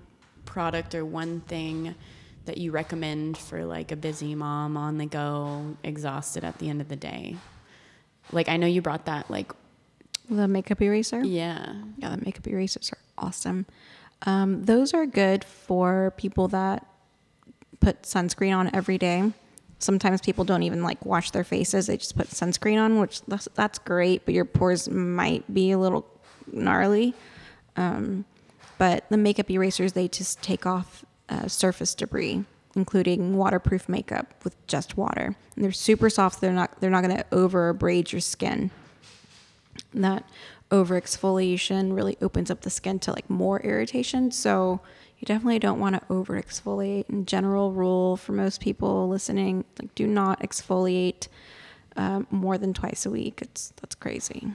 [0.44, 1.94] product or one thing
[2.47, 6.81] that you recommend for like a busy mom on the go, exhausted at the end
[6.81, 7.36] of the day,
[8.32, 9.52] like I know you brought that like
[10.28, 11.22] The makeup eraser.
[11.22, 13.66] yeah Yeah, the makeup erasers are awesome.
[14.22, 16.86] Um, those are good for people that
[17.80, 19.32] put sunscreen on every day.
[19.78, 23.48] Sometimes people don't even like wash their faces; they just put sunscreen on, which that's,
[23.55, 24.24] that's great.
[24.24, 26.06] But your pores might be a little
[26.51, 27.14] gnarly.
[27.76, 28.24] Um,
[28.78, 32.44] but the makeup erasers they just take off uh, surface debris,
[32.74, 35.36] including waterproof makeup with just water.
[35.55, 36.40] And they're super soft.
[36.40, 38.70] They're not they're not going to over abrade your skin
[40.03, 40.25] that
[40.71, 44.31] over exfoliation really opens up the skin to like more irritation.
[44.31, 44.81] So
[45.19, 47.09] you definitely don't want to over exfoliate.
[47.09, 51.29] In general rule for most people listening, like do not exfoliate
[51.97, 53.41] um, more than twice a week.
[53.41, 54.49] It's that's crazy,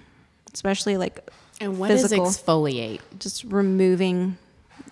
[0.53, 1.30] especially like
[1.61, 2.26] and what is Physical.
[2.26, 4.38] exfoliate just removing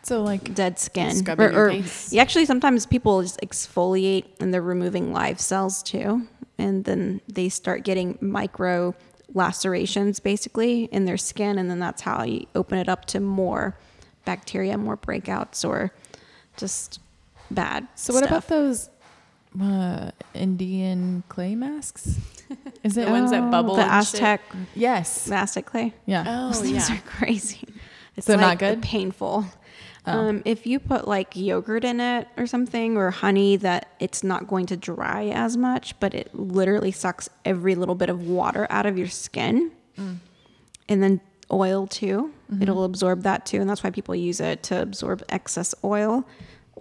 [0.04, 1.24] So like dead skin.
[1.26, 2.14] Face.
[2.14, 7.50] yeah, actually, sometimes people just exfoliate and they're removing live cells too, and then they
[7.50, 8.96] start getting micro
[9.38, 13.78] lacerations basically in their skin, and then that's how you open it up to more
[14.26, 15.94] bacteria, more breakouts, or
[16.58, 17.00] just
[17.50, 17.88] bad.
[17.96, 18.90] So what about those
[19.62, 22.18] uh, Indian clay masks?
[22.84, 24.16] Is it The ones that bubble the and shit?
[24.22, 24.42] Aztec
[24.76, 25.26] Yes.
[25.26, 25.94] the Aztec clay?
[26.06, 26.24] Yeah.
[26.28, 27.68] oh Those things yeah are crazy.
[28.16, 28.82] It's So not like good?
[28.82, 29.46] Painful.
[30.08, 30.30] Oh.
[30.30, 34.48] Um, if you put like yogurt in it or something or honey, that it's not
[34.48, 38.86] going to dry as much, but it literally sucks every little bit of water out
[38.86, 40.18] of your skin, Mm.
[40.88, 41.20] and then
[41.52, 42.32] oil too.
[42.52, 42.62] Mm-hmm.
[42.62, 46.26] It'll absorb that too, and that's why people use it to absorb excess oil.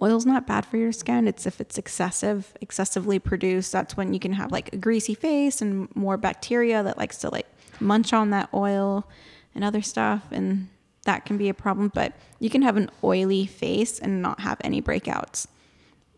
[0.01, 1.27] oil's not bad for your skin.
[1.27, 3.71] It's if it's excessive, excessively produced.
[3.71, 7.29] That's when you can have like a greasy face and more bacteria that likes to
[7.29, 7.47] like
[7.79, 9.09] munch on that oil
[9.55, 10.21] and other stuff.
[10.31, 10.67] And
[11.07, 11.89] that can be a problem.
[11.93, 15.47] But you can have an oily face and not have any breakouts.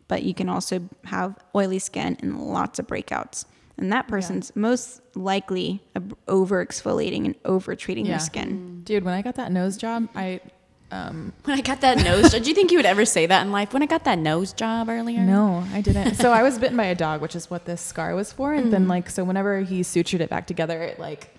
[0.09, 3.45] But you can also have oily skin and lots of breakouts.
[3.77, 5.81] And that person's most likely
[6.27, 8.13] over exfoliating and over treating Yeah.
[8.13, 8.81] their skin.
[8.83, 10.41] Dude, when I got that nose job, I
[10.91, 13.43] um When I got that nose job, do you think you would ever say that
[13.45, 13.71] in life?
[13.71, 15.21] When I got that nose job earlier?
[15.21, 16.15] no, I didn't.
[16.15, 18.53] So I was bitten by a dog, which is what this scar was for.
[18.53, 21.29] And then like so whenever he sutured it back together, it like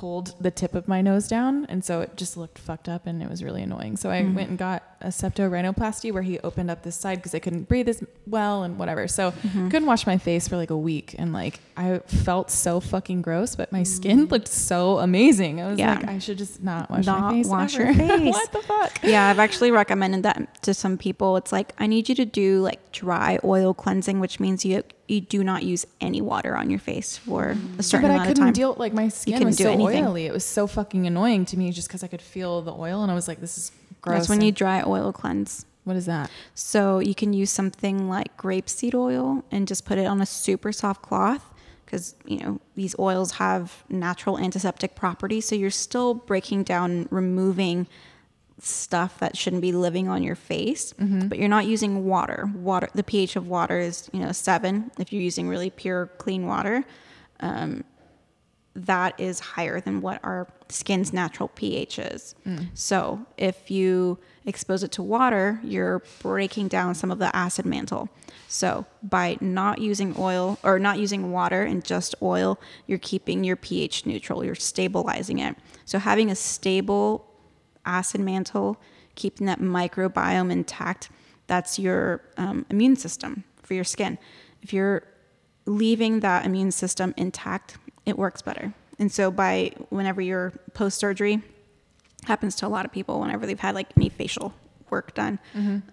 [0.00, 3.22] pulled the tip of my nose down and so it just looked fucked up and
[3.22, 3.98] it was really annoying.
[3.98, 4.34] So I hmm.
[4.34, 7.88] went and got a septorhinoplasty where he opened up this side because I couldn't breathe
[7.88, 9.08] as well and whatever.
[9.08, 9.68] So mm-hmm.
[9.68, 13.56] couldn't wash my face for like a week and like I felt so fucking gross,
[13.56, 14.30] but my skin mm.
[14.30, 15.60] looked so amazing.
[15.60, 15.94] I was Yeah.
[15.94, 17.46] like, I should just not wash Not my face.
[17.46, 17.84] wash ever.
[17.84, 18.32] your face.
[18.32, 18.98] what the fuck?
[19.02, 21.36] yeah, I've actually recommended that to some people.
[21.36, 25.20] It's like I need you to do like dry oil cleansing, which means you you
[25.20, 27.82] do not use any water on your face for a mm.
[27.82, 28.52] certain but I amount of couldn't time.
[28.52, 30.06] deal like my skin was so anything.
[30.06, 30.26] oily.
[30.26, 33.10] It was so fucking annoying to me just because I could feel the oil and
[33.10, 34.18] I was like, this is gross.
[34.20, 35.66] That's when you dry oil cleanse.
[35.84, 36.30] what is that?
[36.54, 40.72] So you can use something like grapeseed oil and just put it on a super
[40.72, 41.44] soft cloth
[41.84, 45.46] because you know these oils have natural antiseptic properties.
[45.46, 47.86] So you're still breaking down, removing
[48.62, 50.92] stuff that shouldn't be living on your face,
[51.28, 52.50] but you're not using water.
[52.54, 54.90] Water, the pH of water is you know seven.
[54.98, 56.84] If you're using really pure, clean water,
[57.40, 57.84] um,
[58.86, 62.34] that is higher than what our skin's natural pH is.
[62.74, 68.08] So if you expose it to water, you're breaking down some of the acid mantle.
[68.48, 73.56] So by not using oil or not using water and just oil, you're keeping your
[73.56, 75.56] pH neutral, you're stabilizing it.
[75.84, 77.26] So having a stable
[77.84, 78.80] acid mantle,
[79.14, 81.10] keeping that microbiome intact,
[81.46, 84.18] that's your um, immune system for your skin.
[84.62, 85.02] If you're
[85.66, 88.72] leaving that immune system intact, it works better.
[88.98, 91.42] And so by whenever you're post surgery,
[92.24, 94.52] happens to a lot of people whenever they've had like any facial
[94.90, 95.38] work done,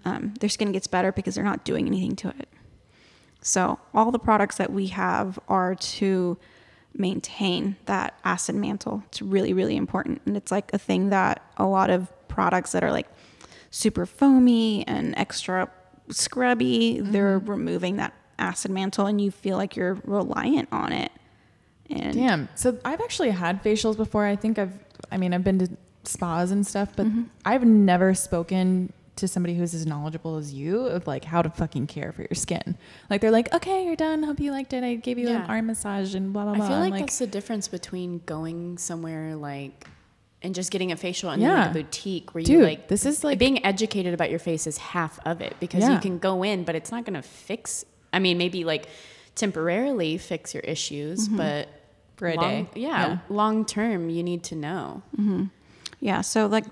[0.06, 2.50] um, their skin gets better because they're not doing anything to it.
[3.42, 6.38] So all the products that we have are to
[6.94, 9.04] maintain that acid mantle.
[9.08, 10.22] It's really, really important.
[10.26, 13.08] And it's like a thing that a lot of products that are like
[13.70, 15.70] super foamy and extra
[16.10, 21.12] scrubby, they're removing that acid mantle and you feel like you're reliant on it.
[21.90, 22.50] And Damn.
[22.56, 24.26] So I've actually had facials before.
[24.26, 24.74] I think I've,
[25.12, 25.70] I mean, I've been to
[26.04, 27.24] spas and stuff, but Mm-hmm.
[27.46, 31.88] I've never spoken to somebody who's as knowledgeable as you of like how to fucking
[31.88, 32.78] care for your skin.
[33.10, 34.22] Like they're like, okay, you're done.
[34.22, 34.84] Hope you liked it.
[34.84, 35.44] I gave you Yeah.
[35.44, 36.68] an arm massage and blah blah I blah.
[36.68, 39.88] feel I'm like, that's the difference between going somewhere like
[40.44, 41.62] and just getting a facial and Yeah.
[41.62, 44.68] like a boutique where you Dude, like this is like- being educated about your face
[44.68, 45.94] is half of it because Yeah.
[45.94, 48.88] you can go in but it's not going to fix I mean maybe like
[49.34, 51.70] temporarily fix your issues but
[52.18, 52.70] For a long, day.
[52.76, 53.18] Yeah, Yeah.
[53.30, 55.02] long term you need to know.
[56.00, 56.66] Yeah, so like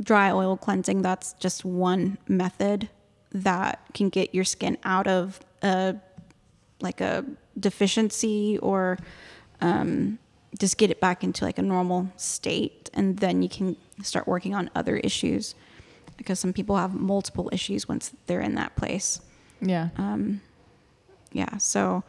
[0.00, 2.88] dry oil cleansing, that's just one method
[3.32, 5.96] that can get your skin out of a
[6.80, 7.24] like a
[7.58, 8.98] deficiency or
[9.60, 10.18] um,
[10.58, 14.54] just get it back into like a normal state, and then you can start working
[14.54, 15.54] on other issues
[16.16, 19.20] because some people have multiple issues once they're in that place.
[19.60, 19.88] yeah.
[19.96, 20.40] Um,
[21.32, 22.04] yeah, so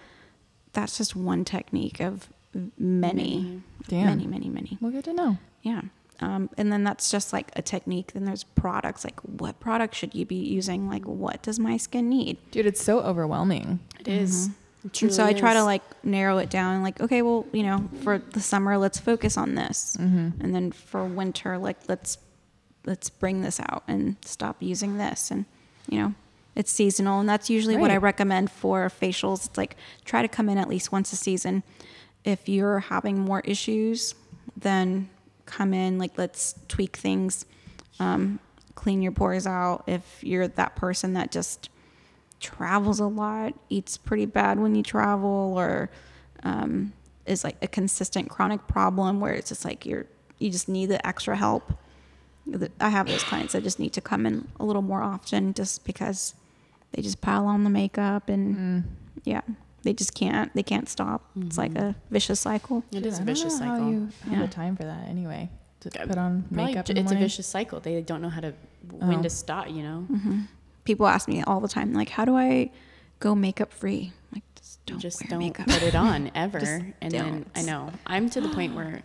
[0.73, 2.29] that's just one technique of
[2.77, 4.05] many, Damn.
[4.07, 4.77] many, many, many.
[4.81, 5.37] well, good to know.
[5.61, 5.81] Yeah.
[6.19, 8.13] Um, and then that's just like a technique.
[8.13, 10.89] Then there's products like what product should you be using?
[10.89, 12.37] Like what does my skin need?
[12.51, 13.79] Dude, it's so overwhelming.
[13.99, 14.47] It is.
[14.83, 16.81] It and so I try to like narrow it down.
[16.81, 21.05] Like okay, well you know for the summer let's focus on this, and then for
[21.05, 22.17] winter like let's
[22.85, 25.29] let's bring this out and stop using this.
[25.29, 25.45] And
[25.87, 26.13] you know
[26.55, 29.45] it's seasonal, and that's usually what I recommend for facials.
[29.45, 29.75] It's like
[30.05, 31.61] try to come in at least once a season.
[32.27, 34.13] If you're having more issues,
[34.57, 35.09] then
[35.45, 37.45] come in like let's tweak things.
[38.01, 38.39] Um,
[38.75, 39.85] clean your pores out.
[39.87, 41.69] If you're that person that just
[42.41, 45.89] travels a lot eats pretty bad when you travel or
[46.43, 46.91] um,
[47.25, 50.05] is like a consistent chronic problem where it's just like you're
[50.37, 51.71] you just need the extra help.
[52.81, 55.85] I have those clients that just need to come in a little more often just
[55.85, 56.35] because
[56.91, 59.41] they just pile on the makeup and yeah
[59.87, 61.87] they just can't they can't stop it's like mm-hmm.
[61.91, 63.89] a vicious cycle It is I a don't vicious know How cycle.
[63.91, 64.41] you have Yeah.
[64.41, 65.49] the time for that anyway?
[65.81, 66.85] To Yeah, put on Probably makeup.
[66.87, 67.79] j- in the it's a vicious cycle.
[67.79, 68.51] They don't know how to
[68.91, 69.23] when Oh.
[69.23, 69.69] to stop.
[69.69, 70.39] You know, mm-hmm.
[70.83, 72.69] people ask me all the time like how do i
[73.25, 76.59] go makeup free like just don't just wear don't makeup put it on ever.
[76.59, 79.03] Just and then I know I'm to the point where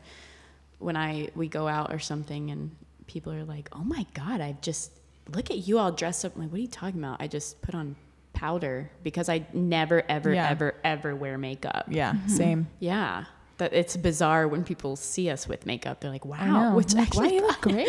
[0.80, 2.74] when I we go out or something and
[3.06, 4.90] people are like, "Oh my god, I've just
[5.36, 6.34] look at you all dressed up.
[6.34, 7.22] I'm like, what are you talking about?
[7.22, 7.94] I just put on
[8.42, 10.48] powder because I never, ever, Yeah.
[10.50, 11.84] ever, ever wear makeup.
[11.88, 12.28] Yeah, mm-hmm.
[12.28, 12.66] same.
[12.80, 13.26] Yeah.
[13.58, 16.00] That it's bizarre when people see us with makeup.
[16.00, 17.86] They're like, wow, which like, why actually you look great?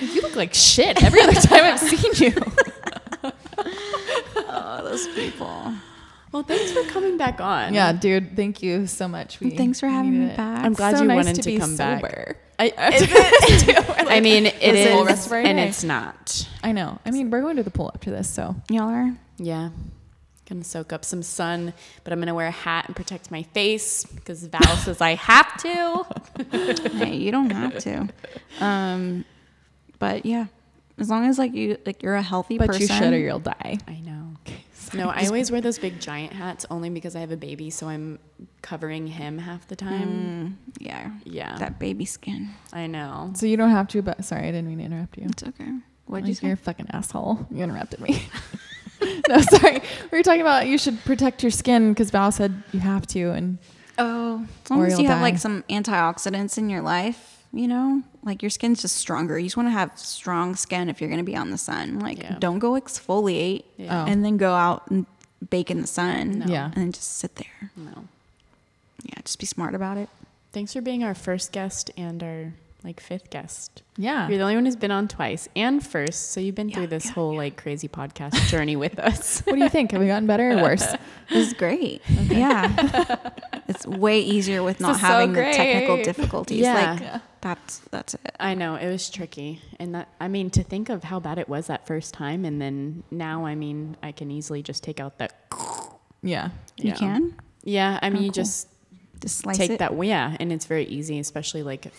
[0.12, 2.34] you look like shit every other time I've seen you.
[4.56, 5.72] Oh, those people.
[6.34, 7.74] Well, thanks for coming back on.
[7.74, 9.38] Yeah, dude, thank you so much.
[9.38, 10.36] We Thanks for having me it.
[10.36, 10.64] back.
[10.64, 12.00] I'm glad so you nice wanted to, to be come back.
[12.00, 12.36] sober.
[12.58, 15.68] I, I I mean, it is, This whole is, rest of our and day.
[15.68, 16.48] it's not.
[16.64, 16.98] I know.
[17.06, 19.14] I mean, we're going to the pool after this, so Y'all are?
[19.38, 19.70] Yeah.
[20.48, 24.04] Gonna soak up some sun, but I'm gonna wear a hat and protect my face
[24.04, 26.04] because Val says I have to.
[26.98, 28.08] hey, you don't have to.
[28.58, 29.24] Um,
[30.00, 30.46] but yeah,
[30.98, 32.82] as long as like you like you're a healthy but person.
[32.82, 33.78] you should or you'll die.
[33.86, 34.23] I know.
[34.94, 37.88] No, I always wear those big giant hats only because I have a baby, so
[37.88, 38.18] I'm
[38.62, 40.56] covering him half the time.
[40.68, 42.50] Mm, yeah, Yeah, that baby skin.
[42.72, 43.32] I know.
[43.34, 44.02] So you don't have to.
[44.02, 45.24] But sorry, I didn't mean to interrupt you.
[45.28, 45.70] It's okay.
[46.06, 46.46] What'd Like, you say?
[46.48, 47.46] You're a fucking asshole.
[47.50, 48.26] You interrupted me.
[49.28, 49.80] no, sorry.
[50.12, 53.30] We were talking about you should protect your skin because Val said you have to,
[53.32, 53.58] and
[53.96, 55.22] Oh, as long as you'll you have die.
[55.22, 59.38] like some antioxidants in your life, you know, like your skin's just stronger.
[59.38, 61.98] You just want to have strong skin if you're going to be on the sun.
[62.00, 62.36] Like, Yeah.
[62.38, 64.04] don't go exfoliate Yeah.
[64.06, 65.06] And then go out and
[65.50, 66.40] bake in the sun.
[66.40, 66.46] No.
[66.46, 66.66] Yeah.
[66.66, 67.70] And then just sit there.
[67.76, 68.04] No.
[69.02, 70.08] Yeah, just be smart about it.
[70.52, 72.52] Thanks for being our first guest and our
[72.84, 73.82] like fifth guest.
[73.96, 76.74] yeah, You're the only one who's been on twice and first, so you've been Yeah,
[76.76, 79.40] through this yeah, whole like crazy podcast journey with us.
[79.44, 79.92] what do you think?
[79.92, 80.86] Have we gotten better or worse?
[81.30, 82.02] This is great.
[82.28, 83.30] Yeah.
[83.68, 86.58] it's way easier with not is so having the technical difficulties.
[86.60, 86.74] Yeah.
[86.92, 87.20] Like, Yeah.
[87.40, 88.36] that's, that's it.
[88.38, 91.48] I know it was tricky, and that I mean to think of how bad it
[91.48, 95.16] was that first time, and then now I mean I can easily just take out
[95.18, 95.32] that.
[96.22, 96.94] Yeah, You Yeah.
[96.96, 98.42] can Yeah, I mean Oh, you cool.
[98.44, 98.68] just
[99.20, 99.78] just slice take it.
[99.78, 99.92] that.
[100.04, 101.90] Yeah, and it's very easy, especially like.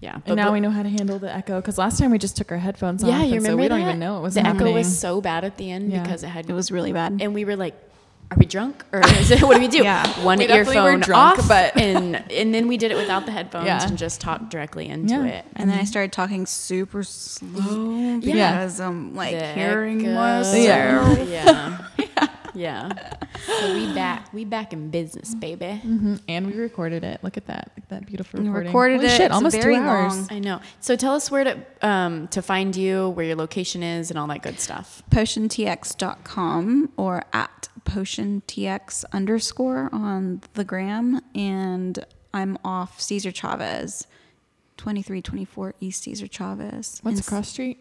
[0.00, 2.36] Yeah, and now we know how to handle the echo because last time we just
[2.36, 4.34] took our headphones Yeah, off, you and so remember we don't even know what was
[4.34, 4.68] the happening.
[4.68, 6.02] echo was so bad at the end Yeah.
[6.04, 7.18] because it had It was really bad.
[7.20, 7.74] and we were like
[8.30, 10.06] are we drunk or is it, what do we do Yeah.
[10.22, 13.26] one We definitely were earphone drunk, off but- and and then we did it without
[13.26, 13.84] the headphones Yeah.
[13.88, 15.24] and just talked directly into Yeah.
[15.24, 18.52] it And then I started talking super slow Yeah.
[18.52, 20.14] because I'm like The hearing echo.
[20.14, 21.28] myself.
[21.28, 21.78] Yeah.
[21.98, 22.88] yeah yeah
[23.46, 27.22] so we back we back in business baby hmm And we recorded it.
[27.22, 28.68] Look at that, Look at that beautiful We recording.
[28.68, 29.16] recorded Holy it.
[29.16, 30.16] Shit, It's almost very two hours.
[30.16, 30.28] long.
[30.30, 30.60] I know.
[30.80, 31.54] So tell us where to
[31.86, 35.02] um, to find you, where your location is, and all that good stuff.
[35.10, 42.04] potiontx.com or at potiontx underscore on the gram and
[42.34, 44.06] i'm off cesar chavez
[44.76, 47.78] 2324 east cesar chavez What's And- across street?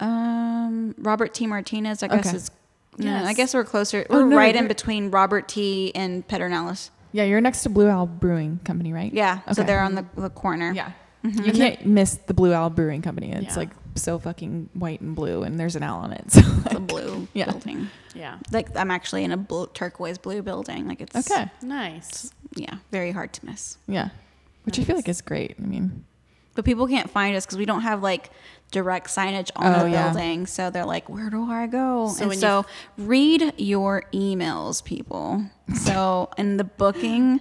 [0.00, 2.36] um robert t martinez i guess Okay.
[2.36, 2.50] is
[2.98, 3.26] no, Yes.
[3.26, 7.24] i guess we're closer Oh, we're no, right in between robert t and pedernales Yeah,
[7.24, 9.12] you're next to Blue Owl Brewing Company, right?
[9.12, 10.92] yeah so they're on the, the corner Yeah.
[11.24, 11.44] Mm-hmm.
[11.44, 13.32] You can't miss the Blue Owl Brewing Company.
[13.32, 13.56] It's Yeah.
[13.56, 16.24] like so fucking white and blue, and there's an owl on it.
[16.32, 17.50] So it's a blue Yeah.
[17.50, 18.38] building Yeah.
[18.52, 22.30] like i'm actually in a blue, turquoise blue building like it's okay, Nice.
[22.56, 24.08] yeah very hard to miss yeah,
[24.64, 25.56] which I feel like is great.
[25.58, 26.04] I mean,
[26.54, 28.30] But people can't find us because we don't have like
[28.74, 30.10] direct signage on Oh, the yeah.
[30.12, 30.46] building.
[30.46, 32.08] So they're like, where do I go?
[32.08, 32.64] So and when you-
[32.98, 35.44] read your emails, people.
[35.74, 37.40] So in the booking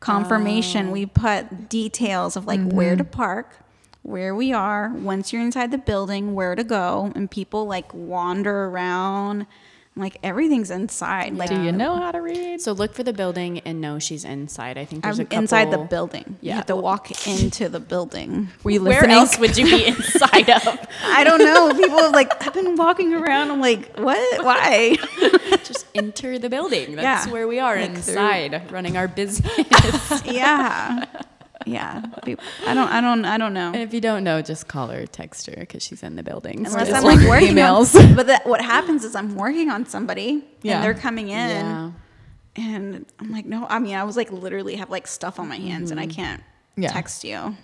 [0.00, 0.92] confirmation, Oh.
[0.92, 3.12] we put details of like where to mm-hmm.
[3.12, 3.58] park,
[4.02, 7.12] where we are, once you're inside the building, where to go.
[7.14, 9.46] And people like wander around.
[9.94, 11.34] Like everything's inside.
[11.36, 12.62] Like do you uh, know how to read?
[12.62, 14.78] So look for the building and know she's inside.
[14.78, 15.38] I think there's I'm a couple.
[15.42, 16.24] inside the building.
[16.40, 16.54] You Yeah.
[16.56, 18.48] have to walk into the building.
[18.64, 20.62] Were you Where else would you be inside of?
[21.04, 21.74] I don't know.
[21.74, 23.50] People have like I've been walking around.
[23.50, 24.42] I'm like, what?
[24.42, 24.96] Why?
[25.62, 26.96] Just enter the building.
[26.96, 27.32] That's Yeah.
[27.32, 29.52] where we are Like through- inside, running our business.
[30.24, 31.04] yeah,
[31.66, 32.02] yeah.
[32.66, 32.88] I don't.
[32.88, 33.24] I don't.
[33.24, 33.68] I don't know.
[33.68, 36.66] and if you don't know, just call her, text her, because she's in the building.
[36.66, 36.96] Unless still.
[36.96, 37.94] I'm like working emails.
[37.94, 38.14] on.
[38.14, 40.76] But that, what happens is I'm working on somebody, Yeah.
[40.76, 41.90] and they're coming in, yeah.
[42.56, 43.66] and I'm like, no.
[43.68, 46.12] I mean, I was like literally have like stuff on my hands, and I mm-hmm.
[46.12, 46.42] can't
[46.76, 46.92] Yeah.
[46.92, 47.56] text you.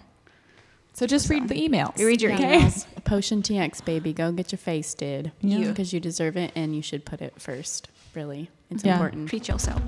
[0.98, 1.96] So just read the emails.
[1.96, 2.58] You read your okay?
[2.58, 2.84] emails.
[3.04, 4.12] Potion TX, baby.
[4.12, 5.30] Go get your face did.
[5.40, 5.68] Yeah.
[5.68, 7.88] Because you deserve it and you should put it first.
[8.14, 8.50] Really.
[8.68, 8.94] It's Yeah.
[8.94, 9.28] important.
[9.28, 9.80] Treat yourself.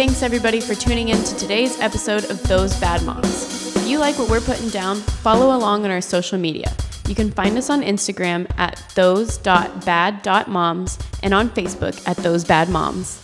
[0.00, 3.76] Thanks everybody for tuning in to today's episode of Those Bad Moms.
[3.76, 6.72] If you like what we're putting down, follow along on our social media.
[7.06, 13.19] You can find us on Instagram at those.bad.moms and on Facebook at those bad moms.